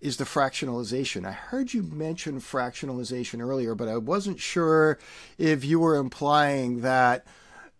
is 0.00 0.16
the 0.16 0.24
fractionalization. 0.24 1.26
I 1.26 1.32
heard 1.32 1.72
you 1.72 1.82
mention 1.82 2.40
fractionalization 2.40 3.40
earlier, 3.40 3.74
but 3.74 3.88
I 3.88 3.96
wasn't 3.96 4.40
sure 4.40 4.98
if 5.38 5.64
you 5.64 5.80
were 5.80 5.96
implying 5.96 6.82
that 6.82 7.26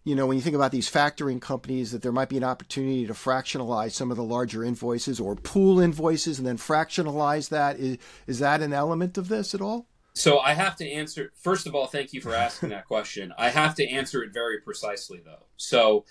you 0.07 0.15
know, 0.15 0.25
when 0.25 0.37
you 0.37 0.43
think 0.43 0.55
about 0.55 0.71
these 0.71 0.89
factoring 0.89 1.41
companies, 1.41 1.91
that 1.91 2.01
there 2.01 2.13
might 2.13 2.29
be 2.29 2.37
an 2.37 2.45
opportunity 2.45 3.09
to 3.09 3.13
fractionalize 3.13 3.91
some 3.91 4.13
of 4.13 4.17
the 4.17 4.23
larger 4.23 4.63
invoices 4.63 5.19
or 5.19 5.35
pool 5.35 5.81
invoices 5.81 6.39
and 6.39 6.47
then 6.47 6.57
fractionalize 6.57 7.49
that. 7.49 7.81
Is, 7.81 7.99
is 8.29 8.39
that 8.39 8.63
an 8.63 8.73
element 8.73 9.19
of 9.19 9.27
this 9.27 9.53
at 9.53 9.61
all? 9.61 9.89
So 10.15 10.39
I 10.39 10.55
have 10.55 10.77
to 10.77 10.89
answer. 10.89 11.33
First 11.35 11.67
of 11.67 11.75
all, 11.75 11.89
thank 11.89 12.13
you 12.13 12.21
for 12.21 12.33
asking 12.33 12.69
that 12.69 12.87
question. 12.87 13.35
I 13.37 13.49
have 13.51 13.75
to 13.75 13.89
answer 13.89 14.23
it 14.23 14.33
very 14.33 14.61
precisely, 14.61 15.21
though. 15.25 15.47
So, 15.57 16.05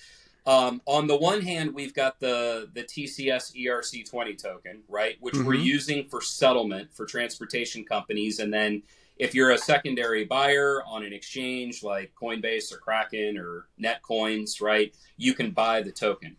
um, 0.45 0.81
on 0.85 1.07
the 1.07 1.17
one 1.17 1.41
hand, 1.41 1.73
we've 1.73 1.93
got 1.93 2.19
the 2.19 2.69
the 2.73 2.83
TCS 2.83 3.55
ERC20 3.55 4.41
token, 4.41 4.83
right, 4.87 5.17
which 5.19 5.35
mm-hmm. 5.35 5.45
we're 5.45 5.55
using 5.55 6.07
for 6.07 6.21
settlement 6.21 6.93
for 6.93 7.05
transportation 7.05 7.83
companies, 7.83 8.39
and 8.39 8.53
then 8.53 8.83
if 9.17 9.33
you're 9.33 9.51
a 9.51 9.57
secondary 9.57 10.25
buyer 10.25 10.83
on 10.85 11.03
an 11.03 11.13
exchange 11.13 11.83
like 11.83 12.13
Coinbase 12.21 12.73
or 12.73 12.77
Kraken 12.77 13.37
or 13.37 13.67
Netcoins, 13.81 14.61
right, 14.61 14.93
you 15.17 15.33
can 15.33 15.51
buy 15.51 15.81
the 15.81 15.91
token. 15.91 16.35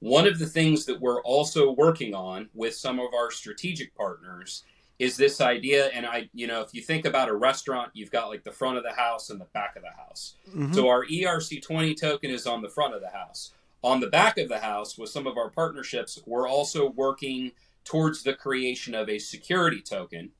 One 0.00 0.26
of 0.26 0.38
the 0.38 0.46
things 0.46 0.84
that 0.84 1.00
we're 1.00 1.22
also 1.22 1.72
working 1.72 2.14
on 2.14 2.48
with 2.54 2.74
some 2.74 3.00
of 3.00 3.14
our 3.14 3.30
strategic 3.30 3.94
partners 3.96 4.62
is 4.98 5.16
this 5.16 5.40
idea 5.40 5.86
and 5.86 6.06
I 6.06 6.28
you 6.32 6.46
know 6.46 6.60
if 6.60 6.74
you 6.74 6.82
think 6.82 7.04
about 7.04 7.28
a 7.28 7.34
restaurant 7.34 7.90
you've 7.94 8.10
got 8.10 8.28
like 8.28 8.44
the 8.44 8.52
front 8.52 8.78
of 8.78 8.82
the 8.82 8.92
house 8.92 9.30
and 9.30 9.40
the 9.40 9.46
back 9.46 9.76
of 9.76 9.82
the 9.82 9.90
house. 9.90 10.34
Mm-hmm. 10.50 10.72
So 10.72 10.88
our 10.88 11.04
ERC20 11.06 11.98
token 11.98 12.30
is 12.30 12.46
on 12.46 12.62
the 12.62 12.68
front 12.68 12.94
of 12.94 13.00
the 13.00 13.10
house. 13.10 13.52
On 13.82 14.00
the 14.00 14.08
back 14.08 14.38
of 14.38 14.48
the 14.48 14.58
house 14.58 14.98
with 14.98 15.10
some 15.10 15.26
of 15.26 15.36
our 15.36 15.50
partnerships 15.50 16.18
we're 16.26 16.48
also 16.48 16.90
working 16.90 17.52
towards 17.84 18.22
the 18.22 18.34
creation 18.34 18.94
of 18.94 19.08
a 19.08 19.18
security 19.18 19.80
token 19.80 20.30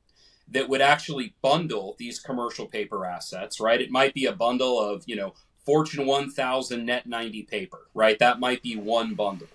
that 0.51 0.69
would 0.69 0.81
actually 0.81 1.35
bundle 1.43 1.95
these 1.99 2.19
commercial 2.19 2.67
paper 2.67 3.05
assets, 3.05 3.61
right? 3.61 3.81
It 3.81 3.91
might 3.91 4.15
be 4.15 4.27
a 4.27 4.33
bundle 4.33 4.81
of, 4.81 5.05
you 5.07 5.17
know, 5.17 5.35
Fortune 5.65 6.07
1000 6.07 6.87
net 6.87 7.07
90 7.07 7.43
paper, 7.43 7.89
right? 7.93 8.19
That 8.19 8.41
might 8.41 8.63
be 8.63 8.77
one 8.77 9.15
bundle. 9.15 9.49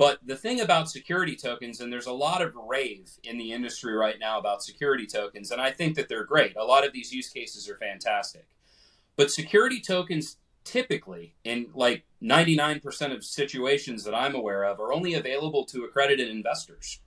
But 0.00 0.20
the 0.26 0.34
thing 0.34 0.62
about 0.62 0.88
security 0.88 1.36
tokens, 1.36 1.78
and 1.78 1.92
there's 1.92 2.06
a 2.06 2.12
lot 2.12 2.40
of 2.40 2.56
rave 2.56 3.10
in 3.22 3.36
the 3.36 3.52
industry 3.52 3.92
right 3.92 4.18
now 4.18 4.38
about 4.38 4.62
security 4.62 5.06
tokens, 5.06 5.50
and 5.50 5.60
I 5.60 5.72
think 5.72 5.94
that 5.96 6.08
they're 6.08 6.24
great. 6.24 6.56
A 6.56 6.64
lot 6.64 6.86
of 6.86 6.94
these 6.94 7.12
use 7.12 7.28
cases 7.28 7.68
are 7.68 7.76
fantastic. 7.76 8.46
But 9.14 9.30
security 9.30 9.78
tokens 9.78 10.38
typically, 10.64 11.34
in 11.44 11.66
like 11.74 12.04
99% 12.22 13.14
of 13.14 13.22
situations 13.22 14.02
that 14.04 14.14
I'm 14.14 14.34
aware 14.34 14.64
of, 14.64 14.80
are 14.80 14.90
only 14.90 15.12
available 15.12 15.66
to 15.66 15.84
accredited 15.84 16.30
investors, 16.30 17.00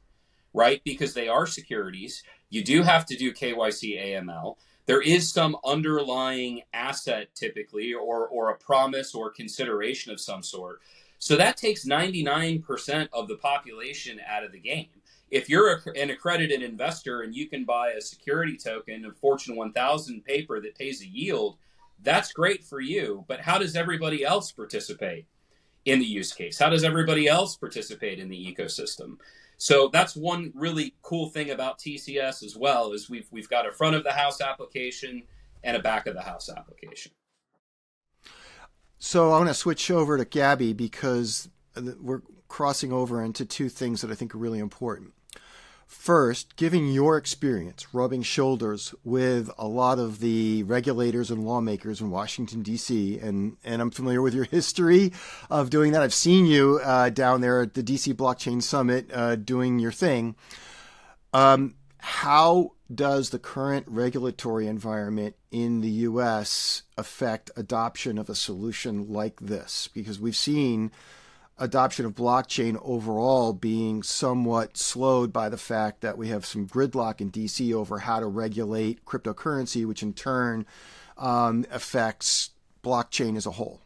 right? 0.53 0.79
Because 0.83 1.15
they 1.15 1.27
are 1.27 1.47
securities. 1.47 2.21
You 2.51 2.63
do 2.63 2.83
have 2.83 3.07
to 3.07 3.17
do 3.17 3.33
KYC 3.33 3.99
AML. 4.05 4.57
There 4.85 5.01
is 5.01 5.33
some 5.33 5.57
underlying 5.65 6.61
asset 6.75 7.33
typically, 7.33 7.91
or, 7.91 8.27
or 8.27 8.51
a 8.51 8.55
promise 8.55 9.15
or 9.15 9.31
consideration 9.31 10.11
of 10.11 10.21
some 10.21 10.43
sort. 10.43 10.79
So 11.23 11.37
that 11.37 11.55
takes 11.55 11.85
99% 11.85 13.07
of 13.13 13.29
the 13.29 13.37
population 13.37 14.19
out 14.27 14.43
of 14.43 14.51
the 14.51 14.59
game. 14.59 14.89
If 15.31 15.47
you're 15.47 15.81
an 15.95 16.09
accredited 16.09 16.61
investor 16.61 17.21
and 17.21 17.33
you 17.33 17.47
can 17.47 17.63
buy 17.63 17.91
a 17.91 18.01
security 18.01 18.57
token 18.57 19.05
of 19.05 19.15
Fortune 19.15 19.55
1000 19.55 20.25
paper 20.25 20.59
that 20.59 20.77
pays 20.77 21.01
a 21.01 21.07
yield, 21.07 21.55
that's 22.01 22.33
great 22.33 22.61
for 22.61 22.81
you. 22.81 23.23
But 23.29 23.39
how 23.39 23.57
does 23.57 23.77
everybody 23.77 24.25
else 24.25 24.51
participate 24.51 25.25
in 25.85 25.99
the 25.99 26.05
use 26.05 26.33
case? 26.33 26.59
How 26.59 26.67
does 26.67 26.83
everybody 26.83 27.29
else 27.29 27.55
participate 27.55 28.19
in 28.19 28.27
the 28.27 28.53
ecosystem? 28.53 29.15
So 29.55 29.89
that's 29.93 30.17
one 30.17 30.51
really 30.53 30.93
cool 31.03 31.29
thing 31.29 31.51
about 31.51 31.79
TCS 31.79 32.43
as 32.43 32.57
well 32.57 32.91
is 32.91 33.09
we've 33.09 33.29
we've 33.31 33.47
got 33.47 33.65
a 33.65 33.71
front 33.71 33.95
of 33.95 34.03
the 34.03 34.11
house 34.11 34.41
application 34.41 35.23
and 35.63 35.77
a 35.77 35.81
back 35.81 36.05
of 36.05 36.15
the 36.15 36.21
house 36.21 36.49
application. 36.49 37.13
So 39.05 39.33
I 39.33 39.37
want 39.37 39.49
to 39.49 39.53
switch 39.53 39.91
over 39.91 40.17
to 40.17 40.23
Gabby 40.23 40.71
because 40.71 41.49
we're 41.75 42.21
crossing 42.47 42.93
over 42.93 43.21
into 43.21 43.43
two 43.43 43.67
things 43.67 43.99
that 43.99 44.09
I 44.09 44.15
think 44.15 44.33
are 44.33 44.37
really 44.37 44.59
important. 44.59 45.11
First, 45.85 46.55
giving 46.55 46.87
your 46.87 47.17
experience 47.17 47.93
rubbing 47.93 48.21
shoulders 48.21 48.95
with 49.03 49.51
a 49.57 49.67
lot 49.67 49.99
of 49.99 50.21
the 50.21 50.63
regulators 50.63 51.29
and 51.29 51.43
lawmakers 51.43 51.99
in 51.99 52.11
Washington, 52.11 52.61
D.C., 52.61 53.19
and, 53.19 53.57
and 53.65 53.81
I'm 53.81 53.91
familiar 53.91 54.21
with 54.21 54.33
your 54.33 54.45
history 54.51 55.11
of 55.49 55.69
doing 55.69 55.91
that. 55.91 56.01
I've 56.01 56.13
seen 56.13 56.45
you 56.45 56.79
uh, 56.81 57.09
down 57.09 57.41
there 57.41 57.61
at 57.63 57.73
the 57.73 57.83
D.C. 57.83 58.13
Blockchain 58.13 58.63
Summit 58.63 59.09
uh, 59.13 59.35
doing 59.35 59.79
your 59.79 59.91
thing. 59.91 60.35
Um, 61.33 61.75
how 61.97 62.71
does 62.95 63.29
the 63.29 63.39
current 63.39 63.85
regulatory 63.87 64.67
environment 64.67 65.35
in 65.51 65.81
the 65.81 65.89
U.S. 65.89 66.83
affect 66.97 67.51
adoption 67.55 68.17
of 68.17 68.29
a 68.29 68.35
solution 68.35 69.11
like 69.11 69.39
this? 69.39 69.89
Because 69.93 70.19
we've 70.19 70.35
seen 70.35 70.91
adoption 71.57 72.05
of 72.05 72.15
blockchain 72.15 72.79
overall 72.83 73.53
being 73.53 74.03
somewhat 74.03 74.75
slowed 74.75 75.31
by 75.31 75.49
the 75.49 75.57
fact 75.57 76.01
that 76.01 76.17
we 76.17 76.29
have 76.29 76.45
some 76.45 76.67
gridlock 76.67 77.21
in 77.21 77.31
DC 77.31 77.73
over 77.73 77.99
how 77.99 78.19
to 78.19 78.25
regulate 78.25 79.05
cryptocurrency, 79.05 79.85
which 79.85 80.03
in 80.03 80.13
turn 80.13 80.65
um, 81.17 81.65
affects 81.71 82.49
blockchain 82.83 83.37
as 83.37 83.45
a 83.45 83.51
whole. 83.51 83.82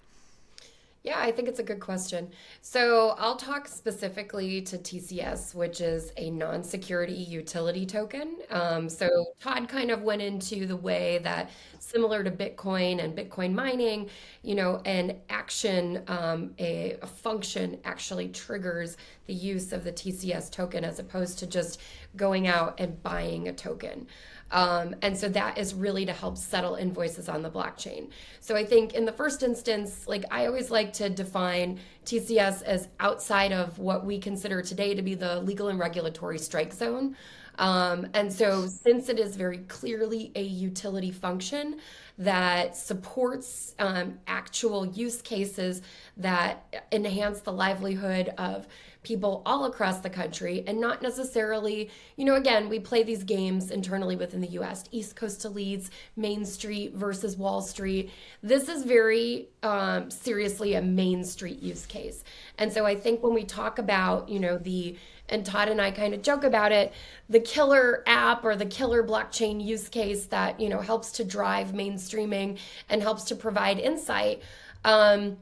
Yeah, 1.08 1.22
I 1.22 1.32
think 1.32 1.48
it's 1.48 1.60
a 1.60 1.64
good 1.64 1.80
question. 1.80 2.32
So 2.60 3.16
I'll 3.18 3.38
talk 3.38 3.70
specifically 3.70 4.62
to 4.64 4.78
TCS, 4.78 5.56
which 5.56 5.80
is 5.80 6.12
a 6.18 6.30
non 6.32 6.66
security 6.66 7.14
utility 7.14 7.86
token. 7.86 8.36
Um, 8.50 8.90
so 8.90 9.08
Todd 9.40 9.70
kind 9.70 9.90
of 9.90 10.02
went 10.02 10.22
into 10.22 10.66
the 10.66 10.76
way 10.76 11.20
that, 11.20 11.50
similar 11.80 12.26
to 12.26 12.30
Bitcoin 12.30 13.02
and 13.02 13.16
Bitcoin 13.18 13.54
mining, 13.54 14.10
you 14.42 14.56
know, 14.56 14.82
an 14.84 15.22
action, 15.30 16.04
um, 16.10 16.54
a, 16.60 16.98
a 17.02 17.08
function 17.08 17.80
actually 17.86 18.28
triggers 18.28 18.98
the 19.28 19.34
use 19.34 19.72
of 19.72 19.86
the 19.86 19.94
TCS 19.94 20.52
token 20.52 20.84
as 20.84 21.00
opposed 21.00 21.40
to 21.40 21.48
just 21.48 21.80
going 22.18 22.48
out 22.48 22.82
and 22.82 23.02
buying 23.02 23.48
a 23.48 23.54
token. 23.54 24.08
Um, 24.52 24.96
and 25.02 25.18
so 25.18 25.28
that 25.30 25.58
is 25.58 25.74
really 25.74 26.06
to 26.06 26.14
help 26.14 26.38
settle 26.38 26.76
invoices 26.76 27.28
on 27.28 27.42
the 27.42 27.50
blockchain. 27.50 28.10
So 28.40 28.56
I 28.56 28.66
think 28.66 28.94
in 28.94 29.06
the 29.06 29.12
first 29.12 29.44
instance, 29.44 30.08
like 30.08 30.24
I 30.32 30.46
always 30.46 30.72
like 30.72 30.94
to 30.94 31.10
define 31.10 31.80
TCS 32.06 32.64
as 32.64 32.88
outside 33.00 33.52
of 33.52 33.78
what 33.78 34.06
we 34.06 34.20
consider 34.20 34.62
today 34.62 34.96
to 34.96 35.02
be 35.02 35.16
the 35.16 35.42
legal 35.42 35.68
and 35.68 35.78
regulatory 35.78 36.40
strike 36.40 36.74
zone. 36.74 37.16
Um, 37.58 38.08
and 38.14 38.32
so, 38.32 38.68
since 38.68 39.10
it 39.10 39.20
is 39.20 39.36
very 39.36 39.60
clearly 39.60 40.32
a 40.36 40.42
utility 40.42 41.12
function 41.12 41.80
that 42.20 42.76
supports 42.76 43.76
um, 43.80 44.20
actual 44.28 44.86
use 44.88 45.22
cases 45.22 45.82
that 46.18 46.86
enhance 46.92 47.42
the 47.42 47.52
livelihood 47.52 48.34
of 48.38 48.68
people 49.08 49.42
all 49.46 49.66
across 49.66 50.00
the 50.00 50.10
country 50.10 50.64
and 50.68 50.82
not 50.82 51.02
necessarily, 51.02 51.90
you 52.18 52.26
know, 52.26 52.36
again, 52.36 52.68
we 52.68 52.80
play 52.80 53.04
these 53.04 53.24
games 53.24 53.72
internally 53.72 54.18
within 54.18 54.42
the 54.42 54.50
US, 54.60 54.84
East 54.92 55.16
Coast 55.16 55.42
to 55.42 55.50
Leeds, 55.50 55.92
Main 56.18 56.44
Street 56.44 56.94
versus 56.94 57.38
Wall 57.38 57.62
Street. 57.62 58.12
This 58.44 58.68
is 58.68 58.84
very 58.84 59.48
um, 59.64 60.12
seriously 60.12 60.74
a 60.74 60.82
Main 60.82 61.24
Street 61.24 61.62
use 61.62 61.86
case. 61.86 62.24
And 62.58 62.72
so 62.74 62.86
I 62.86 62.96
think 62.96 63.24
when 63.24 63.34
we 63.34 63.46
talk 63.46 63.80
about, 63.80 64.28
you 64.28 64.40
know, 64.40 64.58
the 64.58 64.98
and 65.30 65.46
Todd 65.46 65.70
and 65.70 65.82
I 65.82 65.92
kind 65.92 66.14
of 66.14 66.22
joke 66.22 66.44
about 66.44 66.72
it, 66.72 66.94
the 67.30 67.40
killer 67.40 68.04
app 68.08 68.44
or 68.44 68.56
the 68.56 68.66
killer 68.66 69.04
blockchain 69.04 69.64
use 69.64 69.90
case 69.90 70.26
that, 70.28 70.60
you 70.60 70.70
know, 70.70 70.80
helps 70.80 71.12
to 71.14 71.24
drive 71.24 71.74
mainstreaming 71.74 72.60
and 72.90 73.02
helps 73.02 73.24
to 73.26 73.36
provide 73.36 73.80
insight. 73.80 74.42
Um, 74.86 75.38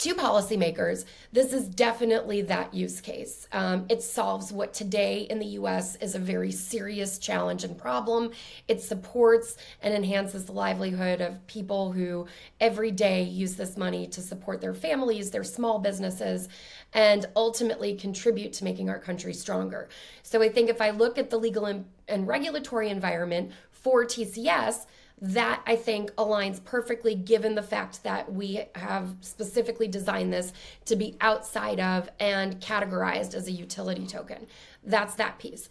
to 0.00 0.14
policymakers, 0.14 1.04
this 1.30 1.52
is 1.52 1.68
definitely 1.68 2.40
that 2.40 2.72
use 2.72 3.02
case. 3.02 3.46
Um, 3.52 3.84
it 3.90 4.02
solves 4.02 4.50
what 4.50 4.72
today 4.72 5.26
in 5.28 5.38
the 5.38 5.46
US 5.58 5.96
is 5.96 6.14
a 6.14 6.18
very 6.18 6.50
serious 6.50 7.18
challenge 7.18 7.64
and 7.64 7.76
problem. 7.76 8.30
It 8.66 8.80
supports 8.80 9.58
and 9.82 9.92
enhances 9.92 10.46
the 10.46 10.52
livelihood 10.52 11.20
of 11.20 11.46
people 11.46 11.92
who 11.92 12.26
every 12.60 12.90
day 12.90 13.24
use 13.24 13.56
this 13.56 13.76
money 13.76 14.06
to 14.06 14.22
support 14.22 14.62
their 14.62 14.72
families, 14.72 15.30
their 15.32 15.44
small 15.44 15.78
businesses, 15.78 16.48
and 16.94 17.26
ultimately 17.36 17.94
contribute 17.94 18.54
to 18.54 18.64
making 18.64 18.88
our 18.88 18.98
country 18.98 19.34
stronger. 19.34 19.90
So 20.22 20.42
I 20.42 20.48
think 20.48 20.70
if 20.70 20.80
I 20.80 20.90
look 20.90 21.18
at 21.18 21.28
the 21.28 21.36
legal 21.36 21.66
and, 21.66 21.84
and 22.08 22.26
regulatory 22.26 22.88
environment 22.88 23.52
for 23.70 24.06
TCS, 24.06 24.86
that 25.20 25.62
I 25.66 25.76
think 25.76 26.12
aligns 26.12 26.64
perfectly 26.64 27.14
given 27.14 27.54
the 27.54 27.62
fact 27.62 28.02
that 28.04 28.32
we 28.32 28.64
have 28.74 29.16
specifically 29.20 29.86
designed 29.86 30.32
this 30.32 30.52
to 30.86 30.96
be 30.96 31.16
outside 31.20 31.78
of 31.78 32.08
and 32.18 32.58
categorized 32.60 33.34
as 33.34 33.46
a 33.46 33.52
utility 33.52 34.06
token. 34.06 34.46
That's 34.82 35.14
that 35.16 35.38
piece. 35.38 35.68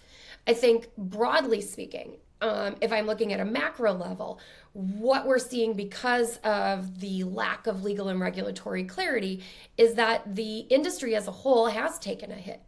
I 0.47 0.53
think 0.53 0.87
broadly 0.97 1.61
speaking, 1.61 2.17
um, 2.41 2.75
if 2.79 2.93
I'm 2.93 3.05
looking 3.05 3.33
at 3.33 3.39
a 3.39 3.45
macro 3.45 3.91
level, 3.91 4.39
what 4.73 5.27
we're 5.27 5.39
seeing 5.39 5.73
because 5.73 6.37
of 6.37 6.99
the 6.99 7.23
lack 7.23 7.67
of 7.67 7.83
legal 7.83 8.07
and 8.07 8.19
regulatory 8.19 8.83
clarity 8.83 9.43
is 9.77 9.95
that 9.95 10.35
the 10.35 10.59
industry 10.59 11.15
as 11.15 11.27
a 11.27 11.31
whole 11.31 11.67
has 11.67 11.99
taken 11.99 12.31
a 12.31 12.35
hit. 12.35 12.61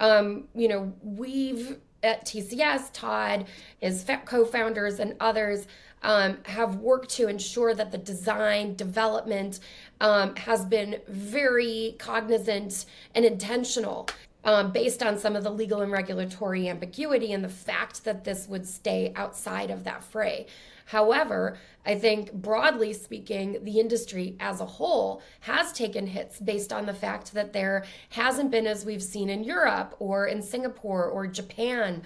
Um, 0.00 0.48
you 0.54 0.68
know, 0.68 0.92
we've 1.02 1.78
at 2.04 2.26
TCS, 2.26 2.90
Todd, 2.92 3.46
his 3.78 4.04
co 4.26 4.44
founders, 4.44 5.00
and 5.00 5.16
others 5.20 5.66
um, 6.04 6.38
have 6.44 6.76
worked 6.76 7.08
to 7.10 7.26
ensure 7.26 7.74
that 7.74 7.90
the 7.90 7.98
design, 7.98 8.76
development 8.76 9.58
um, 10.00 10.36
has 10.36 10.64
been 10.64 11.00
very 11.08 11.96
cognizant 11.98 12.84
and 13.14 13.24
intentional. 13.24 14.08
Um, 14.46 14.72
based 14.72 15.02
on 15.02 15.16
some 15.16 15.36
of 15.36 15.42
the 15.42 15.48
legal 15.48 15.80
and 15.80 15.90
regulatory 15.90 16.68
ambiguity 16.68 17.32
and 17.32 17.42
the 17.42 17.48
fact 17.48 18.04
that 18.04 18.24
this 18.24 18.46
would 18.46 18.68
stay 18.68 19.10
outside 19.16 19.70
of 19.70 19.84
that 19.84 20.04
fray. 20.04 20.48
However, 20.84 21.56
I 21.86 21.94
think 21.94 22.32
broadly 22.32 22.92
speaking, 22.92 23.58
the 23.62 23.80
industry 23.80 24.36
as 24.40 24.60
a 24.60 24.66
whole 24.66 25.22
has 25.40 25.72
taken 25.72 26.06
hits 26.06 26.38
based 26.40 26.72
on 26.74 26.84
the 26.86 26.92
fact 26.92 27.32
that 27.32 27.54
there 27.54 27.84
hasn't 28.10 28.50
been, 28.50 28.66
as 28.66 28.84
we've 28.84 29.02
seen 29.02 29.30
in 29.30 29.44
Europe 29.44 29.96
or 29.98 30.26
in 30.26 30.42
Singapore 30.42 31.06
or 31.06 31.26
Japan, 31.26 32.02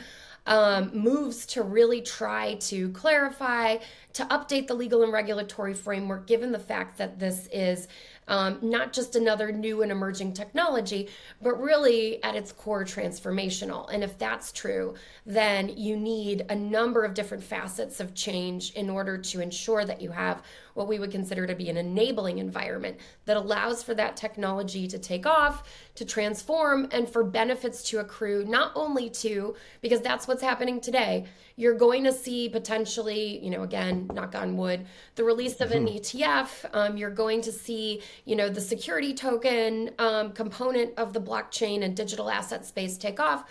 um, 0.48 0.90
moves 0.94 1.44
to 1.46 1.62
really 1.62 2.00
try 2.00 2.54
to 2.54 2.88
clarify, 2.90 3.76
to 4.14 4.24
update 4.24 4.66
the 4.66 4.74
legal 4.74 5.02
and 5.02 5.12
regulatory 5.12 5.74
framework, 5.74 6.26
given 6.26 6.50
the 6.50 6.58
fact 6.58 6.96
that 6.98 7.18
this 7.18 7.48
is 7.52 7.86
um, 8.28 8.58
not 8.62 8.92
just 8.92 9.14
another 9.14 9.52
new 9.52 9.82
and 9.82 9.92
emerging 9.92 10.32
technology, 10.32 11.08
but 11.42 11.60
really 11.60 12.22
at 12.22 12.34
its 12.34 12.50
core 12.50 12.84
transformational. 12.84 13.92
And 13.92 14.02
if 14.02 14.18
that's 14.18 14.50
true, 14.50 14.94
then 15.26 15.68
you 15.76 15.96
need 15.96 16.46
a 16.48 16.54
number 16.54 17.04
of 17.04 17.14
different 17.14 17.42
facets 17.42 18.00
of 18.00 18.14
change 18.14 18.72
in 18.72 18.90
order 18.90 19.18
to 19.18 19.40
ensure 19.40 19.84
that 19.84 20.00
you 20.00 20.10
have 20.10 20.42
what 20.78 20.88
we 20.88 20.98
would 20.98 21.10
consider 21.10 21.46
to 21.46 21.54
be 21.54 21.68
an 21.68 21.76
enabling 21.76 22.38
environment 22.38 22.96
that 23.26 23.36
allows 23.36 23.82
for 23.82 23.94
that 23.94 24.16
technology 24.16 24.86
to 24.88 24.98
take 24.98 25.26
off, 25.26 25.68
to 25.96 26.04
transform, 26.04 26.88
and 26.92 27.08
for 27.08 27.24
benefits 27.24 27.82
to 27.82 27.98
accrue, 27.98 28.44
not 28.44 28.72
only 28.74 29.10
to, 29.10 29.54
because 29.82 30.00
that's 30.00 30.26
what's 30.28 30.42
happening 30.42 30.80
today, 30.80 31.26
you're 31.56 31.74
going 31.74 32.04
to 32.04 32.12
see 32.12 32.48
potentially, 32.48 33.44
you 33.44 33.50
know, 33.50 33.64
again, 33.64 34.08
knock 34.14 34.36
on 34.36 34.56
wood, 34.56 34.86
the 35.16 35.24
release 35.24 35.60
of 35.60 35.72
an 35.72 35.86
mm-hmm. 35.86 35.96
ETF. 35.96 36.70
Um, 36.72 36.96
you're 36.96 37.10
going 37.10 37.42
to 37.42 37.52
see, 37.52 38.00
you 38.24 38.36
know, 38.36 38.48
the 38.48 38.60
security 38.60 39.12
token 39.12 39.90
um, 39.98 40.32
component 40.32 40.96
of 40.96 41.12
the 41.12 41.20
blockchain 41.20 41.82
and 41.82 41.96
digital 41.96 42.30
asset 42.30 42.64
space 42.64 42.96
take 42.96 43.18
off 43.18 43.44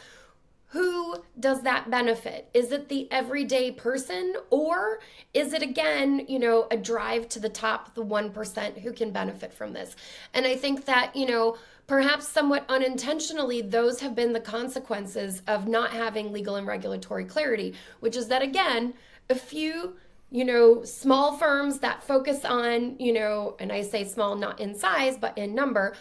who 0.70 1.24
does 1.40 1.62
that 1.62 1.90
benefit? 1.90 2.50
Is 2.54 2.72
it 2.72 2.90
the 2.90 3.10
everyday 3.10 3.72
person 3.72 4.36
or 4.50 5.00
is 5.34 5.54
it 5.54 5.62
again, 5.62 6.26
you 6.28 6.40
know, 6.40 6.68
a 6.70 6.78
drive 6.78 7.30
to 7.30 7.40
the 7.40 7.50
top, 7.50 7.96
the 7.96 8.04
1% 8.04 8.78
who 8.80 8.92
can 8.92 9.12
benefit 9.12 9.54
from 9.54 9.72
this? 9.72 9.96
And 10.34 10.46
I 10.46 10.58
think 10.58 10.86
that, 10.86 11.16
you 11.16 11.26
know, 11.26 11.58
perhaps 11.88 12.28
somewhat 12.28 12.66
unintentionally, 12.68 13.62
those 13.62 14.02
have 14.02 14.14
been 14.14 14.34
the 14.34 14.42
consequences 14.42 15.42
of 15.48 15.70
not 15.70 15.92
having 15.92 16.34
legal 16.34 16.56
and 16.56 16.68
regulatory 16.68 17.24
clarity, 17.24 17.74
which 18.02 18.18
is 18.18 18.28
that 18.28 18.42
again, 18.42 18.94
a 19.30 19.36
few 19.36 19.96
you 20.30 20.44
know, 20.44 20.84
small 20.84 21.38
firms 21.38 21.80
that 21.80 22.04
focus 22.04 22.44
on, 22.44 22.98
you 23.00 23.14
know, 23.14 23.56
and 23.60 23.72
I 23.72 23.82
say 23.82 24.04
small 24.04 24.36
not 24.36 24.60
in 24.60 24.76
size, 24.76 25.18
but 25.18 25.38
in 25.38 25.56
number, 25.56 25.96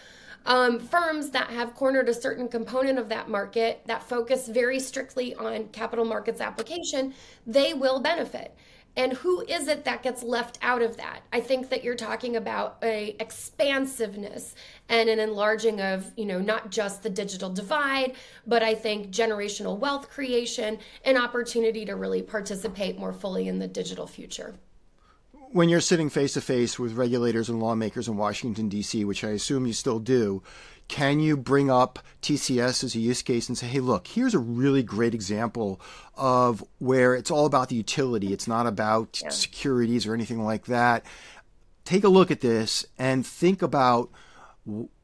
um, 0.47 0.79
firms 0.79 1.29
that 1.31 1.49
have 1.49 1.75
cornered 1.75 2.07
a 2.07 2.13
certain 2.13 2.47
component 2.47 2.97
of 2.97 3.09
that 3.09 3.29
market 3.29 3.81
that 3.85 4.01
focus 4.01 4.47
very 4.47 4.79
strictly 4.79 5.35
on 5.35 5.67
capital 5.67 6.05
markets 6.05 6.41
application, 6.41 7.13
they 7.45 7.73
will 7.73 7.99
benefit. 7.99 8.55
And 8.95 9.13
who 9.13 9.41
is 9.41 9.67
it 9.67 9.85
that 9.85 10.01
gets 10.01 10.23
left 10.23 10.57
out 10.63 10.81
of 10.81 10.97
that? 10.97 11.19
I 11.31 11.39
think 11.39 11.69
that 11.69 11.83
you're 11.83 11.95
talking 11.95 12.35
about 12.35 12.77
a 12.81 13.15
expansiveness 13.19 14.55
and 14.89 15.07
an 15.07 15.19
enlarging 15.19 15.79
of, 15.81 16.11
you 16.17 16.25
know, 16.25 16.39
not 16.39 16.71
just 16.71 17.03
the 17.03 17.09
digital 17.09 17.51
divide, 17.51 18.13
but 18.47 18.63
I 18.63 18.73
think 18.73 19.11
generational 19.11 19.77
wealth 19.77 20.09
creation 20.09 20.79
and 21.05 21.15
opportunity 21.15 21.85
to 21.85 21.95
really 21.95 22.23
participate 22.23 22.97
more 22.97 23.13
fully 23.13 23.47
in 23.47 23.59
the 23.59 23.67
digital 23.67 24.07
future 24.07 24.55
when 25.51 25.69
you're 25.69 25.81
sitting 25.81 26.09
face 26.09 26.33
to 26.33 26.41
face 26.41 26.77
with 26.77 26.93
regulators 26.93 27.49
and 27.49 27.59
lawmakers 27.59 28.07
in 28.07 28.17
Washington, 28.17 28.69
D.C., 28.69 29.05
which 29.05 29.23
I 29.23 29.29
assume 29.29 29.65
you 29.65 29.73
still 29.73 29.99
do, 29.99 30.43
can 30.87 31.19
you 31.19 31.35
bring 31.35 31.69
up 31.69 31.99
TCS 32.21 32.83
as 32.83 32.95
a 32.95 32.99
use 32.99 33.21
case 33.21 33.49
and 33.49 33.57
say, 33.57 33.67
hey, 33.67 33.79
look, 33.79 34.07
here's 34.07 34.33
a 34.33 34.39
really 34.39 34.83
great 34.83 35.13
example 35.13 35.81
of 36.15 36.63
where 36.79 37.13
it's 37.13 37.31
all 37.31 37.45
about 37.45 37.69
the 37.69 37.75
utility, 37.75 38.31
it's 38.31 38.47
not 38.47 38.67
about 38.67 39.19
yeah. 39.21 39.29
securities 39.29 40.07
or 40.07 40.13
anything 40.13 40.43
like 40.43 40.65
that? 40.65 41.05
Take 41.83 42.03
a 42.03 42.09
look 42.09 42.31
at 42.31 42.41
this 42.41 42.85
and 42.97 43.25
think 43.25 43.61
about 43.61 44.09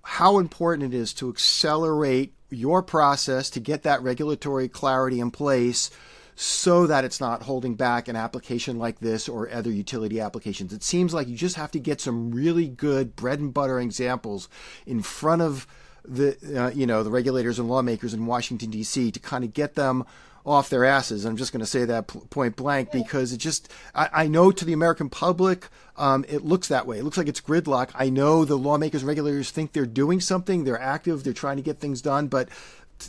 how 0.03 0.37
important 0.37 0.93
it 0.93 0.97
is 0.97 1.13
to 1.15 1.29
accelerate 1.29 2.33
your 2.49 2.83
process 2.83 3.49
to 3.49 3.59
get 3.59 3.83
that 3.83 4.03
regulatory 4.03 4.67
clarity 4.67 5.19
in 5.19 5.31
place 5.31 5.89
so 6.35 6.87
that 6.87 7.05
it's 7.05 7.19
not 7.19 7.43
holding 7.43 7.75
back 7.75 8.07
an 8.07 8.15
application 8.15 8.79
like 8.79 8.99
this 8.99 9.29
or 9.29 9.49
other 9.51 9.71
utility 9.71 10.19
applications. 10.19 10.73
It 10.73 10.83
seems 10.83 11.13
like 11.13 11.27
you 11.27 11.35
just 11.35 11.55
have 11.55 11.71
to 11.71 11.79
get 11.79 12.01
some 12.01 12.31
really 12.31 12.67
good 12.67 13.15
bread 13.15 13.39
and 13.39 13.53
butter 13.53 13.79
examples 13.79 14.49
in 14.85 15.01
front 15.01 15.41
of 15.41 15.67
the 16.05 16.35
uh, 16.61 16.69
you 16.71 16.85
know 16.85 17.01
the 17.01 17.11
regulators 17.11 17.59
and 17.59 17.69
lawmakers 17.69 18.13
in 18.13 18.25
Washington 18.25 18.69
D.C. 18.69 19.11
to 19.11 19.19
kind 19.19 19.43
of 19.43 19.53
get 19.53 19.75
them 19.75 20.03
off 20.45 20.69
their 20.69 20.83
asses. 20.83 21.25
I'm 21.25 21.37
just 21.37 21.53
going 21.53 21.61
to 21.61 21.65
say 21.65 21.85
that 21.85 22.07
point 22.07 22.55
blank 22.55 22.91
because 22.91 23.31
it 23.31 23.37
just, 23.37 23.71
I, 23.95 24.09
I 24.11 24.27
know 24.27 24.51
to 24.51 24.65
the 24.65 24.73
American 24.73 25.09
public, 25.09 25.69
um, 25.95 26.25
it 26.27 26.43
looks 26.43 26.67
that 26.67 26.85
way. 26.85 26.99
It 26.99 27.03
looks 27.03 27.17
like 27.17 27.29
it's 27.29 27.39
gridlock. 27.39 27.91
I 27.95 28.09
know 28.09 28.43
the 28.43 28.57
lawmakers 28.57 29.03
regulators 29.03 29.51
think 29.51 29.71
they're 29.71 29.85
doing 29.85 30.19
something, 30.19 30.63
they're 30.63 30.79
active, 30.79 31.23
they're 31.23 31.33
trying 31.33 31.57
to 31.57 31.63
get 31.63 31.79
things 31.79 32.01
done, 32.01 32.27
but 32.27 32.49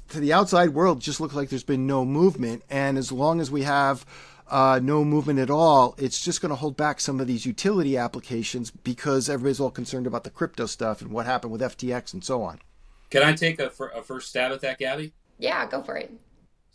to 0.08 0.20
the 0.20 0.32
outside 0.32 0.70
world 0.70 1.00
just 1.00 1.20
looks 1.20 1.34
like 1.34 1.48
there's 1.48 1.64
been 1.64 1.86
no 1.86 2.04
movement. 2.04 2.62
And 2.70 2.98
as 2.98 3.12
long 3.12 3.40
as 3.40 3.50
we 3.50 3.62
have 3.62 4.04
uh, 4.50 4.80
no 4.82 5.04
movement 5.04 5.38
at 5.38 5.50
all, 5.50 5.94
it's 5.98 6.22
just 6.22 6.40
going 6.40 6.50
to 6.50 6.56
hold 6.56 6.76
back 6.76 7.00
some 7.00 7.20
of 7.20 7.26
these 7.26 7.46
utility 7.46 7.96
applications 7.96 8.70
because 8.70 9.28
everybody's 9.28 9.60
all 9.60 9.70
concerned 9.70 10.06
about 10.06 10.24
the 10.24 10.30
crypto 10.30 10.66
stuff 10.66 11.00
and 11.00 11.10
what 11.10 11.26
happened 11.26 11.52
with 11.52 11.60
FTX 11.60 12.12
and 12.12 12.24
so 12.24 12.42
on. 12.42 12.60
Can 13.10 13.22
I 13.22 13.32
take 13.32 13.60
a, 13.60 13.70
a 13.94 14.02
first 14.02 14.28
stab 14.28 14.52
at 14.52 14.60
that, 14.60 14.78
Gabby? 14.78 15.12
Yeah, 15.38 15.66
go 15.66 15.82
for 15.82 15.96
it. 15.96 16.12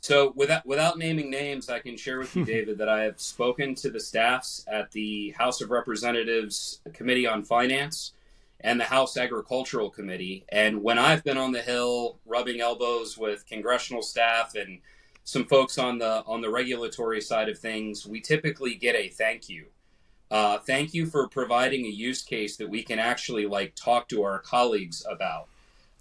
So, 0.01 0.31
without 0.35 0.65
without 0.65 0.97
naming 0.97 1.29
names, 1.29 1.69
I 1.69 1.79
can 1.79 1.97
share 1.97 2.19
with 2.19 2.33
you, 2.35 2.45
David, 2.55 2.77
that 2.77 2.87
I 2.87 3.03
have 3.03 3.19
spoken 3.19 3.75
to 3.75 3.89
the 3.89 3.99
staffs 3.99 4.63
at 4.67 4.91
the 4.91 5.31
House 5.31 5.61
of 5.61 5.71
Representatives 5.71 6.79
Committee 6.93 7.27
on 7.27 7.43
Finance 7.43 8.13
and 8.61 8.79
the 8.79 8.85
House 8.85 9.17
Agricultural 9.17 9.89
Committee. 9.89 10.45
And 10.49 10.83
when 10.83 10.97
I've 10.97 11.23
been 11.23 11.37
on 11.37 11.51
the 11.51 11.61
Hill 11.61 12.19
rubbing 12.25 12.61
elbows 12.61 13.17
with 13.17 13.45
congressional 13.45 14.01
staff 14.01 14.55
and 14.55 14.79
some 15.23 15.45
folks 15.45 15.77
on 15.77 15.99
the 15.99 16.23
on 16.25 16.41
the 16.41 16.49
regulatory 16.49 17.21
side 17.21 17.49
of 17.49 17.59
things, 17.59 18.05
we 18.05 18.19
typically 18.19 18.75
get 18.75 18.95
a 18.95 19.09
thank 19.09 19.47
you. 19.47 19.67
Uh, 20.31 20.59
thank 20.59 20.93
you 20.93 21.05
for 21.05 21.27
providing 21.27 21.85
a 21.85 21.89
use 21.89 22.21
case 22.21 22.57
that 22.57 22.69
we 22.69 22.83
can 22.83 22.99
actually 22.99 23.45
like 23.45 23.73
talk 23.75 24.07
to 24.09 24.23
our 24.23 24.39
colleagues 24.39 25.05
about. 25.09 25.47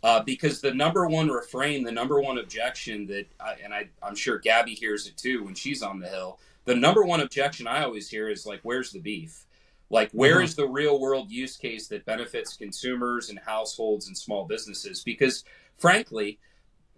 Uh, 0.02 0.22
because 0.22 0.60
the 0.60 0.72
number 0.72 1.06
one 1.08 1.28
refrain, 1.28 1.82
the 1.82 1.90
number 1.90 2.20
one 2.20 2.38
objection 2.38 3.06
that, 3.06 3.26
I, 3.40 3.56
and 3.64 3.74
I, 3.74 3.88
I'm 4.00 4.14
sure 4.14 4.38
Gabby 4.38 4.74
hears 4.74 5.06
it 5.08 5.16
too 5.16 5.42
when 5.44 5.54
she's 5.54 5.82
on 5.82 5.98
the 5.98 6.08
Hill. 6.08 6.38
The 6.66 6.76
number 6.76 7.02
one 7.02 7.20
objection 7.20 7.66
I 7.66 7.82
always 7.82 8.08
hear 8.08 8.28
is 8.28 8.46
like, 8.46 8.60
"Where's 8.62 8.92
the 8.92 9.00
beef?" 9.00 9.46
Like, 9.90 10.10
where 10.12 10.36
mm-hmm. 10.36 10.44
is 10.44 10.54
the 10.54 10.68
real 10.68 11.00
world 11.00 11.30
use 11.30 11.56
case 11.56 11.88
that 11.88 12.04
benefits 12.04 12.56
consumers 12.56 13.30
and 13.30 13.38
households 13.38 14.06
and 14.06 14.16
small 14.16 14.44
businesses? 14.44 15.02
Because, 15.02 15.44
frankly, 15.78 16.38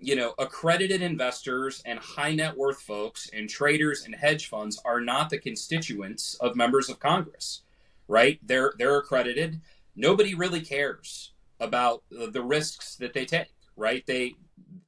you 0.02 0.16
know, 0.16 0.34
accredited 0.38 1.02
investors 1.02 1.82
and 1.84 1.98
high 1.98 2.34
net 2.34 2.56
worth 2.56 2.80
folks 2.80 3.30
and 3.32 3.48
traders 3.48 4.04
and 4.04 4.14
hedge 4.14 4.48
funds 4.48 4.80
are 4.84 5.00
not 5.00 5.30
the 5.30 5.38
constituents 5.38 6.36
of 6.40 6.56
members 6.56 6.88
of 6.88 6.98
Congress, 6.98 7.62
right? 8.08 8.38
They're 8.42 8.72
they're 8.78 8.96
accredited. 8.96 9.60
Nobody 9.94 10.34
really 10.34 10.62
cares 10.62 11.32
about 11.60 12.02
the 12.10 12.42
risks 12.42 12.96
that 12.96 13.12
they 13.12 13.26
take, 13.26 13.52
right? 13.76 14.04
They, 14.06 14.34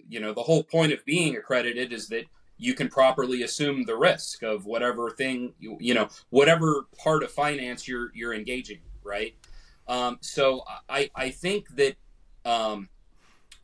you 0.09 0.21
know, 0.21 0.33
the 0.33 0.43
whole 0.43 0.65
point 0.65 0.93
of 0.93 1.05
being 1.05 1.37
accredited 1.37 1.93
is 1.93 2.09
that 2.09 2.25
you 2.63 2.75
can 2.75 2.89
properly 2.89 3.43
assume 3.43 3.85
the 3.85 3.97
risk 3.97 4.45
of 4.45 4.67
whatever 4.67 5.11
thing 5.11 5.53
you, 5.59 5.77
you 5.81 5.95
know 5.95 6.09
whatever 6.31 6.87
part 6.97 7.23
of 7.23 7.31
finance 7.31 7.89
you're 7.89 8.11
you're 8.15 8.33
engaging 8.33 8.79
right? 9.05 9.35
Um, 9.89 10.19
so 10.21 10.63
i 10.89 11.11
i 11.15 11.31
think 11.31 11.69
that 11.75 11.97
um, 12.45 12.89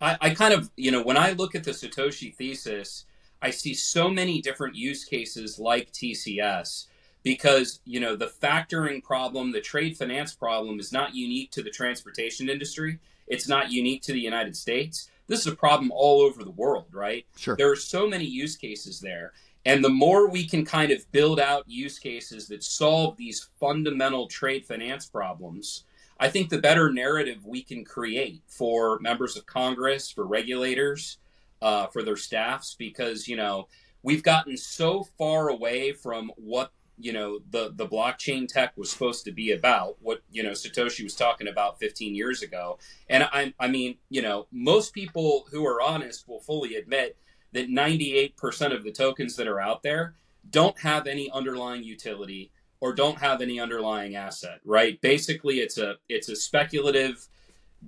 I, 0.01 0.16
I 0.20 0.30
kind 0.34 0.53
of 0.53 0.70
you 0.76 0.90
know 0.90 1.03
when 1.03 1.16
i 1.16 1.32
look 1.32 1.55
at 1.55 1.64
the 1.64 1.70
satoshi 1.70 2.34
thesis 2.34 3.07
i 3.40 3.51
see 3.51 3.72
so 3.72 4.09
many 4.09 4.42
different 4.42 4.74
use 4.74 5.05
cases 5.05 5.59
like 5.59 5.92
tcs 5.92 6.86
because 7.22 7.80
you 7.84 8.01
know 8.01 8.16
the 8.16 8.26
factoring 8.26 9.03
problem 9.03 9.53
the 9.53 9.61
trade 9.61 9.96
finance 9.96 10.34
problem 10.34 10.80
is 10.80 10.92
not 10.92 11.14
unique 11.14 11.53
to 11.53 11.62
the 11.62 11.70
transportation 11.70 12.49
industry. 12.49 12.99
It's 13.28 13.46
not 13.46 13.70
unique 13.70 14.03
to 14.03 14.12
the 14.12 14.20
united 14.20 14.57
states 14.57 15.09
this 15.28 15.40
is 15.40 15.46
a 15.46 15.56
problem 15.56 15.92
all 15.94 16.20
over 16.20 16.42
the 16.42 16.50
world, 16.50 16.86
right? 16.92 17.26
Sure. 17.36 17.56
There 17.56 17.70
are 17.70 17.76
so 17.76 18.08
many 18.08 18.24
use 18.24 18.56
cases 18.56 19.00
there. 19.00 19.32
And 19.64 19.84
the 19.84 19.90
more 19.90 20.28
we 20.28 20.46
can 20.46 20.64
kind 20.64 20.90
of 20.90 21.10
build 21.12 21.38
out 21.38 21.68
use 21.68 21.98
cases 21.98 22.48
that 22.48 22.64
solve 22.64 23.16
these 23.16 23.50
fundamental 23.60 24.26
trade 24.26 24.64
finance 24.64 25.06
problems, 25.06 25.84
I 26.18 26.28
think 26.28 26.48
the 26.48 26.58
better 26.58 26.90
narrative 26.90 27.44
we 27.44 27.62
can 27.62 27.84
create 27.84 28.42
for 28.48 28.98
members 29.00 29.36
of 29.36 29.46
Congress, 29.46 30.10
for 30.10 30.26
regulators, 30.26 31.18
uh, 31.60 31.86
for 31.88 32.02
their 32.02 32.16
staffs, 32.16 32.74
because, 32.78 33.28
you 33.28 33.36
know, 33.36 33.68
we've 34.02 34.22
gotten 34.22 34.56
so 34.56 35.04
far 35.18 35.48
away 35.48 35.92
from 35.92 36.30
what 36.36 36.72
you 37.01 37.12
know 37.12 37.38
the 37.51 37.72
the 37.74 37.86
blockchain 37.86 38.49
tech 38.49 38.76
was 38.76 38.90
supposed 38.90 39.24
to 39.24 39.32
be 39.32 39.53
about 39.53 39.96
what 40.01 40.22
you 40.30 40.42
know 40.42 40.51
satoshi 40.51 41.05
was 41.05 41.14
talking 41.14 41.49
about 41.49 41.78
15 41.78 42.14
years 42.14 42.42
ago. 42.42 42.78
And 43.09 43.24
i 43.24 43.55
i 43.59 43.68
mean 43.68 43.96
you 44.11 44.22
know 44.22 44.46
most 44.51 44.92
people 44.92 45.46
who 45.51 45.66
are 45.66 45.80
honest 45.80 46.28
will 46.28 46.40
fully 46.40 46.74
admit 46.74 47.16
that 47.53 47.70
98% 47.70 48.74
of 48.74 48.84
the 48.84 48.92
tokens 48.92 49.36
that 49.36 49.46
are 49.49 49.61
out 49.61 49.82
there 49.82 50.14
don't 50.51 50.78
have 50.80 51.07
any 51.07 51.30
underlying 51.30 51.82
utility 51.82 52.51
or 52.80 52.92
don't 52.92 53.18
have 53.18 53.40
any 53.40 53.59
underlying 53.59 54.16
asset 54.16 54.61
right? 54.64 55.01
Basically 55.01 55.61
it's 55.61 55.78
a 55.78 55.96
it's 56.09 56.28
a 56.28 56.36
speculative 56.36 57.28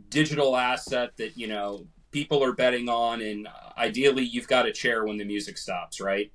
digital 0.08 0.56
asset 0.56 1.16
that 1.16 1.36
you 1.36 1.48
know 1.48 1.86
people 2.12 2.42
are 2.42 2.52
betting 2.52 2.88
on. 2.88 3.20
And 3.20 3.48
ideally 3.76 4.24
you've 4.24 4.48
got 4.48 4.66
a 4.66 4.72
chair 4.72 5.04
when 5.04 5.16
the 5.16 5.24
music 5.24 5.58
stops 5.58 6.00
right 6.00 6.32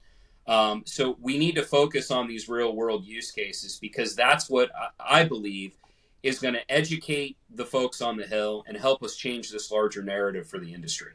um, 0.47 0.83
so 0.85 1.17
we 1.21 1.37
need 1.37 1.55
to 1.55 1.63
focus 1.63 2.11
on 2.11 2.27
these 2.27 2.47
real 2.47 2.75
world 2.75 3.05
use 3.05 3.31
cases 3.31 3.77
because 3.79 4.15
that's 4.15 4.49
what 4.49 4.69
I 4.99 5.23
believe 5.23 5.77
is 6.21 6.39
going 6.39 6.53
to 6.53 6.71
educate 6.71 7.37
the 7.53 7.65
folks 7.65 8.01
on 8.01 8.17
the 8.17 8.25
hill 8.25 8.63
and 8.67 8.77
help 8.77 9.03
us 9.03 9.15
change 9.15 9.51
this 9.51 9.71
larger 9.71 10.01
narrative 10.01 10.47
for 10.47 10.59
the 10.59 10.73
industry. 10.73 11.11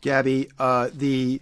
Gabby, 0.00 0.50
uh, 0.58 0.90
the 0.94 1.40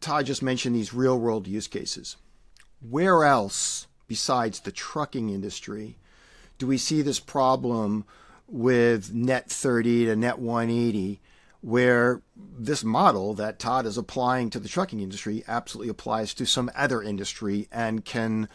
Todd 0.00 0.26
just 0.26 0.42
mentioned 0.42 0.74
these 0.74 0.92
real 0.92 1.18
world 1.18 1.46
use 1.46 1.68
cases. 1.68 2.16
Where 2.80 3.24
else 3.24 3.86
besides 4.06 4.60
the 4.60 4.72
trucking 4.72 5.30
industry 5.30 5.96
do 6.58 6.66
we 6.66 6.78
see 6.78 7.02
this 7.02 7.20
problem 7.20 8.04
with 8.48 9.12
net 9.12 9.48
30 9.48 10.06
to 10.06 10.16
net 10.16 10.38
180 10.38 11.20
where 11.60 12.22
this 12.36 12.84
model 12.84 13.34
that 13.34 13.58
Todd 13.58 13.86
is 13.86 13.98
applying 13.98 14.50
to 14.50 14.60
the 14.60 14.68
trucking 14.68 15.00
industry 15.00 15.42
absolutely 15.48 15.90
applies 15.90 16.34
to 16.34 16.46
some 16.46 16.70
other 16.74 17.02
industry 17.02 17.68
and 17.72 18.04
can 18.04 18.48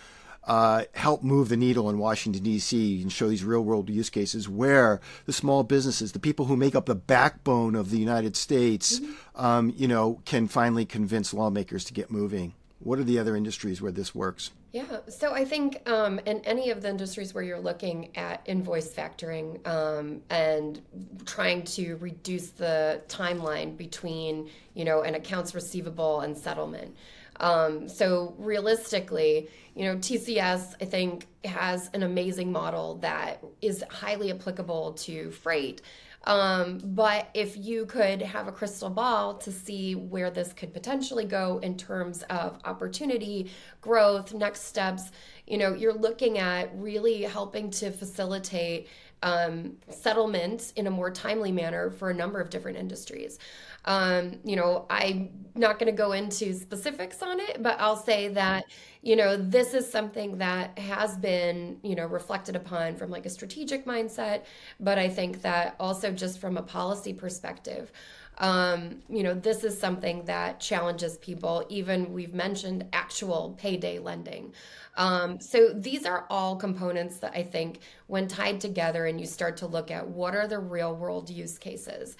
uh, 0.45 0.83
help 0.93 1.23
move 1.23 1.49
the 1.49 1.57
needle 1.57 1.89
in 1.89 1.97
Washington, 1.97 2.43
D.C., 2.43 3.01
and 3.01 3.11
show 3.11 3.29
these 3.29 3.43
real 3.43 3.61
world 3.61 3.89
use 3.89 4.09
cases 4.09 4.49
where 4.49 4.99
the 5.25 5.33
small 5.33 5.63
businesses, 5.63 6.11
the 6.11 6.19
people 6.19 6.45
who 6.45 6.57
make 6.57 6.75
up 6.75 6.85
the 6.85 6.95
backbone 6.95 7.75
of 7.75 7.91
the 7.91 7.97
United 7.97 8.35
States, 8.35 8.99
mm-hmm. 8.99 9.45
um, 9.45 9.73
you 9.75 9.87
know, 9.87 10.21
can 10.25 10.47
finally 10.47 10.85
convince 10.85 11.33
lawmakers 11.33 11.85
to 11.85 11.93
get 11.93 12.11
moving. 12.11 12.53
What 12.83 12.99
are 12.99 13.03
the 13.03 13.17
other 13.17 13.35
industries 13.35 13.81
where 13.81 13.91
this 13.91 14.13
works? 14.13 14.51
Yeah, 14.73 14.99
so 15.07 15.33
I 15.33 15.45
think 15.45 15.87
um, 15.87 16.19
in 16.25 16.39
any 16.41 16.69
of 16.69 16.81
the 16.81 16.89
industries 16.89 17.33
where 17.33 17.43
you're 17.43 17.59
looking 17.59 18.15
at 18.17 18.41
invoice 18.45 18.91
factoring 18.93 19.65
um, 19.67 20.21
and 20.29 20.81
trying 21.25 21.63
to 21.63 21.95
reduce 21.97 22.49
the 22.49 23.01
timeline 23.07 23.77
between, 23.77 24.49
you 24.73 24.83
know, 24.83 25.01
an 25.01 25.15
accounts 25.15 25.55
receivable 25.55 26.21
and 26.21 26.37
settlement. 26.37 26.95
Um, 27.39 27.87
so 27.87 28.35
realistically, 28.37 29.49
you 29.75 29.85
know, 29.85 29.95
TCS 29.97 30.75
I 30.81 30.85
think 30.85 31.27
has 31.45 31.89
an 31.93 32.03
amazing 32.03 32.51
model 32.51 32.95
that 32.95 33.43
is 33.61 33.83
highly 33.89 34.31
applicable 34.31 34.93
to 34.93 35.31
freight. 35.31 35.81
Um, 36.25 36.79
but 36.83 37.29
if 37.33 37.57
you 37.57 37.85
could 37.85 38.21
have 38.21 38.47
a 38.47 38.51
crystal 38.51 38.89
ball 38.89 39.35
to 39.39 39.51
see 39.51 39.95
where 39.95 40.31
this 40.31 40.53
could 40.53 40.73
potentially 40.73 41.25
go 41.25 41.59
in 41.59 41.75
terms 41.75 42.23
of 42.29 42.59
opportunity, 42.63 43.51
growth, 43.81 44.33
next 44.33 44.63
steps, 44.63 45.11
you 45.47 45.57
know, 45.57 45.73
you're 45.73 45.93
looking 45.93 46.37
at 46.37 46.71
really 46.75 47.23
helping 47.23 47.69
to 47.71 47.91
facilitate 47.91 48.87
um, 49.21 49.77
settlement 49.89 50.73
in 50.75 50.87
a 50.87 50.91
more 50.91 51.09
timely 51.09 51.51
manner 51.51 51.89
for 51.89 52.09
a 52.09 52.13
number 52.13 52.39
of 52.39 52.49
different 52.49 52.77
industries. 52.77 53.39
Um, 53.85 54.39
you 54.43 54.55
know, 54.55 54.85
I'm 54.89 55.29
not 55.55 55.77
going 55.77 55.91
to 55.91 55.97
go 55.97 56.13
into 56.13 56.53
specifics 56.53 57.21
on 57.21 57.39
it, 57.39 57.61
but 57.61 57.79
I'll 57.79 57.97
say 57.97 58.29
that, 58.29 58.65
you 59.01 59.15
know, 59.15 59.37
this 59.37 59.73
is 59.73 59.89
something 59.89 60.37
that 60.37 60.79
has 60.79 61.17
been, 61.17 61.77
you 61.83 61.95
know, 61.95 62.05
reflected 62.05 62.55
upon 62.55 62.95
from 62.95 63.11
like 63.11 63.25
a 63.25 63.29
strategic 63.29 63.85
mindset, 63.85 64.43
but 64.79 64.97
I 64.97 65.09
think 65.09 65.41
that 65.41 65.75
also 65.79 66.11
just 66.11 66.39
from 66.39 66.57
a 66.57 66.63
policy 66.63 67.13
perspective. 67.13 67.91
Um, 68.39 69.03
you 69.09 69.21
know, 69.21 69.35
this 69.35 69.63
is 69.63 69.79
something 69.79 70.25
that 70.25 70.59
challenges 70.59 71.17
people. 71.17 71.65
Even 71.69 72.11
we've 72.13 72.33
mentioned 72.33 72.85
actual 72.91 73.55
payday 73.59 73.99
lending. 73.99 74.53
Um, 74.97 75.39
so 75.39 75.69
these 75.69 76.05
are 76.05 76.25
all 76.31 76.55
components 76.55 77.17
that 77.17 77.33
I 77.35 77.43
think, 77.43 77.79
when 78.07 78.27
tied 78.27 78.59
together, 78.59 79.05
and 79.05 79.19
you 79.19 79.27
start 79.27 79.57
to 79.57 79.67
look 79.67 79.91
at 79.91 80.07
what 80.07 80.35
are 80.35 80.47
the 80.47 80.57
real 80.59 80.95
world 80.95 81.29
use 81.29 81.59
cases. 81.59 82.15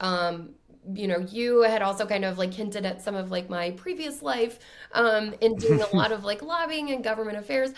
Um, 0.00 0.54
you 0.94 1.06
know, 1.06 1.18
you 1.30 1.62
had 1.62 1.82
also 1.82 2.06
kind 2.06 2.24
of 2.24 2.38
like 2.38 2.54
hinted 2.54 2.84
at 2.86 3.02
some 3.02 3.14
of 3.14 3.30
like 3.30 3.48
my 3.48 3.72
previous 3.72 4.22
life 4.22 4.58
um, 4.92 5.34
in 5.40 5.56
doing 5.56 5.80
a 5.80 5.88
lot 5.96 6.12
of 6.12 6.24
like 6.24 6.42
lobbying 6.42 6.90
and 6.90 7.02
government 7.02 7.38
affairs. 7.38 7.72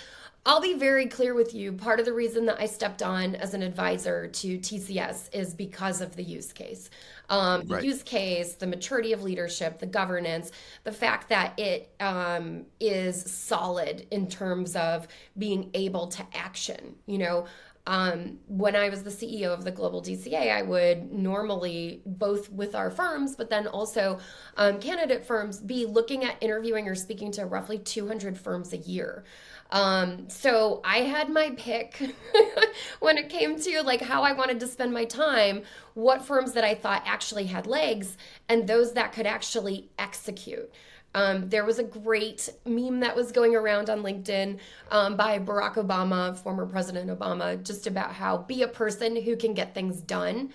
I'll 0.46 0.60
be 0.60 0.72
very 0.72 1.06
clear 1.06 1.34
with 1.34 1.54
you. 1.54 1.72
Part 1.72 2.00
of 2.00 2.06
the 2.06 2.14
reason 2.14 2.46
that 2.46 2.58
I 2.58 2.64
stepped 2.64 3.02
on 3.02 3.34
as 3.34 3.52
an 3.52 3.62
advisor 3.62 4.26
to 4.26 4.58
TCS 4.58 5.34
is 5.34 5.52
because 5.52 6.00
of 6.00 6.16
the 6.16 6.22
use 6.22 6.50
case. 6.52 6.88
Um, 7.28 7.66
the 7.66 7.74
right. 7.74 7.84
use 7.84 8.02
case, 8.02 8.54
the 8.54 8.66
maturity 8.66 9.12
of 9.12 9.22
leadership, 9.22 9.78
the 9.78 9.86
governance, 9.86 10.50
the 10.84 10.92
fact 10.92 11.28
that 11.28 11.58
it 11.58 11.94
um, 12.00 12.64
is 12.80 13.22
solid 13.30 14.06
in 14.10 14.28
terms 14.28 14.76
of 14.76 15.08
being 15.36 15.70
able 15.74 16.06
to 16.08 16.26
action. 16.32 16.96
You 17.04 17.18
know, 17.18 17.46
um, 17.86 18.38
when 18.46 18.76
I 18.76 18.88
was 18.88 19.02
the 19.02 19.10
CEO 19.10 19.48
of 19.48 19.64
the 19.64 19.70
Global 19.70 20.02
DCA, 20.02 20.52
I 20.52 20.62
would 20.62 21.10
normally, 21.12 22.02
both 22.04 22.50
with 22.52 22.74
our 22.74 22.90
firms, 22.90 23.34
but 23.36 23.48
then 23.50 23.66
also 23.66 24.18
um, 24.56 24.78
candidate 24.80 25.24
firms, 25.24 25.60
be 25.60 25.86
looking 25.86 26.24
at 26.24 26.36
interviewing 26.40 26.88
or 26.88 26.94
speaking 26.94 27.32
to 27.32 27.46
roughly 27.46 27.78
200 27.78 28.38
firms 28.38 28.72
a 28.72 28.76
year. 28.76 29.24
Um, 29.70 30.28
so 30.28 30.80
I 30.84 30.98
had 30.98 31.30
my 31.30 31.50
pick 31.56 32.14
when 33.00 33.16
it 33.16 33.28
came 33.28 33.58
to 33.60 33.82
like 33.82 34.00
how 34.00 34.22
I 34.24 34.32
wanted 34.32 34.60
to 34.60 34.66
spend 34.66 34.92
my 34.92 35.04
time, 35.04 35.62
what 35.94 36.24
firms 36.24 36.52
that 36.52 36.64
I 36.64 36.74
thought 36.74 37.02
actually 37.06 37.46
had 37.46 37.66
legs, 37.66 38.16
and 38.48 38.66
those 38.66 38.92
that 38.94 39.12
could 39.12 39.26
actually 39.26 39.88
execute. 39.98 40.70
Um, 41.14 41.48
there 41.48 41.64
was 41.64 41.78
a 41.78 41.84
great 41.84 42.48
meme 42.64 43.00
that 43.00 43.16
was 43.16 43.32
going 43.32 43.56
around 43.56 43.90
on 43.90 44.02
LinkedIn 44.02 44.58
um, 44.90 45.16
by 45.16 45.38
Barack 45.38 45.74
Obama, 45.74 46.36
former 46.36 46.66
President 46.66 47.10
Obama, 47.10 47.62
just 47.64 47.86
about 47.86 48.12
how 48.12 48.38
be 48.38 48.62
a 48.62 48.68
person 48.68 49.16
who 49.16 49.36
can 49.36 49.54
get 49.54 49.74
things 49.74 50.00
done. 50.00 50.50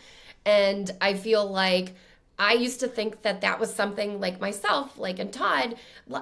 And 0.45 0.91
I 1.01 1.15
feel 1.15 1.45
like 1.45 1.93
I 2.37 2.53
used 2.53 2.81
to 2.81 2.87
think 2.87 3.21
that 3.21 3.41
that 3.41 3.59
was 3.59 3.73
something 3.73 4.19
like 4.19 4.41
myself, 4.41 4.97
like 4.97 5.19
and 5.19 5.31
Todd, 5.31 5.75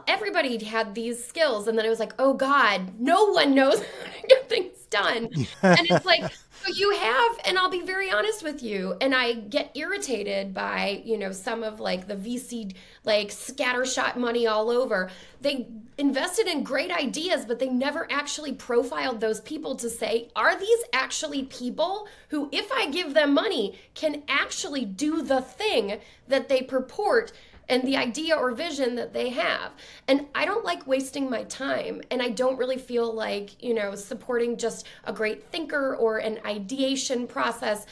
everybody 0.08 0.64
had 0.64 0.94
these 0.94 1.24
skills. 1.24 1.68
And 1.68 1.78
then 1.78 1.86
I 1.86 1.90
was 1.90 2.00
like, 2.00 2.14
oh 2.20 2.34
God, 2.34 3.00
no 3.00 3.26
one 3.32 3.56
knows 3.56 3.80
how 4.06 4.22
to 4.22 4.28
get 4.28 4.50
things 4.50 4.78
done. 4.90 5.26
and 5.62 5.88
it's 5.90 6.06
like, 6.06 6.32
so 6.64 6.72
you 6.72 6.92
have, 6.92 7.40
and 7.46 7.58
I'll 7.58 7.70
be 7.70 7.82
very 7.82 8.10
honest 8.10 8.42
with 8.42 8.64
you, 8.64 8.96
and 9.02 9.14
I 9.14 9.34
get 9.34 9.72
irritated 9.76 10.54
by, 10.54 11.02
you 11.04 11.18
know, 11.18 11.32
some 11.32 11.62
of 11.62 11.80
like 11.80 12.08
the 12.08 12.16
VC 12.16 12.74
like 13.04 13.30
scattershot 13.30 14.16
money 14.16 14.48
all 14.48 14.70
over. 14.70 15.10
They 15.42 15.68
invested 15.98 16.48
in 16.48 16.64
great 16.64 16.90
ideas, 16.90 17.46
but 17.46 17.60
they 17.60 17.68
never 17.68 18.08
actually 18.10 18.54
profiled 18.54 19.20
those 19.20 19.42
people 19.42 19.76
to 19.76 19.90
say, 19.90 20.30
are 20.36 20.58
these 20.58 20.80
actually 20.94 21.44
people 21.44 22.08
who, 22.30 22.48
if 22.54 22.72
I 22.72 22.90
give 22.90 23.14
them 23.14 23.34
money, 23.34 23.78
can 23.94 24.24
actually 24.30 24.86
do 24.86 25.22
the 25.22 25.42
thing 25.42 26.00
that 26.30 26.48
they 26.48 26.62
purport 26.62 27.34
and 27.70 27.84
the 27.84 27.98
idea 27.98 28.36
or 28.36 28.52
vision 28.52 28.96
that 28.96 29.14
they 29.14 29.30
have. 29.30 29.72
And 30.08 30.28
I 30.36 30.46
don't 30.46 30.66
like 30.66 30.88
wasting 30.88 31.30
my 31.30 31.44
time. 31.44 32.02
And 32.12 32.22
I 32.22 32.30
don't 32.30 32.58
really 32.58 32.78
feel 32.78 33.12
like, 33.14 33.62
you 33.64 33.74
know, 33.74 33.96
supporting 33.96 34.58
just 34.58 34.88
a 35.06 35.14
great 35.14 35.44
thinker 35.44 35.96
or 35.96 36.18
an 36.18 36.40
ideation 36.46 37.28
process. 37.28 37.86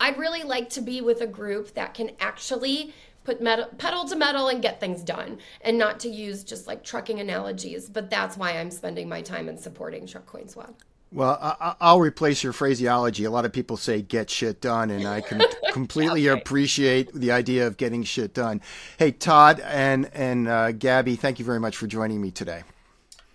I'd 0.00 0.18
really 0.18 0.42
like 0.42 0.70
to 0.70 0.80
be 0.80 1.00
with 1.00 1.20
a 1.20 1.26
group 1.26 1.74
that 1.74 1.94
can 1.94 2.10
actually 2.20 2.94
put 3.24 3.42
metal, 3.42 3.66
pedal 3.76 4.08
to 4.08 4.16
metal 4.16 4.48
and 4.48 4.62
get 4.62 4.80
things 4.80 5.02
done 5.02 5.38
and 5.60 5.76
not 5.76 6.00
to 6.00 6.08
use 6.08 6.44
just 6.44 6.66
like 6.66 6.82
trucking 6.82 7.20
analogies. 7.20 7.88
But 7.88 8.08
that's 8.08 8.36
why 8.36 8.52
I'm 8.52 8.70
spending 8.70 9.08
my 9.08 9.22
time 9.22 9.48
in 9.48 9.58
supporting 9.58 10.06
Truck 10.06 10.26
Coin 10.26 10.48
Swap. 10.48 10.74
Well, 11.10 11.38
I, 11.80 11.92
will 11.92 12.00
replace 12.00 12.44
your 12.44 12.52
phraseology. 12.52 13.24
A 13.24 13.30
lot 13.30 13.46
of 13.46 13.52
people 13.52 13.78
say 13.78 14.02
"get 14.02 14.28
shit 14.28 14.60
done," 14.60 14.90
and 14.90 15.06
I 15.06 15.22
can 15.22 15.42
completely 15.72 16.28
okay. 16.28 16.38
appreciate 16.38 17.12
the 17.14 17.32
idea 17.32 17.66
of 17.66 17.78
getting 17.78 18.02
shit 18.02 18.34
done. 18.34 18.60
Hey, 18.98 19.12
Todd 19.12 19.60
and 19.60 20.10
and 20.12 20.48
uh, 20.48 20.72
Gabby, 20.72 21.16
thank 21.16 21.38
you 21.38 21.46
very 21.46 21.60
much 21.60 21.76
for 21.78 21.86
joining 21.86 22.20
me 22.20 22.30
today. 22.30 22.62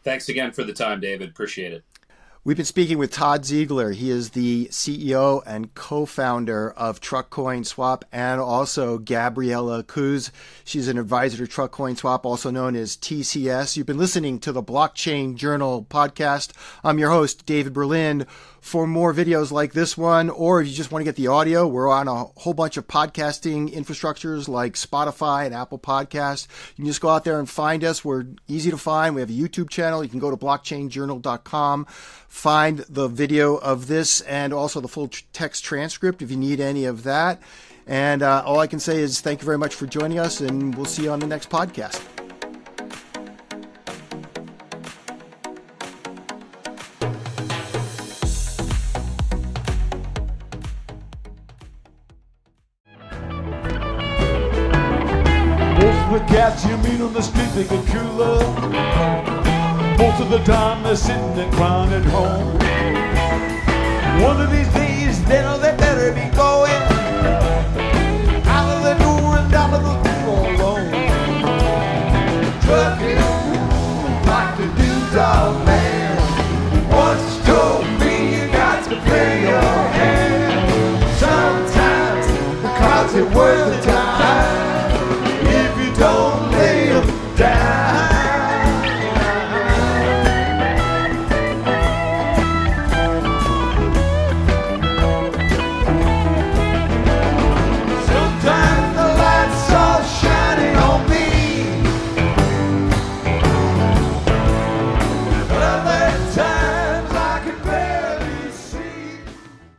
Thanks 0.04 0.30
again 0.30 0.52
for 0.52 0.64
the 0.64 0.74
time, 0.74 1.00
David. 1.00 1.30
Appreciate 1.30 1.74
it. 1.74 1.84
We've 2.46 2.58
been 2.58 2.66
speaking 2.66 2.98
with 2.98 3.14
Todd 3.14 3.46
Ziegler. 3.46 3.92
He 3.94 4.10
is 4.10 4.32
the 4.32 4.66
CEO 4.66 5.42
and 5.46 5.74
co-founder 5.76 6.72
of 6.72 7.00
TruckCoin 7.00 7.66
Swap 7.66 8.04
and 8.12 8.42
also 8.42 8.98
Gabriella 8.98 9.82
Kusz. 9.82 10.30
She's 10.66 10.90
an 10.90 10.98
advisor 10.98 11.38
to 11.38 11.50
TruckCoin 11.50 11.96
Swap, 11.96 12.26
also 12.26 12.52
known 12.52 12.76
as 12.76 12.98
TCS. 12.98 13.78
You've 13.78 13.88
been 13.88 13.98
listening 13.98 14.40
to 14.40 14.52
the 14.52 14.62
Blockchain 14.62 15.36
Journal 15.36 15.88
podcast. 15.90 16.52
I'm 16.84 17.00
your 17.00 17.12
host, 17.12 17.46
David 17.46 17.74
Berlind. 17.74 18.28
For 18.64 18.88
more 18.88 19.14
videos 19.14 19.52
like 19.52 19.74
this 19.74 19.98
one, 19.98 20.30
or 20.30 20.62
if 20.62 20.68
you 20.70 20.74
just 20.74 20.90
want 20.90 21.02
to 21.02 21.04
get 21.04 21.18
the 21.18 21.28
audio, 21.28 21.68
we're 21.68 21.90
on 21.90 22.08
a 22.08 22.24
whole 22.24 22.54
bunch 22.54 22.78
of 22.78 22.88
podcasting 22.88 23.70
infrastructures 23.70 24.48
like 24.48 24.76
Spotify 24.76 25.46
and 25.46 25.54
Apple 25.54 25.78
Podcasts. 25.78 26.48
You 26.70 26.76
can 26.78 26.86
just 26.86 27.02
go 27.02 27.10
out 27.10 27.26
there 27.26 27.40
and 27.40 27.50
find 27.50 27.84
us. 27.84 28.06
We're 28.06 28.26
easy 28.48 28.72
to 28.72 28.78
find. 28.78 29.16
We 29.16 29.22
have 29.22 29.30
a 29.30 29.34
YouTube 29.34 29.70
channel. 29.70 30.02
You 30.02 30.10
can 30.10 30.20
go 30.20 30.32
to 30.32 30.38
blockchainjournal.com, 30.38 31.86
find 32.30 32.80
the 32.88 33.10
video 33.10 33.58
of 33.58 33.88
this 33.88 34.22
and 34.22 34.54
also 34.54 34.80
the 34.80 34.88
full 34.88 35.10
text 35.34 35.66
transcript 35.66 36.22
if 36.22 36.32
you 36.32 36.38
need 36.38 36.62
any 36.62 36.86
of 36.86 37.04
that. 37.04 37.42
And 37.86 38.24
uh, 38.24 38.44
all 38.46 38.62
I 38.62 38.68
can 38.68 38.80
say 38.80 39.00
is 39.00 39.20
thank 39.20 39.42
you 39.42 39.46
very 39.46 39.58
much 39.58 39.76
for 39.76 39.88
joining 39.88 40.20
us, 40.20 40.40
and 40.40 40.74
we'll 40.74 40.86
see 40.86 41.04
you 41.04 41.12
on 41.12 41.20
the 41.20 41.28
next 41.28 41.50
podcast. 41.50 42.23